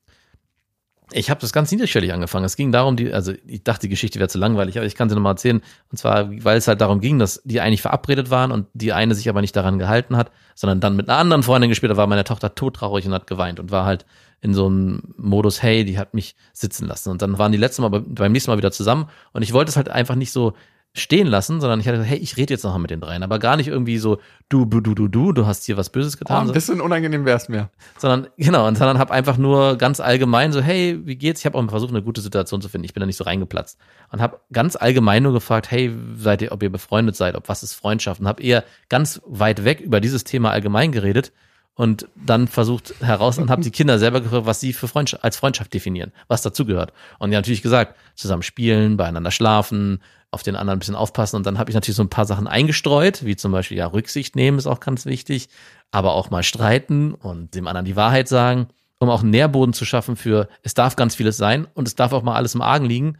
Ich, 1.13 1.29
habe 1.29 1.41
das 1.41 1.53
ganz 1.53 1.71
niederschwellig 1.71 2.13
angefangen. 2.13 2.45
Es 2.45 2.55
ging 2.55 2.71
darum, 2.71 2.95
die, 2.95 3.13
also 3.13 3.33
ich 3.47 3.63
dachte, 3.63 3.81
die 3.81 3.89
Geschichte 3.89 4.19
wäre 4.19 4.29
zu 4.29 4.37
langweilig, 4.37 4.77
aber 4.77 4.85
ich 4.85 4.95
kann 4.95 5.09
sie 5.09 5.15
nochmal 5.15 5.33
erzählen. 5.33 5.61
Und 5.91 5.97
zwar, 5.97 6.29
weil 6.43 6.57
es 6.57 6.67
halt 6.67 6.81
darum 6.81 6.99
ging, 6.99 7.19
dass 7.19 7.41
die 7.45 7.61
eigentlich 7.61 7.81
verabredet 7.81 8.29
waren 8.29 8.51
und 8.51 8.67
die 8.73 8.93
eine 8.93 9.15
sich 9.15 9.29
aber 9.29 9.41
nicht 9.41 9.55
daran 9.55 9.79
gehalten 9.79 10.17
hat, 10.17 10.31
sondern 10.55 10.79
dann 10.79 10.95
mit 10.95 11.09
einer 11.09 11.17
anderen 11.17 11.43
Freundin 11.43 11.69
gespielt 11.69 11.89
hat, 11.91 11.97
war 11.97 12.07
meine 12.07 12.23
Tochter 12.23 12.55
todtraurig 12.55 13.05
und 13.05 13.13
hat 13.13 13.27
geweint 13.27 13.59
und 13.59 13.71
war 13.71 13.85
halt 13.85 14.05
in 14.41 14.53
so 14.53 14.65
einem 14.65 15.13
Modus, 15.17 15.63
hey, 15.63 15.85
die 15.85 15.97
hat 15.97 16.13
mich 16.13 16.35
sitzen 16.51 16.85
lassen. 16.85 17.09
Und 17.09 17.21
dann 17.21 17.37
waren 17.37 17.51
die 17.51 17.57
letzten 17.57 17.81
Mal 17.81 17.89
be- 17.89 18.01
beim 18.01 18.31
nächsten 18.31 18.51
Mal 18.51 18.57
wieder 18.57 18.71
zusammen 18.71 19.07
und 19.31 19.41
ich 19.41 19.53
wollte 19.53 19.69
es 19.69 19.77
halt 19.77 19.89
einfach 19.89 20.15
nicht 20.15 20.31
so 20.31 20.53
stehen 20.95 21.25
lassen, 21.25 21.59
sondern 21.59 21.79
ich 21.79 21.87
hatte 21.87 21.97
gesagt, 21.97 22.11
hey, 22.11 22.19
ich 22.19 22.37
rede 22.37 22.53
jetzt 22.53 22.63
noch 22.63 22.71
mal 22.71 22.77
mit 22.77 22.91
den 22.91 23.01
dreien, 23.01 23.23
aber 23.23 23.39
gar 23.39 23.57
nicht 23.57 23.67
irgendwie 23.67 23.97
so, 23.97 24.19
du, 24.47 24.65
du, 24.65 24.79
du, 24.79 24.93
du, 24.93 25.07
du, 25.07 25.31
du 25.31 25.45
hast 25.47 25.65
hier 25.65 25.75
was 25.75 25.89
Böses 25.89 26.15
Oh, 26.15 26.19
getan, 26.19 26.41
ein 26.41 26.47
so, 26.47 26.53
bisschen 26.53 26.81
unangenehm 26.81 27.25
wär's 27.25 27.49
mir. 27.49 27.69
sondern 27.97 28.27
genau, 28.37 28.67
und 28.67 28.77
sondern 28.77 28.99
habe 28.99 29.11
einfach 29.11 29.37
nur 29.37 29.75
ganz 29.77 29.99
allgemein 29.99 30.51
so, 30.51 30.61
hey, 30.61 30.99
wie 31.03 31.15
geht's? 31.15 31.39
Ich 31.39 31.47
habe 31.47 31.57
auch 31.57 31.67
versucht, 31.67 31.89
eine 31.89 32.03
gute 32.03 32.21
Situation 32.21 32.61
zu 32.61 32.69
finden. 32.69 32.85
Ich 32.85 32.93
bin 32.93 33.01
da 33.01 33.07
nicht 33.07 33.17
so 33.17 33.23
reingeplatzt 33.23 33.79
und 34.11 34.21
habe 34.21 34.39
ganz 34.51 34.75
allgemein 34.75 35.23
nur 35.23 35.33
gefragt, 35.33 35.71
hey, 35.71 35.91
seid 36.15 36.43
ihr, 36.43 36.51
ob 36.51 36.61
ihr 36.61 36.71
befreundet 36.71 37.15
seid, 37.15 37.33
ob 37.35 37.49
was 37.49 37.63
ist 37.63 37.73
Freundschaft 37.73 38.21
und 38.21 38.27
habe 38.27 38.43
eher 38.43 38.63
ganz 38.89 39.19
weit 39.25 39.63
weg 39.65 39.79
über 39.81 39.99
dieses 39.99 40.23
Thema 40.25 40.51
allgemein 40.51 40.91
geredet 40.91 41.31
und 41.73 42.07
dann 42.15 42.47
versucht 42.47 42.93
heraus 43.01 43.39
und 43.39 43.49
habe 43.49 43.63
die 43.63 43.71
Kinder 43.71 43.97
selber 43.97 44.21
gefragt, 44.21 44.45
was 44.45 44.59
sie 44.59 44.73
für 44.73 44.87
Freundschaft, 44.87 45.23
als 45.23 45.37
Freundschaft 45.37 45.73
definieren, 45.73 46.11
was 46.27 46.43
dazugehört. 46.43 46.93
Und 47.17 47.31
die 47.31 47.35
haben 47.35 47.41
natürlich 47.41 47.63
gesagt, 47.63 47.95
zusammen 48.13 48.43
spielen, 48.43 48.95
beieinander 48.95 49.31
schlafen, 49.31 49.99
auf 50.33 50.43
den 50.43 50.55
anderen 50.55 50.77
ein 50.77 50.79
bisschen 50.79 50.95
aufpassen. 50.95 51.37
Und 51.37 51.45
dann 51.45 51.57
habe 51.57 51.69
ich 51.69 51.75
natürlich 51.75 51.95
so 51.95 52.03
ein 52.03 52.09
paar 52.09 52.25
Sachen 52.25 52.47
eingestreut, 52.47 53.23
wie 53.23 53.35
zum 53.35 53.51
Beispiel 53.51 53.77
ja 53.77 53.87
Rücksicht 53.87 54.35
nehmen 54.35 54.57
ist 54.57 54.67
auch 54.67 54.79
ganz 54.79 55.05
wichtig, 55.05 55.49
aber 55.91 56.13
auch 56.13 56.29
mal 56.29 56.43
streiten 56.43 57.13
und 57.13 57.55
dem 57.55 57.67
anderen 57.67 57.85
die 57.85 57.95
Wahrheit 57.95 58.27
sagen, 58.27 58.67
um 58.99 59.09
auch 59.09 59.21
einen 59.21 59.31
Nährboden 59.31 59.73
zu 59.73 59.85
schaffen 59.85 60.15
für, 60.15 60.47
es 60.63 60.73
darf 60.73 60.95
ganz 60.95 61.15
vieles 61.15 61.37
sein 61.37 61.67
und 61.73 61.87
es 61.87 61.95
darf 61.95 62.13
auch 62.13 62.23
mal 62.23 62.35
alles 62.35 62.55
im 62.55 62.61
Argen 62.61 62.85
liegen, 62.85 63.17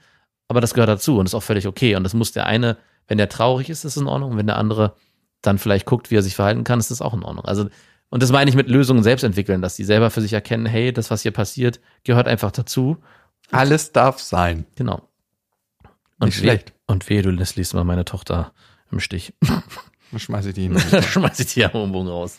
aber 0.48 0.62
das 0.62 0.74
gehört 0.74 0.90
dazu 0.90 1.20
und 1.20 1.26
ist 1.26 1.36
auch 1.36 1.44
völlig 1.44 1.68
okay. 1.68 1.96
Und 1.96 2.04
das 2.04 2.14
muss 2.14 2.32
der 2.32 2.46
eine, 2.46 2.78
wenn 3.08 3.18
der 3.18 3.30
traurig 3.30 3.70
ist, 3.70 3.86
ist 3.86 3.96
es 3.96 4.02
in 4.02 4.08
Ordnung. 4.08 4.32
Und 4.32 4.38
wenn 4.38 4.48
der 4.48 4.58
andere 4.58 4.96
dann 5.42 5.58
vielleicht 5.58 5.86
guckt, 5.86 6.12
wie 6.12 6.16
er 6.16 6.22
sich 6.22 6.36
verhalten 6.36 6.64
kann, 6.64 6.80
ist 6.80 6.92
das 6.92 7.02
auch 7.02 7.14
in 7.14 7.24
Ordnung. 7.24 7.46
Also, 7.46 7.68
und 8.10 8.24
das 8.24 8.32
meine 8.32 8.50
ich 8.50 8.56
mit 8.56 8.70
Lösungen 8.70 9.04
selbst 9.04 9.24
entwickeln, 9.24 9.62
dass 9.62 9.76
die 9.76 9.84
selber 9.84 10.10
für 10.10 10.22
sich 10.22 10.34
erkennen, 10.34 10.66
hey, 10.66 10.94
das, 10.94 11.12
was 11.12 11.22
hier 11.22 11.32
passiert, 11.32 11.80
gehört 12.04 12.28
einfach 12.28 12.52
dazu. 12.52 12.98
Alles 13.52 13.92
darf 13.92 14.20
sein. 14.20 14.66
Genau. 14.76 15.02
Nicht 16.26 16.38
wehe- 16.38 16.42
schlecht. 16.42 16.74
Und 16.88 17.10
wehe, 17.10 17.22
du 17.22 17.30
lässt 17.32 17.56
liest 17.56 17.74
mal 17.74 17.84
meine 17.84 18.06
Tochter 18.06 18.54
im 18.92 19.00
Stich. 19.00 19.34
Dann 20.12 20.20
schmeiß 20.20 20.46
ich 20.46 20.54
die 20.54 20.64
hin. 20.64 20.78
Dann 20.92 21.04
schmeiß 21.04 21.40
ich 21.40 21.54
die 21.54 21.62
Ellbogen 21.62 22.08
raus. 22.08 22.38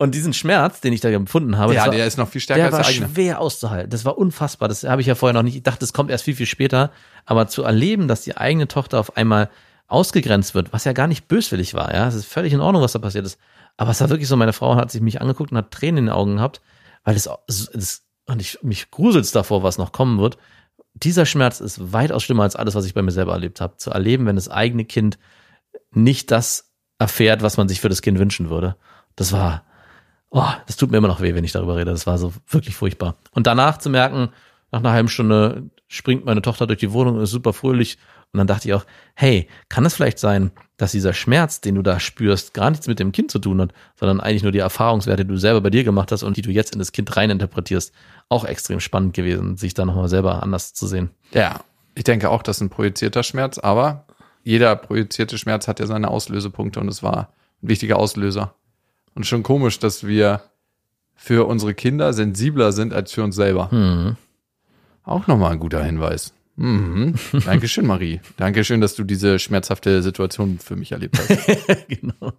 Und 0.00 0.14
diesen 0.14 0.32
Schmerz, 0.32 0.80
den 0.80 0.92
ich 0.92 1.00
da 1.00 1.08
empfunden 1.08 1.58
habe, 1.58 1.74
ja, 1.74 1.80
das 1.80 1.86
war, 1.88 1.94
der 1.96 2.06
ist 2.06 2.18
noch 2.18 2.28
viel 2.28 2.40
stärker 2.40 2.70
der 2.70 2.78
als 2.78 2.86
war 2.86 2.92
der 2.92 3.02
eigene. 3.02 3.08
schwer 3.14 3.40
auszuhalten. 3.40 3.90
Das 3.90 4.04
war 4.04 4.16
unfassbar. 4.16 4.68
Das 4.68 4.84
habe 4.84 5.00
ich 5.00 5.08
ja 5.08 5.16
vorher 5.16 5.34
noch 5.34 5.42
nicht. 5.42 5.56
Ich 5.56 5.64
dachte, 5.64 5.80
das 5.80 5.92
kommt 5.92 6.12
erst 6.12 6.24
viel, 6.24 6.36
viel 6.36 6.46
später. 6.46 6.92
Aber 7.24 7.48
zu 7.48 7.64
erleben, 7.64 8.06
dass 8.06 8.20
die 8.22 8.36
eigene 8.36 8.68
Tochter 8.68 9.00
auf 9.00 9.16
einmal 9.16 9.50
ausgegrenzt 9.88 10.54
wird, 10.54 10.72
was 10.72 10.84
ja 10.84 10.92
gar 10.92 11.08
nicht 11.08 11.26
böswillig 11.26 11.74
war, 11.74 11.92
ja. 11.92 12.06
Es 12.06 12.14
ist 12.14 12.26
völlig 12.26 12.52
in 12.52 12.60
Ordnung, 12.60 12.82
was 12.82 12.92
da 12.92 13.00
passiert 13.00 13.26
ist. 13.26 13.38
Aber 13.76 13.90
es 13.90 14.00
war 14.00 14.08
wirklich 14.10 14.28
so, 14.28 14.36
meine 14.36 14.52
Frau 14.52 14.76
hat 14.76 14.92
sich 14.92 15.00
mich 15.00 15.20
angeguckt 15.20 15.50
und 15.50 15.58
hat 15.58 15.70
Tränen 15.72 15.98
in 15.98 16.04
den 16.06 16.12
Augen 16.14 16.36
gehabt, 16.36 16.60
weil 17.04 17.16
es, 17.16 17.28
es 17.48 18.04
und 18.26 18.40
ich, 18.40 18.58
mich 18.62 18.90
gruselt's 18.92 19.32
davor, 19.32 19.62
was 19.64 19.78
noch 19.78 19.90
kommen 19.90 20.20
wird. 20.20 20.36
Dieser 21.02 21.26
Schmerz 21.26 21.60
ist 21.60 21.92
weitaus 21.92 22.22
schlimmer 22.22 22.42
als 22.42 22.56
alles, 22.56 22.74
was 22.74 22.84
ich 22.84 22.94
bei 22.94 23.02
mir 23.02 23.10
selber 23.10 23.32
erlebt 23.32 23.60
habe. 23.60 23.76
Zu 23.76 23.90
erleben, 23.90 24.26
wenn 24.26 24.36
das 24.36 24.48
eigene 24.48 24.84
Kind 24.84 25.18
nicht 25.92 26.30
das 26.30 26.72
erfährt, 26.98 27.42
was 27.42 27.56
man 27.56 27.68
sich 27.68 27.80
für 27.80 27.88
das 27.88 28.02
Kind 28.02 28.18
wünschen 28.18 28.50
würde. 28.50 28.76
Das 29.16 29.32
war, 29.32 29.64
oh, 30.30 30.50
das 30.66 30.76
tut 30.76 30.90
mir 30.90 30.98
immer 30.98 31.08
noch 31.08 31.20
weh, 31.20 31.34
wenn 31.34 31.44
ich 31.44 31.52
darüber 31.52 31.76
rede. 31.76 31.90
Das 31.90 32.06
war 32.06 32.18
so 32.18 32.32
wirklich 32.48 32.74
furchtbar. 32.74 33.16
Und 33.32 33.46
danach 33.46 33.78
zu 33.78 33.90
merken, 33.90 34.30
nach 34.70 34.80
einer 34.80 34.92
halben 34.92 35.08
Stunde 35.08 35.70
springt 35.86 36.24
meine 36.24 36.42
Tochter 36.42 36.66
durch 36.66 36.80
die 36.80 36.92
Wohnung 36.92 37.16
und 37.16 37.22
ist 37.22 37.30
super 37.30 37.52
fröhlich. 37.52 37.98
Und 38.32 38.38
dann 38.38 38.46
dachte 38.46 38.68
ich 38.68 38.74
auch, 38.74 38.84
hey, 39.14 39.48
kann 39.70 39.86
es 39.86 39.94
vielleicht 39.94 40.18
sein, 40.18 40.50
dass 40.76 40.92
dieser 40.92 41.14
Schmerz, 41.14 41.62
den 41.62 41.76
du 41.76 41.82
da 41.82 41.98
spürst, 41.98 42.52
gar 42.52 42.70
nichts 42.70 42.86
mit 42.86 42.98
dem 42.98 43.10
Kind 43.10 43.30
zu 43.30 43.38
tun 43.38 43.60
hat, 43.60 43.72
sondern 43.98 44.20
eigentlich 44.20 44.42
nur 44.42 44.52
die 44.52 44.58
Erfahrungswerte, 44.58 45.24
die 45.24 45.32
du 45.32 45.38
selber 45.38 45.62
bei 45.62 45.70
dir 45.70 45.82
gemacht 45.82 46.12
hast 46.12 46.22
und 46.22 46.36
die 46.36 46.42
du 46.42 46.50
jetzt 46.50 46.74
in 46.74 46.78
das 46.78 46.92
Kind 46.92 47.16
reininterpretierst, 47.16 47.92
auch 48.28 48.44
extrem 48.44 48.80
spannend 48.80 49.14
gewesen, 49.14 49.56
sich 49.56 49.74
da 49.74 49.84
nochmal 49.84 50.08
selber 50.08 50.42
anders 50.42 50.74
zu 50.74 50.86
sehen. 50.86 51.10
Ja, 51.32 51.60
ich 51.94 52.04
denke 52.04 52.30
auch, 52.30 52.42
das 52.42 52.58
ist 52.58 52.62
ein 52.62 52.70
projizierter 52.70 53.22
Schmerz, 53.22 53.58
aber 53.58 54.06
jeder 54.44 54.76
projizierte 54.76 55.38
Schmerz 55.38 55.68
hat 55.68 55.80
ja 55.80 55.86
seine 55.86 56.08
Auslösepunkte 56.08 56.80
und 56.80 56.88
es 56.88 57.02
war 57.02 57.32
ein 57.62 57.68
wichtiger 57.68 57.98
Auslöser. 57.98 58.54
Und 59.14 59.26
schon 59.26 59.42
komisch, 59.42 59.78
dass 59.78 60.06
wir 60.06 60.42
für 61.14 61.46
unsere 61.46 61.74
Kinder 61.74 62.12
sensibler 62.12 62.72
sind 62.72 62.94
als 62.94 63.12
für 63.12 63.24
uns 63.24 63.34
selber. 63.34 63.70
Hm. 63.70 64.16
Auch 65.02 65.26
nochmal 65.26 65.52
ein 65.52 65.58
guter 65.58 65.82
Hinweis. 65.82 66.32
Mhm. 66.56 67.14
Dankeschön, 67.44 67.86
Marie. 67.86 68.20
Dankeschön, 68.36 68.80
dass 68.80 68.94
du 68.94 69.04
diese 69.04 69.38
schmerzhafte 69.38 70.02
Situation 70.02 70.58
für 70.58 70.76
mich 70.76 70.92
erlebt 70.92 71.18
hast. 71.18 71.88
genau. 71.88 72.32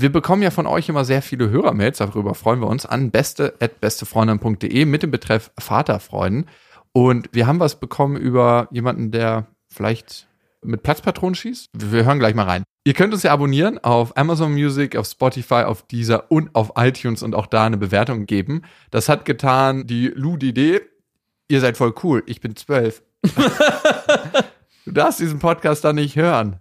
Wir 0.00 0.12
bekommen 0.12 0.42
ja 0.42 0.52
von 0.52 0.68
euch 0.68 0.88
immer 0.88 1.04
sehr 1.04 1.22
viele 1.22 1.50
Hörermails, 1.50 1.98
darüber 1.98 2.34
freuen 2.36 2.60
wir 2.60 2.68
uns, 2.68 2.86
an 2.86 3.10
beste.bestefreundin.de 3.10 4.84
mit 4.84 5.02
dem 5.02 5.10
Betreff 5.10 5.50
Vaterfreunden. 5.58 6.46
Und 6.92 7.28
wir 7.32 7.48
haben 7.48 7.58
was 7.58 7.80
bekommen 7.80 8.16
über 8.16 8.68
jemanden, 8.70 9.10
der 9.10 9.48
vielleicht 9.68 10.28
mit 10.62 10.84
Platzpatronen 10.84 11.34
schießt. 11.34 11.70
Wir 11.72 12.04
hören 12.04 12.20
gleich 12.20 12.36
mal 12.36 12.44
rein. 12.44 12.62
Ihr 12.84 12.94
könnt 12.94 13.12
uns 13.12 13.24
ja 13.24 13.32
abonnieren 13.32 13.78
auf 13.78 14.16
Amazon 14.16 14.52
Music, 14.52 14.94
auf 14.94 15.06
Spotify, 15.06 15.64
auf 15.64 15.82
Deezer 15.82 16.30
und 16.30 16.54
auf 16.54 16.72
iTunes 16.76 17.24
und 17.24 17.34
auch 17.34 17.46
da 17.46 17.66
eine 17.66 17.76
Bewertung 17.76 18.26
geben. 18.26 18.62
Das 18.92 19.08
hat 19.08 19.24
getan 19.24 19.88
die 19.88 20.06
Lud 20.06 20.44
Idee. 20.44 20.80
Ihr 21.48 21.60
seid 21.60 21.76
voll 21.76 21.92
cool. 22.04 22.22
Ich 22.26 22.40
bin 22.40 22.54
zwölf. 22.54 23.02
Du 24.84 24.94
darfst 24.94 25.20
diesen 25.20 25.38
Podcast 25.38 25.84
dann 25.84 25.96
nicht 25.96 26.16
hören. 26.16 26.60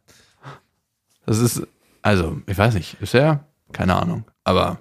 Das 1.25 1.39
ist, 1.39 1.65
also, 2.07 2.41
ich 2.47 2.57
weiß 2.57 2.73
nicht, 2.75 3.01
ist 3.01 3.13
er? 3.13 3.49
Keine 3.73 3.93
Ahnung. 3.97 4.23
Aber, 4.45 4.79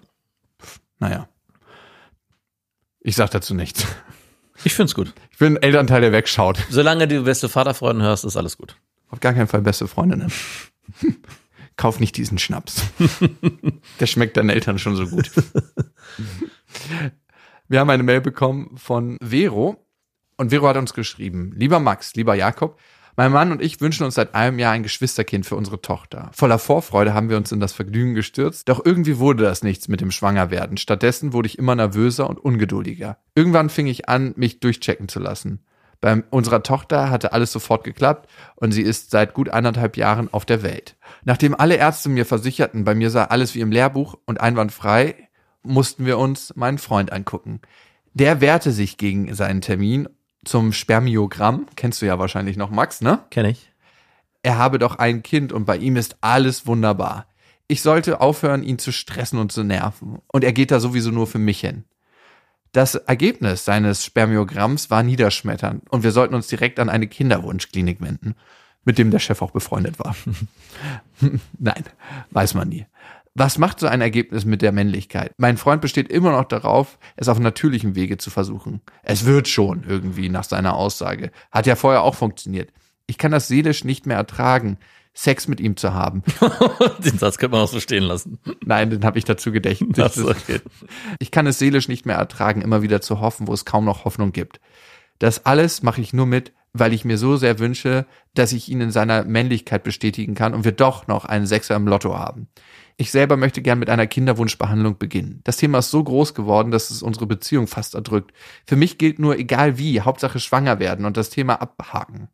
naja. 1.00 1.28
Ich 3.00 3.16
sag 3.16 3.32
dazu 3.32 3.52
nichts. 3.52 3.84
Ich 4.62 4.74
find's 4.74 4.94
gut. 4.94 5.12
Ich 5.32 5.38
bin 5.38 5.56
ein 5.56 5.62
Elternteil, 5.62 6.02
der 6.02 6.12
wegschaut. 6.12 6.64
Solange 6.70 7.08
du 7.08 7.24
beste 7.24 7.48
Vaterfreuden 7.48 8.00
hörst, 8.00 8.24
ist 8.24 8.36
alles 8.36 8.56
gut. 8.56 8.76
Auf 9.10 9.18
gar 9.18 9.32
keinen 9.32 9.48
Fall 9.48 9.60
beste 9.60 9.88
Freundinnen. 9.88 10.32
Kauf 11.76 11.98
nicht 11.98 12.16
diesen 12.16 12.38
Schnaps. 12.38 12.82
Der 13.98 14.06
schmeckt 14.06 14.36
deinen 14.36 14.50
Eltern 14.50 14.78
schon 14.78 14.94
so 14.94 15.08
gut. 15.08 15.28
Wir 17.66 17.80
haben 17.80 17.90
eine 17.90 18.04
Mail 18.04 18.20
bekommen 18.20 18.78
von 18.78 19.18
Vero 19.20 19.84
und 20.36 20.50
Vero 20.50 20.68
hat 20.68 20.76
uns 20.76 20.94
geschrieben, 20.94 21.52
lieber 21.56 21.80
Max, 21.80 22.14
lieber 22.14 22.36
Jakob, 22.36 22.78
mein 23.16 23.32
Mann 23.32 23.50
und 23.50 23.62
ich 23.62 23.80
wünschen 23.80 24.04
uns 24.04 24.14
seit 24.14 24.34
einem 24.34 24.58
Jahr 24.58 24.72
ein 24.72 24.82
Geschwisterkind 24.82 25.46
für 25.46 25.56
unsere 25.56 25.80
Tochter. 25.80 26.30
Voller 26.32 26.58
Vorfreude 26.58 27.14
haben 27.14 27.30
wir 27.30 27.36
uns 27.36 27.50
in 27.50 27.60
das 27.60 27.72
Vergnügen 27.72 28.14
gestürzt, 28.14 28.68
doch 28.68 28.84
irgendwie 28.84 29.18
wurde 29.18 29.44
das 29.44 29.62
nichts 29.62 29.88
mit 29.88 30.00
dem 30.00 30.10
Schwangerwerden. 30.10 30.76
Stattdessen 30.76 31.32
wurde 31.32 31.46
ich 31.46 31.58
immer 31.58 31.74
nervöser 31.74 32.28
und 32.28 32.38
ungeduldiger. 32.38 33.18
Irgendwann 33.34 33.70
fing 33.70 33.86
ich 33.86 34.08
an, 34.08 34.34
mich 34.36 34.60
durchchecken 34.60 35.08
zu 35.08 35.18
lassen. 35.18 35.64
Bei 36.00 36.22
unserer 36.30 36.62
Tochter 36.62 37.10
hatte 37.10 37.32
alles 37.32 37.52
sofort 37.52 37.84
geklappt 37.84 38.28
und 38.56 38.72
sie 38.72 38.82
ist 38.82 39.10
seit 39.10 39.34
gut 39.34 39.48
anderthalb 39.48 39.96
Jahren 39.96 40.32
auf 40.32 40.44
der 40.44 40.62
Welt. 40.62 40.96
Nachdem 41.24 41.54
alle 41.54 41.76
Ärzte 41.76 42.08
mir 42.08 42.26
versicherten, 42.26 42.84
bei 42.84 42.94
mir 42.94 43.10
sei 43.10 43.22
alles 43.22 43.54
wie 43.54 43.60
im 43.60 43.72
Lehrbuch 43.72 44.18
und 44.26 44.40
einwandfrei, 44.40 45.28
mussten 45.62 46.06
wir 46.06 46.18
uns 46.18 46.54
meinen 46.54 46.78
Freund 46.78 47.12
angucken. 47.12 47.60
Der 48.12 48.40
wehrte 48.40 48.72
sich 48.72 48.98
gegen 48.98 49.34
seinen 49.34 49.60
Termin 49.60 50.08
zum 50.46 50.72
Spermiogramm. 50.72 51.66
Kennst 51.76 52.00
du 52.00 52.06
ja 52.06 52.18
wahrscheinlich 52.18 52.56
noch, 52.56 52.70
Max, 52.70 53.00
ne? 53.00 53.20
Kenn 53.30 53.46
ich. 53.46 53.72
Er 54.42 54.58
habe 54.58 54.78
doch 54.78 54.96
ein 54.96 55.22
Kind 55.22 55.52
und 55.52 55.64
bei 55.64 55.76
ihm 55.76 55.96
ist 55.96 56.16
alles 56.20 56.66
wunderbar. 56.66 57.26
Ich 57.68 57.82
sollte 57.82 58.20
aufhören, 58.20 58.62
ihn 58.62 58.78
zu 58.78 58.92
stressen 58.92 59.40
und 59.40 59.50
zu 59.50 59.64
nerven. 59.64 60.20
Und 60.28 60.44
er 60.44 60.52
geht 60.52 60.70
da 60.70 60.78
sowieso 60.78 61.10
nur 61.10 61.26
für 61.26 61.38
mich 61.38 61.60
hin. 61.60 61.84
Das 62.70 62.94
Ergebnis 62.94 63.64
seines 63.64 64.04
Spermiogramms 64.04 64.90
war 64.90 65.02
niederschmetternd 65.02 65.90
und 65.90 66.02
wir 66.02 66.12
sollten 66.12 66.34
uns 66.34 66.46
direkt 66.46 66.78
an 66.78 66.90
eine 66.90 67.06
Kinderwunschklinik 67.06 68.00
wenden, 68.00 68.34
mit 68.84 68.98
dem 68.98 69.10
der 69.10 69.18
Chef 69.18 69.40
auch 69.40 69.50
befreundet 69.50 69.98
war. 69.98 70.14
Nein, 71.58 71.84
weiß 72.30 72.54
man 72.54 72.68
nie. 72.68 72.86
Was 73.38 73.58
macht 73.58 73.80
so 73.80 73.86
ein 73.86 74.00
Ergebnis 74.00 74.46
mit 74.46 74.62
der 74.62 74.72
Männlichkeit? 74.72 75.32
Mein 75.36 75.58
Freund 75.58 75.82
besteht 75.82 76.08
immer 76.10 76.32
noch 76.32 76.46
darauf, 76.46 76.98
es 77.16 77.28
auf 77.28 77.38
natürlichem 77.38 77.94
Wege 77.94 78.16
zu 78.16 78.30
versuchen. 78.30 78.80
Es 79.02 79.26
wird 79.26 79.46
schon 79.46 79.84
irgendwie 79.86 80.30
nach 80.30 80.44
seiner 80.44 80.74
Aussage. 80.74 81.30
Hat 81.52 81.66
ja 81.66 81.76
vorher 81.76 82.02
auch 82.02 82.14
funktioniert. 82.14 82.72
Ich 83.06 83.18
kann 83.18 83.32
das 83.32 83.46
seelisch 83.46 83.84
nicht 83.84 84.06
mehr 84.06 84.16
ertragen, 84.16 84.78
Sex 85.12 85.48
mit 85.48 85.60
ihm 85.60 85.76
zu 85.76 85.92
haben. 85.92 86.22
Den 87.04 87.18
Satz 87.18 87.36
könnte 87.36 87.56
man 87.56 87.64
auch 87.64 87.70
so 87.70 87.78
stehen 87.78 88.04
lassen. 88.04 88.38
Nein, 88.64 88.88
den 88.88 89.04
habe 89.04 89.18
ich 89.18 89.24
dazu 89.24 89.52
gedächt. 89.52 89.82
Ach 89.98 90.12
so, 90.12 90.30
okay. 90.30 90.60
Ich 91.18 91.30
kann 91.30 91.46
es 91.46 91.58
seelisch 91.58 91.88
nicht 91.88 92.06
mehr 92.06 92.16
ertragen, 92.16 92.62
immer 92.62 92.80
wieder 92.80 93.02
zu 93.02 93.20
hoffen, 93.20 93.46
wo 93.48 93.52
es 93.52 93.66
kaum 93.66 93.84
noch 93.84 94.06
Hoffnung 94.06 94.32
gibt. 94.32 94.60
Das 95.18 95.44
alles 95.44 95.82
mache 95.82 96.00
ich 96.00 96.14
nur 96.14 96.26
mit, 96.26 96.52
weil 96.72 96.94
ich 96.94 97.04
mir 97.04 97.18
so 97.18 97.36
sehr 97.36 97.58
wünsche, 97.58 98.06
dass 98.34 98.52
ich 98.52 98.70
ihn 98.70 98.80
in 98.80 98.90
seiner 98.90 99.24
Männlichkeit 99.24 99.84
bestätigen 99.84 100.34
kann 100.34 100.54
und 100.54 100.64
wir 100.64 100.72
doch 100.72 101.06
noch 101.06 101.26
einen 101.26 101.46
Sechser 101.46 101.76
im 101.76 101.86
Lotto 101.86 102.18
haben. 102.18 102.48
Ich 102.98 103.10
selber 103.10 103.36
möchte 103.36 103.60
gern 103.60 103.78
mit 103.78 103.90
einer 103.90 104.06
Kinderwunschbehandlung 104.06 104.96
beginnen. 104.96 105.40
Das 105.44 105.58
Thema 105.58 105.78
ist 105.78 105.90
so 105.90 106.02
groß 106.02 106.32
geworden, 106.32 106.70
dass 106.70 106.90
es 106.90 107.02
unsere 107.02 107.26
Beziehung 107.26 107.66
fast 107.66 107.94
erdrückt. 107.94 108.32
Für 108.66 108.76
mich 108.76 108.96
gilt 108.96 109.18
nur, 109.18 109.38
egal 109.38 109.76
wie, 109.76 110.00
Hauptsache 110.00 110.40
schwanger 110.40 110.78
werden 110.78 111.04
und 111.04 111.18
das 111.18 111.28
Thema 111.28 111.60
abhaken. 111.60 112.28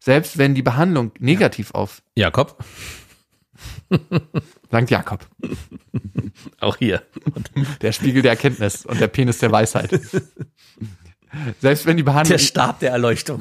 Selbst 0.00 0.38
wenn 0.38 0.56
die 0.56 0.62
Behandlung 0.62 1.12
negativ 1.20 1.70
auf, 1.72 2.02
Jakob, 2.16 2.64
dank 4.70 4.90
Jakob, 4.90 5.28
auch 6.58 6.76
hier. 6.76 7.02
der 7.80 7.92
Spiegel 7.92 8.22
der 8.22 8.32
Erkenntnis 8.32 8.84
und 8.84 9.00
der 9.00 9.06
Penis 9.06 9.38
der 9.38 9.52
Weisheit. 9.52 10.00
Selbst 11.60 11.86
wenn 11.86 11.96
die 11.96 12.02
Behandlung 12.02 12.36
Der 12.36 12.44
Stab 12.44 12.80
der 12.80 12.90
Erleuchtung. 12.90 13.40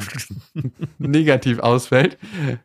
negativ 0.99 1.57
ausfällt, 1.57 2.19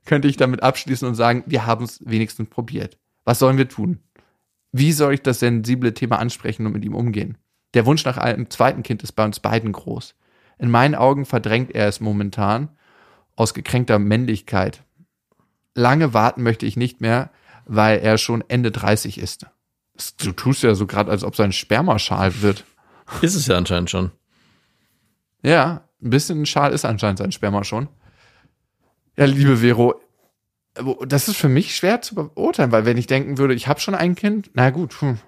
könnte 0.05 0.29
ich 0.29 0.37
damit 0.37 0.63
abschließen 0.63 1.09
und 1.09 1.15
sagen, 1.15 1.43
wir 1.47 1.65
haben 1.65 1.85
es 1.87 2.01
wenigstens 2.05 2.51
probiert. 2.51 2.99
Was 3.27 3.41
sollen 3.41 3.59
wir 3.59 3.69
tun? 3.69 3.99
Wie 4.73 4.93
soll 4.93 5.15
ich 5.15 5.23
das 5.23 5.41
sensible 5.41 5.93
Thema 5.93 6.19
ansprechen 6.19 6.65
und 6.65 6.73
mit 6.73 6.85
ihm 6.85 6.95
umgehen? 6.95 7.37
Der 7.75 7.85
Wunsch 7.85 8.05
nach 8.05 8.17
einem 8.17 8.49
zweiten 8.49 8.83
Kind 8.83 9.03
ist 9.03 9.13
bei 9.13 9.25
uns 9.25 9.41
beiden 9.41 9.73
groß. 9.73 10.15
In 10.59 10.71
meinen 10.71 10.95
Augen 10.95 11.27
verdrängt 11.27 11.75
er 11.75 11.89
es 11.89 12.01
momentan 12.01 12.71
aus 13.35 13.53
gekränkter 13.53 13.99
Männlichkeit. 13.99 14.83
Lange 15.75 16.15
warten 16.15 16.43
möchte 16.43 16.65
ich 16.65 16.77
nicht 16.77 17.03
mehr, 17.03 17.31
weil 17.67 17.99
er 17.99 18.17
schon 18.17 18.43
Ende 18.49 18.71
30 18.71 19.19
ist. 19.19 19.47
Du 20.19 20.33
tust 20.33 20.63
ja 20.63 20.75
so 20.75 20.87
gerade, 20.87 21.11
als 21.11 21.25
ob 21.25 21.37
sein 21.37 21.53
Spermaschal 21.53 22.41
wird. 22.41 22.65
Ist 23.23 23.35
es 23.35 23.47
ja 23.47 23.57
anscheinend 23.57 23.91
schon. 23.91 24.13
Ja, 25.43 25.89
ein 26.03 26.11
bisschen 26.11 26.47
schal 26.47 26.73
ist 26.73 26.85
anscheinend 26.85 27.19
sein 27.19 27.33
Sperma 27.33 27.65
schon. 27.65 27.89
Ja, 29.17 29.25
liebe 29.25 29.59
Vero, 29.59 30.01
das 31.07 31.29
ist 31.29 31.37
für 31.37 31.49
mich 31.49 31.77
schwer 31.77 32.03
zu 32.03 32.15
beurteilen, 32.15 32.73
weil 32.73 32.85
wenn 32.85 32.97
ich 32.97 33.07
denken 33.07 33.39
würde, 33.39 33.55
ich 33.55 33.69
habe 33.69 33.81
schon 33.81 33.95
ein 33.95 34.15
Kind, 34.15 34.51
na 34.55 34.71
gut, 34.71 34.95
hm. 35.01 35.19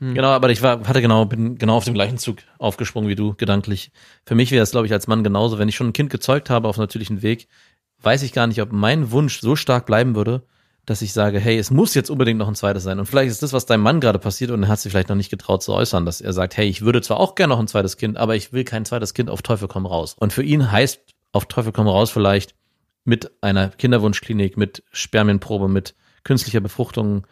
Genau, 0.00 0.28
aber 0.28 0.50
ich 0.50 0.62
war, 0.62 0.86
hatte 0.86 1.02
genau, 1.02 1.24
bin 1.24 1.58
genau 1.58 1.76
auf 1.76 1.84
dem 1.84 1.94
gleichen 1.94 2.18
Zug 2.18 2.38
aufgesprungen 2.58 3.08
wie 3.08 3.16
du, 3.16 3.34
gedanklich. 3.34 3.90
Für 4.24 4.36
mich 4.36 4.52
wäre 4.52 4.62
es, 4.62 4.70
glaube 4.70 4.86
ich, 4.86 4.92
als 4.92 5.08
Mann 5.08 5.24
genauso. 5.24 5.58
Wenn 5.58 5.68
ich 5.68 5.74
schon 5.74 5.88
ein 5.88 5.92
Kind 5.92 6.10
gezeugt 6.10 6.50
habe 6.50 6.68
auf 6.68 6.76
natürlichen 6.76 7.20
Weg, 7.20 7.48
weiß 8.02 8.22
ich 8.22 8.32
gar 8.32 8.46
nicht, 8.46 8.62
ob 8.62 8.70
mein 8.70 9.10
Wunsch 9.10 9.40
so 9.40 9.56
stark 9.56 9.86
bleiben 9.86 10.14
würde, 10.14 10.44
dass 10.86 11.02
ich 11.02 11.12
sage, 11.12 11.40
hey, 11.40 11.58
es 11.58 11.72
muss 11.72 11.94
jetzt 11.94 12.10
unbedingt 12.10 12.38
noch 12.38 12.46
ein 12.46 12.54
zweites 12.54 12.84
sein. 12.84 13.00
Und 13.00 13.06
vielleicht 13.06 13.30
ist 13.30 13.42
das, 13.42 13.52
was 13.52 13.66
deinem 13.66 13.82
Mann 13.82 14.00
gerade 14.00 14.20
passiert 14.20 14.52
und 14.52 14.62
er 14.62 14.68
hat 14.68 14.78
sich 14.78 14.92
vielleicht 14.92 15.08
noch 15.08 15.16
nicht 15.16 15.30
getraut 15.30 15.64
zu 15.64 15.72
äußern, 15.72 16.06
dass 16.06 16.20
er 16.20 16.32
sagt, 16.32 16.56
hey, 16.56 16.68
ich 16.68 16.82
würde 16.82 17.02
zwar 17.02 17.18
auch 17.18 17.34
gerne 17.34 17.54
noch 17.54 17.60
ein 17.60 17.68
zweites 17.68 17.96
Kind, 17.96 18.16
aber 18.16 18.36
ich 18.36 18.52
will 18.52 18.64
kein 18.64 18.84
zweites 18.84 19.14
Kind 19.14 19.30
auf 19.30 19.42
Teufel 19.42 19.66
komm 19.66 19.84
raus. 19.84 20.14
Und 20.18 20.32
für 20.32 20.44
ihn 20.44 20.70
heißt 20.70 21.00
auf 21.32 21.46
Teufel 21.46 21.72
komm 21.72 21.88
raus 21.88 22.10
vielleicht 22.10 22.54
mit 23.08 23.32
einer 23.42 23.70
Kinderwunschklinik, 23.70 24.56
mit 24.56 24.82
Spermienprobe, 24.92 25.68
mit 25.68 25.94
künstlicher 26.24 26.60
Befruchtung. 26.60 27.26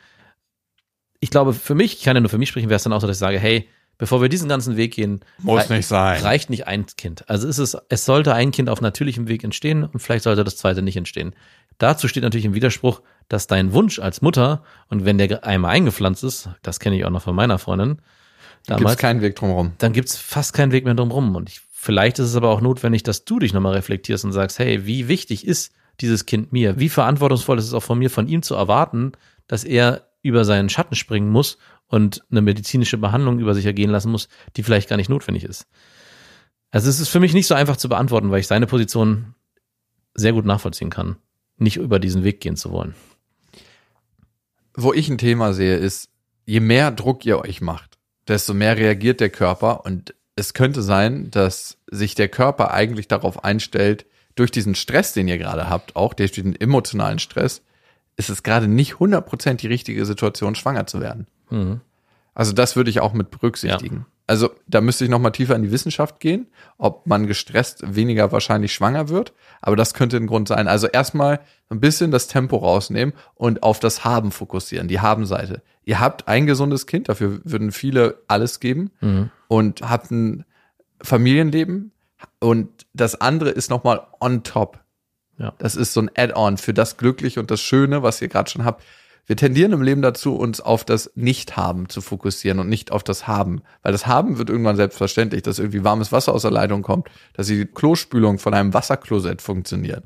Ich 1.21 1.31
glaube, 1.31 1.53
für 1.53 1.75
mich, 1.75 1.95
ich 1.95 2.03
kann 2.03 2.17
ja 2.17 2.21
nur 2.21 2.31
für 2.31 2.39
mich 2.39 2.49
sprechen, 2.49 2.69
wäre 2.69 2.77
es 2.77 2.83
dann 2.83 2.93
auch 2.93 3.01
so, 3.01 3.07
dass 3.07 3.17
ich 3.17 3.21
sage, 3.21 3.39
hey, 3.39 3.69
bevor 3.99 4.21
wir 4.21 4.29
diesen 4.29 4.49
ganzen 4.49 4.77
Weg 4.77 4.95
gehen, 4.95 5.21
Muss 5.39 5.71
rei- 5.71 5.77
nicht 5.77 5.87
sein. 5.87 6.21
reicht 6.23 6.51
nicht 6.51 6.67
ein 6.67 6.87
Kind. 6.87 7.29
Also 7.29 7.47
ist 7.49 7.59
es, 7.59 7.77
es 7.89 8.05
sollte 8.05 8.35
ein 8.35 8.51
Kind 8.51 8.69
auf 8.69 8.81
natürlichem 8.81 9.29
Weg 9.29 9.45
entstehen 9.45 9.85
und 9.85 10.01
vielleicht 10.01 10.25
sollte 10.25 10.45
das 10.45 10.57
zweite 10.57 10.83
nicht 10.83 10.97
entstehen. 10.97 11.35
Dazu 11.79 12.09
steht 12.09 12.23
natürlich 12.23 12.47
im 12.47 12.55
Widerspruch, 12.55 13.03
dass 13.29 13.47
dein 13.47 13.73
Wunsch 13.73 13.99
als 13.99 14.23
Mutter 14.23 14.63
und 14.89 15.05
wenn 15.05 15.19
der 15.19 15.45
einmal 15.45 15.73
eingepflanzt 15.73 16.25
ist, 16.25 16.49
das 16.63 16.81
kenne 16.81 16.97
ich 16.97 17.05
auch 17.05 17.11
noch 17.11 17.23
von 17.23 17.35
meiner 17.35 17.59
Freundin, 17.59 17.97
Gibt 18.67 18.81
damals, 18.81 18.95
es 18.97 18.99
keinen 18.99 19.21
Weg 19.21 19.37
drumherum. 19.37 19.73
dann 19.79 19.93
gibt's 19.93 20.17
fast 20.17 20.53
keinen 20.53 20.73
Weg 20.73 20.85
mehr 20.85 20.95
drumherum. 20.95 21.37
Und 21.37 21.49
ich, 21.49 21.61
vielleicht 21.87 22.19
ist 22.19 22.27
es 22.27 22.37
aber 22.37 22.51
auch 22.51 22.61
notwendig, 22.61 23.05
dass 23.05 23.25
du 23.25 23.39
dich 23.39 23.55
nochmal 23.55 23.75
reflektierst 23.75 24.25
und 24.25 24.33
sagst, 24.33 24.59
hey, 24.59 24.87
wie 24.87 25.07
wichtig 25.09 25.47
ist 25.47 25.73
dieses 26.01 26.27
Kind 26.27 26.53
mir? 26.53 26.79
Wie 26.79 26.89
verantwortungsvoll 26.89 27.59
ist 27.59 27.67
es 27.67 27.75
auch 27.75 27.83
von 27.83 27.99
mir, 27.99 28.11
von 28.11 28.27
ihm 28.27 28.43
zu 28.43 28.55
erwarten, 28.55 29.13
dass 29.47 29.65
er 29.65 30.11
über 30.21 30.45
seinen 30.45 30.69
Schatten 30.69 30.97
springen 30.97 31.31
muss 31.31 31.59
und 31.87 32.25
eine 32.31 32.43
medizinische 32.43 32.99
Behandlung 32.99 33.39
über 33.39 33.55
sich 33.55 33.65
ergehen 33.65 33.91
lassen 33.91 34.11
muss, 34.11 34.29
die 34.57 34.65
vielleicht 34.65 34.89
gar 34.89 34.97
nicht 34.97 35.09
notwendig 35.09 35.45
ist. 35.45 35.67
Also 36.73 36.91
es 36.91 36.99
ist 36.99 37.09
für 37.09 37.21
mich 37.21 37.33
nicht 37.33 37.47
so 37.47 37.55
einfach 37.55 37.77
zu 37.77 37.89
beantworten, 37.89 38.33
weil 38.33 38.41
ich 38.41 38.49
seine 38.49 38.67
Position 38.67 39.35
sehr 40.15 40.33
gut 40.33 40.45
nachvollziehen 40.45 40.91
kann, 40.91 41.17
nicht 41.57 41.77
über 41.77 42.01
diesen 42.01 42.25
Weg 42.25 42.41
gehen 42.41 42.57
zu 42.57 42.73
wollen. 42.73 42.97
Wo 44.75 44.93
ich 44.93 45.09
ein 45.09 45.19
Thema 45.19 45.53
sehe, 45.53 45.77
ist, 45.77 46.11
je 46.45 46.61
mehr 46.61 46.91
Druck 46.91 47.25
ihr 47.25 47.39
euch 47.39 47.61
macht, 47.61 47.99
desto 48.27 48.53
mehr 48.53 48.77
reagiert 48.77 49.21
der 49.21 49.31
Körper 49.31 49.85
und 49.85 50.15
es 50.37 50.55
könnte 50.55 50.83
sein, 50.83 51.31
dass 51.31 51.79
sich 51.91 52.15
der 52.15 52.29
Körper 52.29 52.73
eigentlich 52.73 53.09
darauf 53.09 53.43
einstellt, 53.43 54.07
durch 54.35 54.51
diesen 54.51 54.75
Stress, 54.75 55.15
den 55.15 55.29
ihr 55.29 55.39
gerade 55.39 55.69
habt, 55.71 55.97
auch 55.97 56.13
durch 56.13 56.31
diesen 56.31 56.55
emotionalen 56.61 57.19
Stress, 57.19 57.63
ist 58.17 58.29
es 58.29 58.43
gerade 58.43 58.69
nicht 58.69 58.95
100% 58.95 59.55
die 59.55 59.67
richtige 59.67 60.05
Situation, 60.05 60.55
schwanger 60.55 60.87
zu 60.87 61.01
werden. 61.01 61.27
Mhm. 61.51 61.81
Also 62.37 62.53
das 62.53 62.77
würde 62.77 62.91
ich 62.91 63.01
auch 63.01 63.15
mit 63.15 63.31
berücksichtigen. 63.31 64.05
Also 64.27 64.51
da 64.67 64.81
müsste 64.83 65.05
ich 65.05 65.11
noch 65.11 65.19
mal 65.21 65.31
tiefer 65.31 65.57
in 65.57 65.63
die 65.63 65.71
Wissenschaft 65.73 66.21
gehen, 66.21 66.49
ob 66.77 67.07
man 67.07 67.27
gestresst 67.27 67.83
weniger 67.97 68.31
wahrscheinlich 68.31 68.75
schwanger 68.75 69.09
wird. 69.09 69.33
Aber 69.63 69.75
das 69.75 69.95
könnte 69.95 70.19
ein 70.19 70.27
Grund 70.27 70.47
sein. 70.47 70.69
Also 70.69 70.87
erstmal 70.87 71.41
ein 71.71 71.81
bisschen 71.81 72.11
das 72.11 72.27
Tempo 72.29 72.57
rausnehmen 72.57 73.15
und 73.37 73.63
auf 73.63 73.81
das 73.81 74.05
Haben 74.05 74.33
fokussieren, 74.33 74.87
die 74.87 75.01
Haben-Seite. 75.01 75.63
Ihr 75.85 75.99
habt 75.99 76.29
ein 76.29 76.45
gesundes 76.47 76.87
Kind, 76.87 77.09
dafür 77.09 77.41
würden 77.45 77.73
viele 77.73 78.19
alles 78.29 78.61
geben 78.61 78.91
Mhm. 79.01 79.31
und 79.49 79.81
habt 79.83 80.11
ein 80.11 80.45
Familienleben 81.03 81.93
und 82.41 82.69
das 82.93 83.19
andere 83.21 83.51
ist 83.51 83.71
noch 83.71 83.85
mal 83.85 84.07
on 84.21 84.43
top. 84.43 84.81
Ja. 85.39 85.55
Das 85.59 85.77
ist 85.77 85.93
so 85.93 86.01
ein 86.01 86.11
Add-on 86.17 86.59
für 86.59 86.75
das 86.75 86.97
Glückliche 86.97 87.41
und 87.41 87.51
das 87.51 87.61
Schöne, 87.61 88.03
was 88.03 88.21
ihr 88.21 88.29
gerade 88.29 88.51
schon 88.51 88.65
habt. 88.65 88.83
Wir 89.27 89.37
tendieren 89.37 89.73
im 89.73 89.83
Leben 89.83 90.03
dazu, 90.03 90.37
uns 90.37 90.61
auf 90.61 90.85
das 90.85 91.11
Nicht-Haben 91.17 91.89
zu 91.89 92.01
fokussieren 92.01 92.61
und 92.61 92.69
nicht 92.69 92.93
auf 92.93 93.03
das 93.03 93.27
Haben. 93.27 93.63
Weil 93.83 93.91
das 93.93 94.07
Haben 94.07 94.39
wird 94.39 94.51
irgendwann 94.51 94.77
selbstverständlich, 94.77 95.43
dass 95.43 95.59
irgendwie 95.59 95.83
warmes 95.83 96.13
Wasser 96.13 96.33
aus 96.33 96.43
der 96.43 96.53
Leitung 96.53 96.83
kommt, 96.83 97.09
dass 97.35 97.49
die 97.49 97.65
Klospülung 97.67 98.39
von 98.39 98.55
einem 98.55 98.73
Wasserklosett 98.73 99.43
funktioniert. 99.43 100.05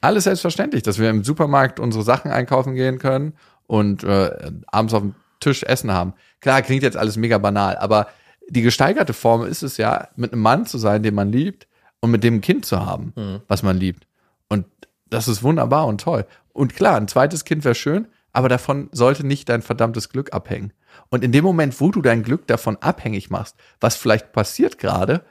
Alles 0.00 0.24
selbstverständlich, 0.24 0.82
dass 0.82 0.98
wir 0.98 1.10
im 1.10 1.22
Supermarkt 1.22 1.78
unsere 1.80 2.02
Sachen 2.02 2.30
einkaufen 2.30 2.74
gehen 2.74 2.98
können 2.98 3.34
und 3.66 4.04
äh, 4.04 4.52
abends 4.66 4.94
auf 4.94 5.02
dem 5.02 5.14
Tisch 5.40 5.62
Essen 5.62 5.92
haben. 5.92 6.14
Klar, 6.40 6.62
klingt 6.62 6.82
jetzt 6.82 6.96
alles 6.96 7.16
mega 7.16 7.36
banal, 7.38 7.76
aber 7.76 8.08
die 8.48 8.62
gesteigerte 8.62 9.12
Form 9.12 9.44
ist 9.44 9.62
es 9.62 9.76
ja, 9.76 10.08
mit 10.16 10.32
einem 10.32 10.42
Mann 10.42 10.66
zu 10.66 10.78
sein, 10.78 11.02
den 11.02 11.14
man 11.14 11.30
liebt 11.30 11.66
und 12.00 12.10
mit 12.10 12.24
dem 12.24 12.36
ein 12.36 12.40
Kind 12.40 12.64
zu 12.64 12.84
haben, 12.84 13.12
Mhm. 13.16 13.40
was 13.48 13.62
man 13.62 13.76
liebt. 13.78 14.06
Und 14.48 14.66
das 15.08 15.28
ist 15.28 15.42
wunderbar 15.42 15.86
und 15.86 16.00
toll. 16.00 16.26
Und 16.52 16.74
klar, 16.74 16.96
ein 16.96 17.08
zweites 17.08 17.44
Kind 17.44 17.64
wäre 17.64 17.74
schön, 17.74 18.06
aber 18.34 18.48
davon 18.48 18.88
sollte 18.92 19.24
nicht 19.24 19.48
dein 19.48 19.62
verdammtes 19.62 20.10
Glück 20.10 20.34
abhängen. 20.34 20.72
Und 21.08 21.24
in 21.24 21.30
dem 21.32 21.44
Moment, 21.44 21.80
wo 21.80 21.90
du 21.92 22.02
dein 22.02 22.24
Glück 22.24 22.46
davon 22.48 22.76
abhängig 22.80 23.30
machst, 23.30 23.56
was 23.80 23.96
vielleicht 23.96 24.32
passiert 24.32 24.78
gerade, 24.78 25.24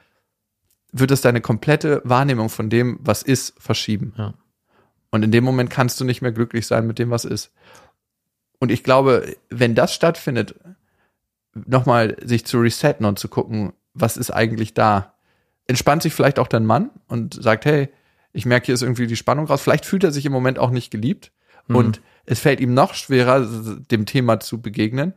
wird 0.93 1.11
es 1.11 1.21
deine 1.21 1.41
komplette 1.41 2.01
Wahrnehmung 2.05 2.49
von 2.49 2.69
dem, 2.69 2.97
was 3.01 3.21
ist, 3.21 3.55
verschieben. 3.59 4.13
Ja. 4.17 4.33
Und 5.11 5.23
in 5.23 5.31
dem 5.31 5.43
Moment 5.43 5.69
kannst 5.69 5.99
du 5.99 6.05
nicht 6.05 6.21
mehr 6.21 6.31
glücklich 6.31 6.65
sein 6.65 6.87
mit 6.87 6.97
dem, 6.97 7.11
was 7.11 7.25
ist. 7.25 7.51
Und 8.59 8.71
ich 8.71 8.83
glaube, 8.83 9.35
wenn 9.49 9.75
das 9.75 9.93
stattfindet, 9.93 10.55
nochmal 11.53 12.15
sich 12.23 12.45
zu 12.45 12.59
resetten 12.59 13.05
und 13.05 13.19
zu 13.19 13.27
gucken, 13.27 13.73
was 13.93 14.15
ist 14.15 14.31
eigentlich 14.31 14.73
da, 14.73 15.13
entspannt 15.67 16.03
sich 16.03 16.13
vielleicht 16.13 16.39
auch 16.39 16.47
dein 16.47 16.65
Mann 16.65 16.89
und 17.07 17.33
sagt, 17.43 17.65
hey, 17.65 17.89
ich 18.31 18.45
merke, 18.45 18.67
hier 18.67 18.75
ist 18.75 18.81
irgendwie 18.81 19.07
die 19.07 19.17
Spannung 19.17 19.45
raus. 19.45 19.61
Vielleicht 19.61 19.85
fühlt 19.85 20.05
er 20.05 20.13
sich 20.13 20.25
im 20.25 20.31
Moment 20.31 20.57
auch 20.57 20.71
nicht 20.71 20.89
geliebt 20.89 21.33
und 21.67 22.01
es 22.25 22.39
fällt 22.39 22.59
ihm 22.59 22.73
noch 22.73 22.93
schwerer, 22.93 23.45
dem 23.91 24.05
Thema 24.05 24.39
zu 24.39 24.61
begegnen. 24.61 25.13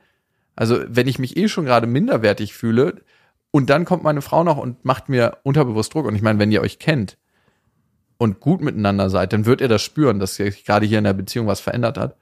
Also, 0.55 0.81
wenn 0.89 1.07
ich 1.07 1.19
mich 1.19 1.37
eh 1.37 1.49
schon 1.49 1.67
gerade 1.67 1.87
minderwertig 1.87 2.55
fühle 2.55 3.03
und 3.51 3.71
dann 3.71 3.85
kommt 3.85 4.03
meine 4.03 4.23
Frau 4.23 4.43
noch 4.43 4.57
und 4.57 4.85
macht 4.85 5.09
mir 5.09 5.39
unterbewusst 5.43 5.95
Druck. 5.95 6.07
Und 6.07 6.15
ich 6.15 6.23
meine, 6.23 6.39
wenn 6.39 6.53
ihr 6.53 6.63
euch 6.63 6.79
kennt 6.79 7.19
und 8.19 8.41
gut 8.41 8.61
miteinander 8.61 9.11
seid, 9.11 9.33
dann 9.33 9.47
wird 9.47 9.61
er 9.61 9.69
das 9.69 9.83
spüren, 9.83 10.19
dass 10.19 10.37
sich 10.37 10.65
gerade 10.65 10.87
hier 10.87 10.99
in 10.99 11.05
der 11.05 11.13
Beziehung 11.13 11.47
was 11.47 11.61
verändert 11.61 11.99
hat. 11.99 12.17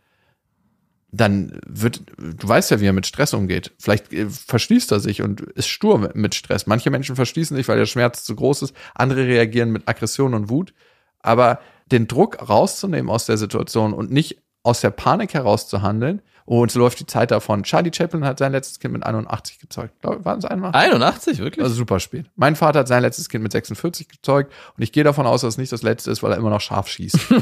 Dann 1.12 1.60
wird, 1.66 2.02
du 2.18 2.48
weißt 2.48 2.72
ja, 2.72 2.80
wie 2.80 2.86
er 2.86 2.92
mit 2.92 3.06
Stress 3.06 3.34
umgeht. 3.34 3.72
Vielleicht 3.78 4.12
äh, 4.12 4.28
verschließt 4.28 4.90
er 4.90 4.98
sich 4.98 5.22
und 5.22 5.40
ist 5.40 5.68
stur 5.68 6.10
mit 6.14 6.34
Stress. 6.34 6.66
Manche 6.66 6.90
Menschen 6.90 7.14
verschließen 7.14 7.56
sich, 7.56 7.68
weil 7.68 7.78
der 7.78 7.86
Schmerz 7.86 8.24
zu 8.24 8.34
groß 8.34 8.62
ist. 8.62 8.76
Andere 8.94 9.26
reagieren 9.26 9.70
mit 9.70 9.88
Aggression 9.88 10.34
und 10.34 10.48
Wut. 10.48 10.74
Aber 11.20 11.60
den 11.94 12.08
Druck 12.08 12.48
rauszunehmen 12.48 13.10
aus 13.10 13.26
der 13.26 13.38
Situation 13.38 13.94
und 13.94 14.10
nicht 14.10 14.42
aus 14.62 14.80
der 14.80 14.90
Panik 14.90 15.34
heraus 15.34 15.68
zu 15.68 15.82
handeln, 15.82 16.22
oh, 16.46 16.62
uns 16.62 16.74
läuft 16.74 16.98
die 17.00 17.06
Zeit 17.06 17.30
davon. 17.30 17.62
Charlie 17.62 17.92
Chaplin 17.94 18.24
hat 18.24 18.38
sein 18.38 18.52
letztes 18.52 18.80
Kind 18.80 18.92
mit 18.92 19.04
81 19.04 19.58
gezeugt. 19.60 19.94
Waren 20.02 20.38
es 20.38 20.44
81? 20.44 20.92
81, 20.92 21.38
wirklich? 21.38 21.62
Also 21.62 21.76
super 21.76 22.00
spät. 22.00 22.26
Mein 22.34 22.56
Vater 22.56 22.80
hat 22.80 22.88
sein 22.88 23.02
letztes 23.02 23.28
Kind 23.28 23.42
mit 23.42 23.52
46 23.52 24.08
gezeugt 24.08 24.52
und 24.76 24.82
ich 24.82 24.90
gehe 24.92 25.04
davon 25.04 25.26
aus, 25.26 25.42
dass 25.42 25.54
es 25.54 25.58
nicht 25.58 25.72
das 25.72 25.82
letzte 25.82 26.10
ist, 26.10 26.22
weil 26.22 26.32
er 26.32 26.38
immer 26.38 26.50
noch 26.50 26.60
scharf 26.60 26.88
schießt. 26.88 27.18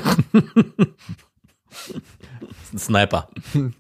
ein 2.73 2.79
Sniper. 2.79 3.29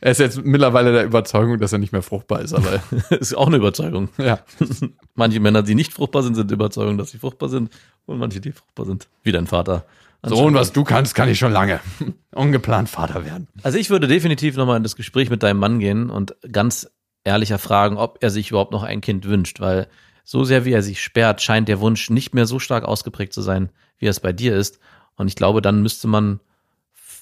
er 0.00 0.12
ist 0.12 0.18
jetzt 0.18 0.44
mittlerweile 0.44 0.92
der 0.92 1.04
Überzeugung, 1.04 1.58
dass 1.58 1.72
er 1.72 1.78
nicht 1.78 1.92
mehr 1.92 2.02
fruchtbar 2.02 2.40
ist, 2.40 2.54
aber 2.54 2.82
ist 3.10 3.36
auch 3.36 3.46
eine 3.46 3.56
Überzeugung. 3.56 4.08
ja. 4.18 4.40
Manche 5.14 5.40
Männer, 5.40 5.62
die 5.62 5.74
nicht 5.74 5.92
fruchtbar 5.92 6.22
sind, 6.22 6.34
sind 6.34 6.50
Überzeugung, 6.50 6.96
dass 6.96 7.10
sie 7.10 7.18
fruchtbar 7.18 7.48
sind. 7.48 7.70
Und 8.06 8.18
manche, 8.18 8.40
die 8.40 8.52
fruchtbar 8.52 8.86
sind, 8.86 9.08
wie 9.22 9.32
dein 9.32 9.46
Vater. 9.46 9.84
Sohn, 10.22 10.54
was 10.54 10.72
du 10.72 10.84
kannst, 10.84 11.14
kann 11.14 11.28
ich 11.28 11.38
schon 11.38 11.52
lange. 11.52 11.80
Ungeplant 12.34 12.88
Vater 12.88 13.24
werden. 13.24 13.48
Also 13.62 13.78
ich 13.78 13.90
würde 13.90 14.08
definitiv 14.08 14.56
nochmal 14.56 14.78
in 14.78 14.82
das 14.82 14.96
Gespräch 14.96 15.30
mit 15.30 15.42
deinem 15.42 15.58
Mann 15.58 15.78
gehen 15.78 16.10
und 16.10 16.34
ganz 16.50 16.90
ehrlicher 17.24 17.58
fragen, 17.58 17.96
ob 17.96 18.18
er 18.22 18.30
sich 18.30 18.50
überhaupt 18.50 18.72
noch 18.72 18.82
ein 18.82 19.00
Kind 19.00 19.26
wünscht, 19.26 19.60
weil 19.60 19.88
so 20.24 20.44
sehr 20.44 20.64
wie 20.64 20.72
er 20.72 20.82
sich 20.82 21.02
sperrt, 21.02 21.42
scheint 21.42 21.68
der 21.68 21.80
Wunsch 21.80 22.10
nicht 22.10 22.34
mehr 22.34 22.46
so 22.46 22.58
stark 22.58 22.84
ausgeprägt 22.84 23.32
zu 23.32 23.42
sein, 23.42 23.70
wie 23.98 24.06
es 24.06 24.20
bei 24.20 24.32
dir 24.32 24.56
ist. 24.56 24.78
Und 25.16 25.28
ich 25.28 25.36
glaube, 25.36 25.62
dann 25.62 25.82
müsste 25.82 26.08
man 26.08 26.40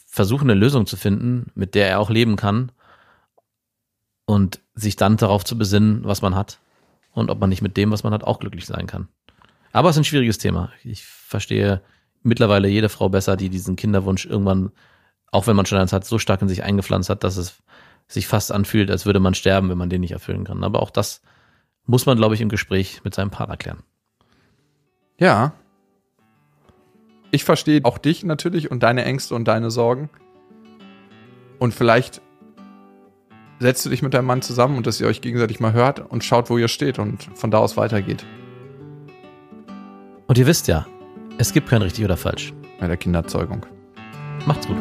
versuchen, 0.09 0.51
eine 0.51 0.59
Lösung 0.59 0.87
zu 0.87 0.97
finden, 0.97 1.53
mit 1.55 1.75
der 1.75 1.89
er 1.89 2.01
auch 2.01 2.11
leben 2.11 2.37
kann 2.37 2.73
und 4.25 4.61
sich 4.75 4.97
dann 4.97 5.17
darauf 5.17 5.45
zu 5.45 5.57
besinnen, 5.57 6.05
was 6.05 6.23
man 6.23 6.35
hat 6.35 6.59
und 7.13 7.31
ob 7.31 7.39
man 7.39 7.51
nicht 7.51 7.63
mit 7.63 7.77
dem, 7.77 7.93
was 7.93 8.03
man 8.03 8.13
hat, 8.13 8.25
auch 8.25 8.41
glücklich 8.41 8.67
sein 8.67 8.87
kann. 8.87 9.09
Aber 9.73 9.91
es 9.91 9.97
ist 9.97 10.01
ein 10.01 10.05
schwieriges 10.05 10.39
Thema. 10.39 10.73
Ich 10.83 11.05
verstehe 11.05 11.83
mittlerweile 12.23 12.69
jede 12.69 12.89
Frau 12.89 13.09
besser, 13.11 13.37
die 13.37 13.51
diesen 13.51 13.77
Kinderwunsch 13.77 14.25
irgendwann, 14.25 14.73
auch 15.31 15.47
wenn 15.47 15.57
man 15.57 15.67
schon 15.67 15.79
eins 15.79 15.93
hat, 15.93 16.05
so 16.05 16.19
stark 16.19 16.43
in 16.43 16.49
sich 16.49 16.65
eingepflanzt 16.65 17.11
hat, 17.11 17.23
dass 17.23 17.37
es 17.37 17.63
sich 18.07 18.27
fast 18.27 18.51
anfühlt, 18.51 18.91
als 18.91 19.05
würde 19.05 19.21
man 19.21 19.35
sterben, 19.35 19.69
wenn 19.69 19.79
man 19.79 19.91
den 19.91 20.01
nicht 20.01 20.13
erfüllen 20.13 20.45
kann. 20.45 20.65
Aber 20.65 20.83
auch 20.83 20.91
das 20.91 21.21
muss 21.85 22.07
man, 22.07 22.17
glaube 22.17 22.35
ich, 22.35 22.41
im 22.41 22.49
Gespräch 22.49 23.03
mit 23.05 23.15
seinem 23.15 23.31
Partner 23.31 23.59
klären. 23.59 23.83
Ja. 25.19 25.53
Ich 27.31 27.45
verstehe 27.45 27.81
auch 27.85 27.99
dich 27.99 28.25
natürlich 28.25 28.71
und 28.71 28.83
deine 28.83 29.05
Ängste 29.05 29.35
und 29.35 29.47
deine 29.47 29.71
Sorgen. 29.71 30.09
Und 31.59 31.75
vielleicht 31.75 32.23
setzt 33.59 33.85
du 33.85 33.91
dich 33.91 34.03
mit 34.03 34.15
deinem 34.15 34.27
Mann 34.27 34.43
zusammen 34.43 34.77
und 34.77 34.87
dass 34.87 35.01
ihr 35.01 35.07
euch 35.07 35.21
gegenseitig 35.21 35.61
mal 35.61 35.73
hört 35.73 36.11
und 36.11 36.25
schaut, 36.25 36.49
wo 36.49 36.59
ihr 36.59 36.69
steht 36.69 36.99
und 36.99 37.29
von 37.35 37.51
da 37.51 37.59
aus 37.59 37.77
weitergeht. 37.77 38.25
Und 40.27 40.39
ihr 40.39 40.47
wisst 40.47 40.69
ja, 40.69 40.87
es 41.39 41.53
gibt 41.53 41.69
kein 41.69 41.83
richtig 41.83 42.05
oder 42.05 42.17
falsch. 42.17 42.53
Bei 42.79 42.87
der 42.87 42.97
Kinderzeugung. 42.97 43.67
Macht's 44.47 44.67
gut. 44.67 44.77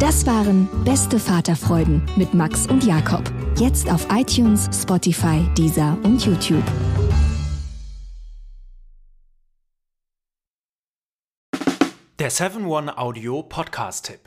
Das 0.00 0.26
waren 0.26 0.68
Beste 0.84 1.18
Vaterfreuden 1.18 2.02
mit 2.16 2.32
Max 2.32 2.66
und 2.66 2.84
Jakob. 2.84 3.22
Jetzt 3.58 3.92
auf 3.92 4.06
iTunes, 4.10 4.70
Spotify, 4.72 5.44
Deezer 5.56 5.98
und 6.04 6.24
YouTube. 6.24 6.62
Der 12.18 12.32
7-One-Audio-Podcast-Tipp. 12.32 14.18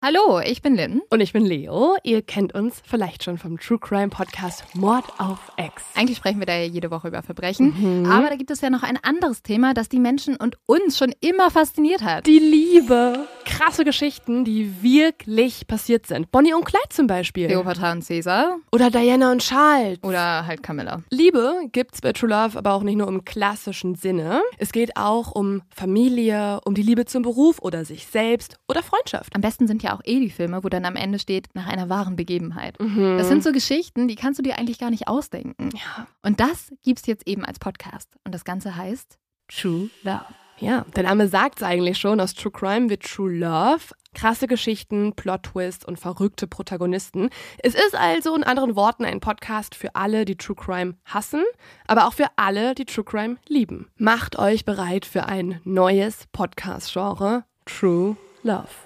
Hallo, 0.00 0.38
ich 0.38 0.62
bin 0.62 0.76
Lynn. 0.76 1.02
Und 1.10 1.18
ich 1.18 1.32
bin 1.32 1.44
Leo. 1.44 1.96
Ihr 2.04 2.22
kennt 2.22 2.54
uns 2.54 2.80
vielleicht 2.86 3.24
schon 3.24 3.36
vom 3.36 3.58
True 3.58 3.80
Crime 3.80 4.10
Podcast 4.10 4.62
Mord 4.76 5.06
auf 5.18 5.40
Ex. 5.56 5.82
Eigentlich 5.96 6.18
sprechen 6.18 6.38
wir 6.38 6.46
da 6.46 6.54
ja 6.54 6.66
jede 6.66 6.92
Woche 6.92 7.08
über 7.08 7.24
Verbrechen. 7.24 8.06
Aber 8.08 8.28
da 8.28 8.36
gibt 8.36 8.52
es 8.52 8.60
ja 8.60 8.70
noch 8.70 8.84
ein 8.84 8.96
anderes 9.02 9.42
Thema, 9.42 9.74
das 9.74 9.88
die 9.88 9.98
Menschen 9.98 10.36
und 10.36 10.56
uns 10.66 10.96
schon 10.96 11.12
immer 11.18 11.50
fasziniert 11.50 12.02
hat. 12.02 12.28
Die 12.28 12.38
Liebe. 12.38 13.26
Krasse 13.46 13.84
Geschichten, 13.84 14.44
die 14.44 14.82
wirklich 14.82 15.66
passiert 15.68 16.06
sind. 16.06 16.30
Bonnie 16.32 16.52
und 16.52 16.64
Clyde 16.64 16.88
zum 16.90 17.06
Beispiel. 17.06 17.46
Cleopatra 17.46 17.92
und 17.92 18.06
Caesar 18.06 18.56
Oder 18.72 18.90
Diana 18.90 19.30
und 19.30 19.40
Charles. 19.40 20.02
oder 20.02 20.46
halt 20.46 20.62
Camilla. 20.62 21.02
Liebe 21.10 21.54
gibt's 21.72 22.00
bei 22.00 22.12
True 22.12 22.28
Love 22.28 22.58
aber 22.58 22.72
auch 22.72 22.82
nicht 22.82 22.96
nur 22.96 23.06
im 23.08 23.24
klassischen 23.24 23.94
Sinne. 23.94 24.42
Es 24.58 24.72
geht 24.72 24.96
auch 24.96 25.30
um 25.32 25.62
Familie, 25.74 26.60
um 26.64 26.74
die 26.74 26.82
Liebe 26.82 27.04
zum 27.04 27.22
Beruf 27.22 27.60
oder 27.60 27.84
sich 27.84 28.06
selbst 28.06 28.56
oder 28.68 28.82
Freundschaft. 28.82 29.34
Am 29.34 29.40
besten 29.40 29.66
sind 29.68 29.82
ja 29.82 29.94
auch 29.96 30.00
eh 30.04 30.18
die 30.18 30.30
Filme, 30.30 30.64
wo 30.64 30.68
dann 30.68 30.84
am 30.84 30.96
Ende 30.96 31.18
steht, 31.20 31.46
nach 31.54 31.68
einer 31.68 31.88
wahren 31.88 32.16
Begebenheit. 32.16 32.76
Das 32.78 33.28
sind 33.28 33.44
so 33.44 33.52
Geschichten, 33.52 34.08
die 34.08 34.16
kannst 34.16 34.38
du 34.40 34.42
dir 34.42 34.58
eigentlich 34.58 34.78
gar 34.78 34.90
nicht 34.90 35.06
ausdenken. 35.08 35.70
Ja. 35.72 36.06
Und 36.22 36.40
das 36.40 36.72
gibt's 36.82 37.06
jetzt 37.06 37.26
eben 37.28 37.44
als 37.44 37.60
Podcast. 37.60 38.10
Und 38.24 38.34
das 38.34 38.44
Ganze 38.44 38.76
heißt 38.76 39.18
True 39.48 39.88
Love. 40.02 40.24
Ja, 40.58 40.86
der 40.94 41.02
Name 41.02 41.28
sagt's 41.28 41.62
eigentlich 41.62 41.98
schon. 41.98 42.20
Aus 42.20 42.34
True 42.34 42.52
Crime 42.52 42.88
wird 42.88 43.02
True 43.02 43.32
Love. 43.32 43.94
Krasse 44.14 44.46
Geschichten, 44.46 45.12
Plot-Twists 45.12 45.84
und 45.84 46.00
verrückte 46.00 46.46
Protagonisten. 46.46 47.28
Es 47.58 47.74
ist 47.74 47.94
also 47.94 48.34
in 48.34 48.44
anderen 48.44 48.74
Worten 48.74 49.04
ein 49.04 49.20
Podcast 49.20 49.74
für 49.74 49.94
alle, 49.94 50.24
die 50.24 50.36
True 50.36 50.56
Crime 50.56 50.94
hassen, 51.04 51.44
aber 51.86 52.06
auch 52.06 52.14
für 52.14 52.28
alle, 52.36 52.74
die 52.74 52.86
True 52.86 53.04
Crime 53.04 53.36
lieben. 53.46 53.90
Macht 53.98 54.38
euch 54.38 54.64
bereit 54.64 55.04
für 55.04 55.26
ein 55.26 55.60
neues 55.64 56.24
Podcast-Genre, 56.32 57.44
True 57.66 58.16
Love. 58.42 58.85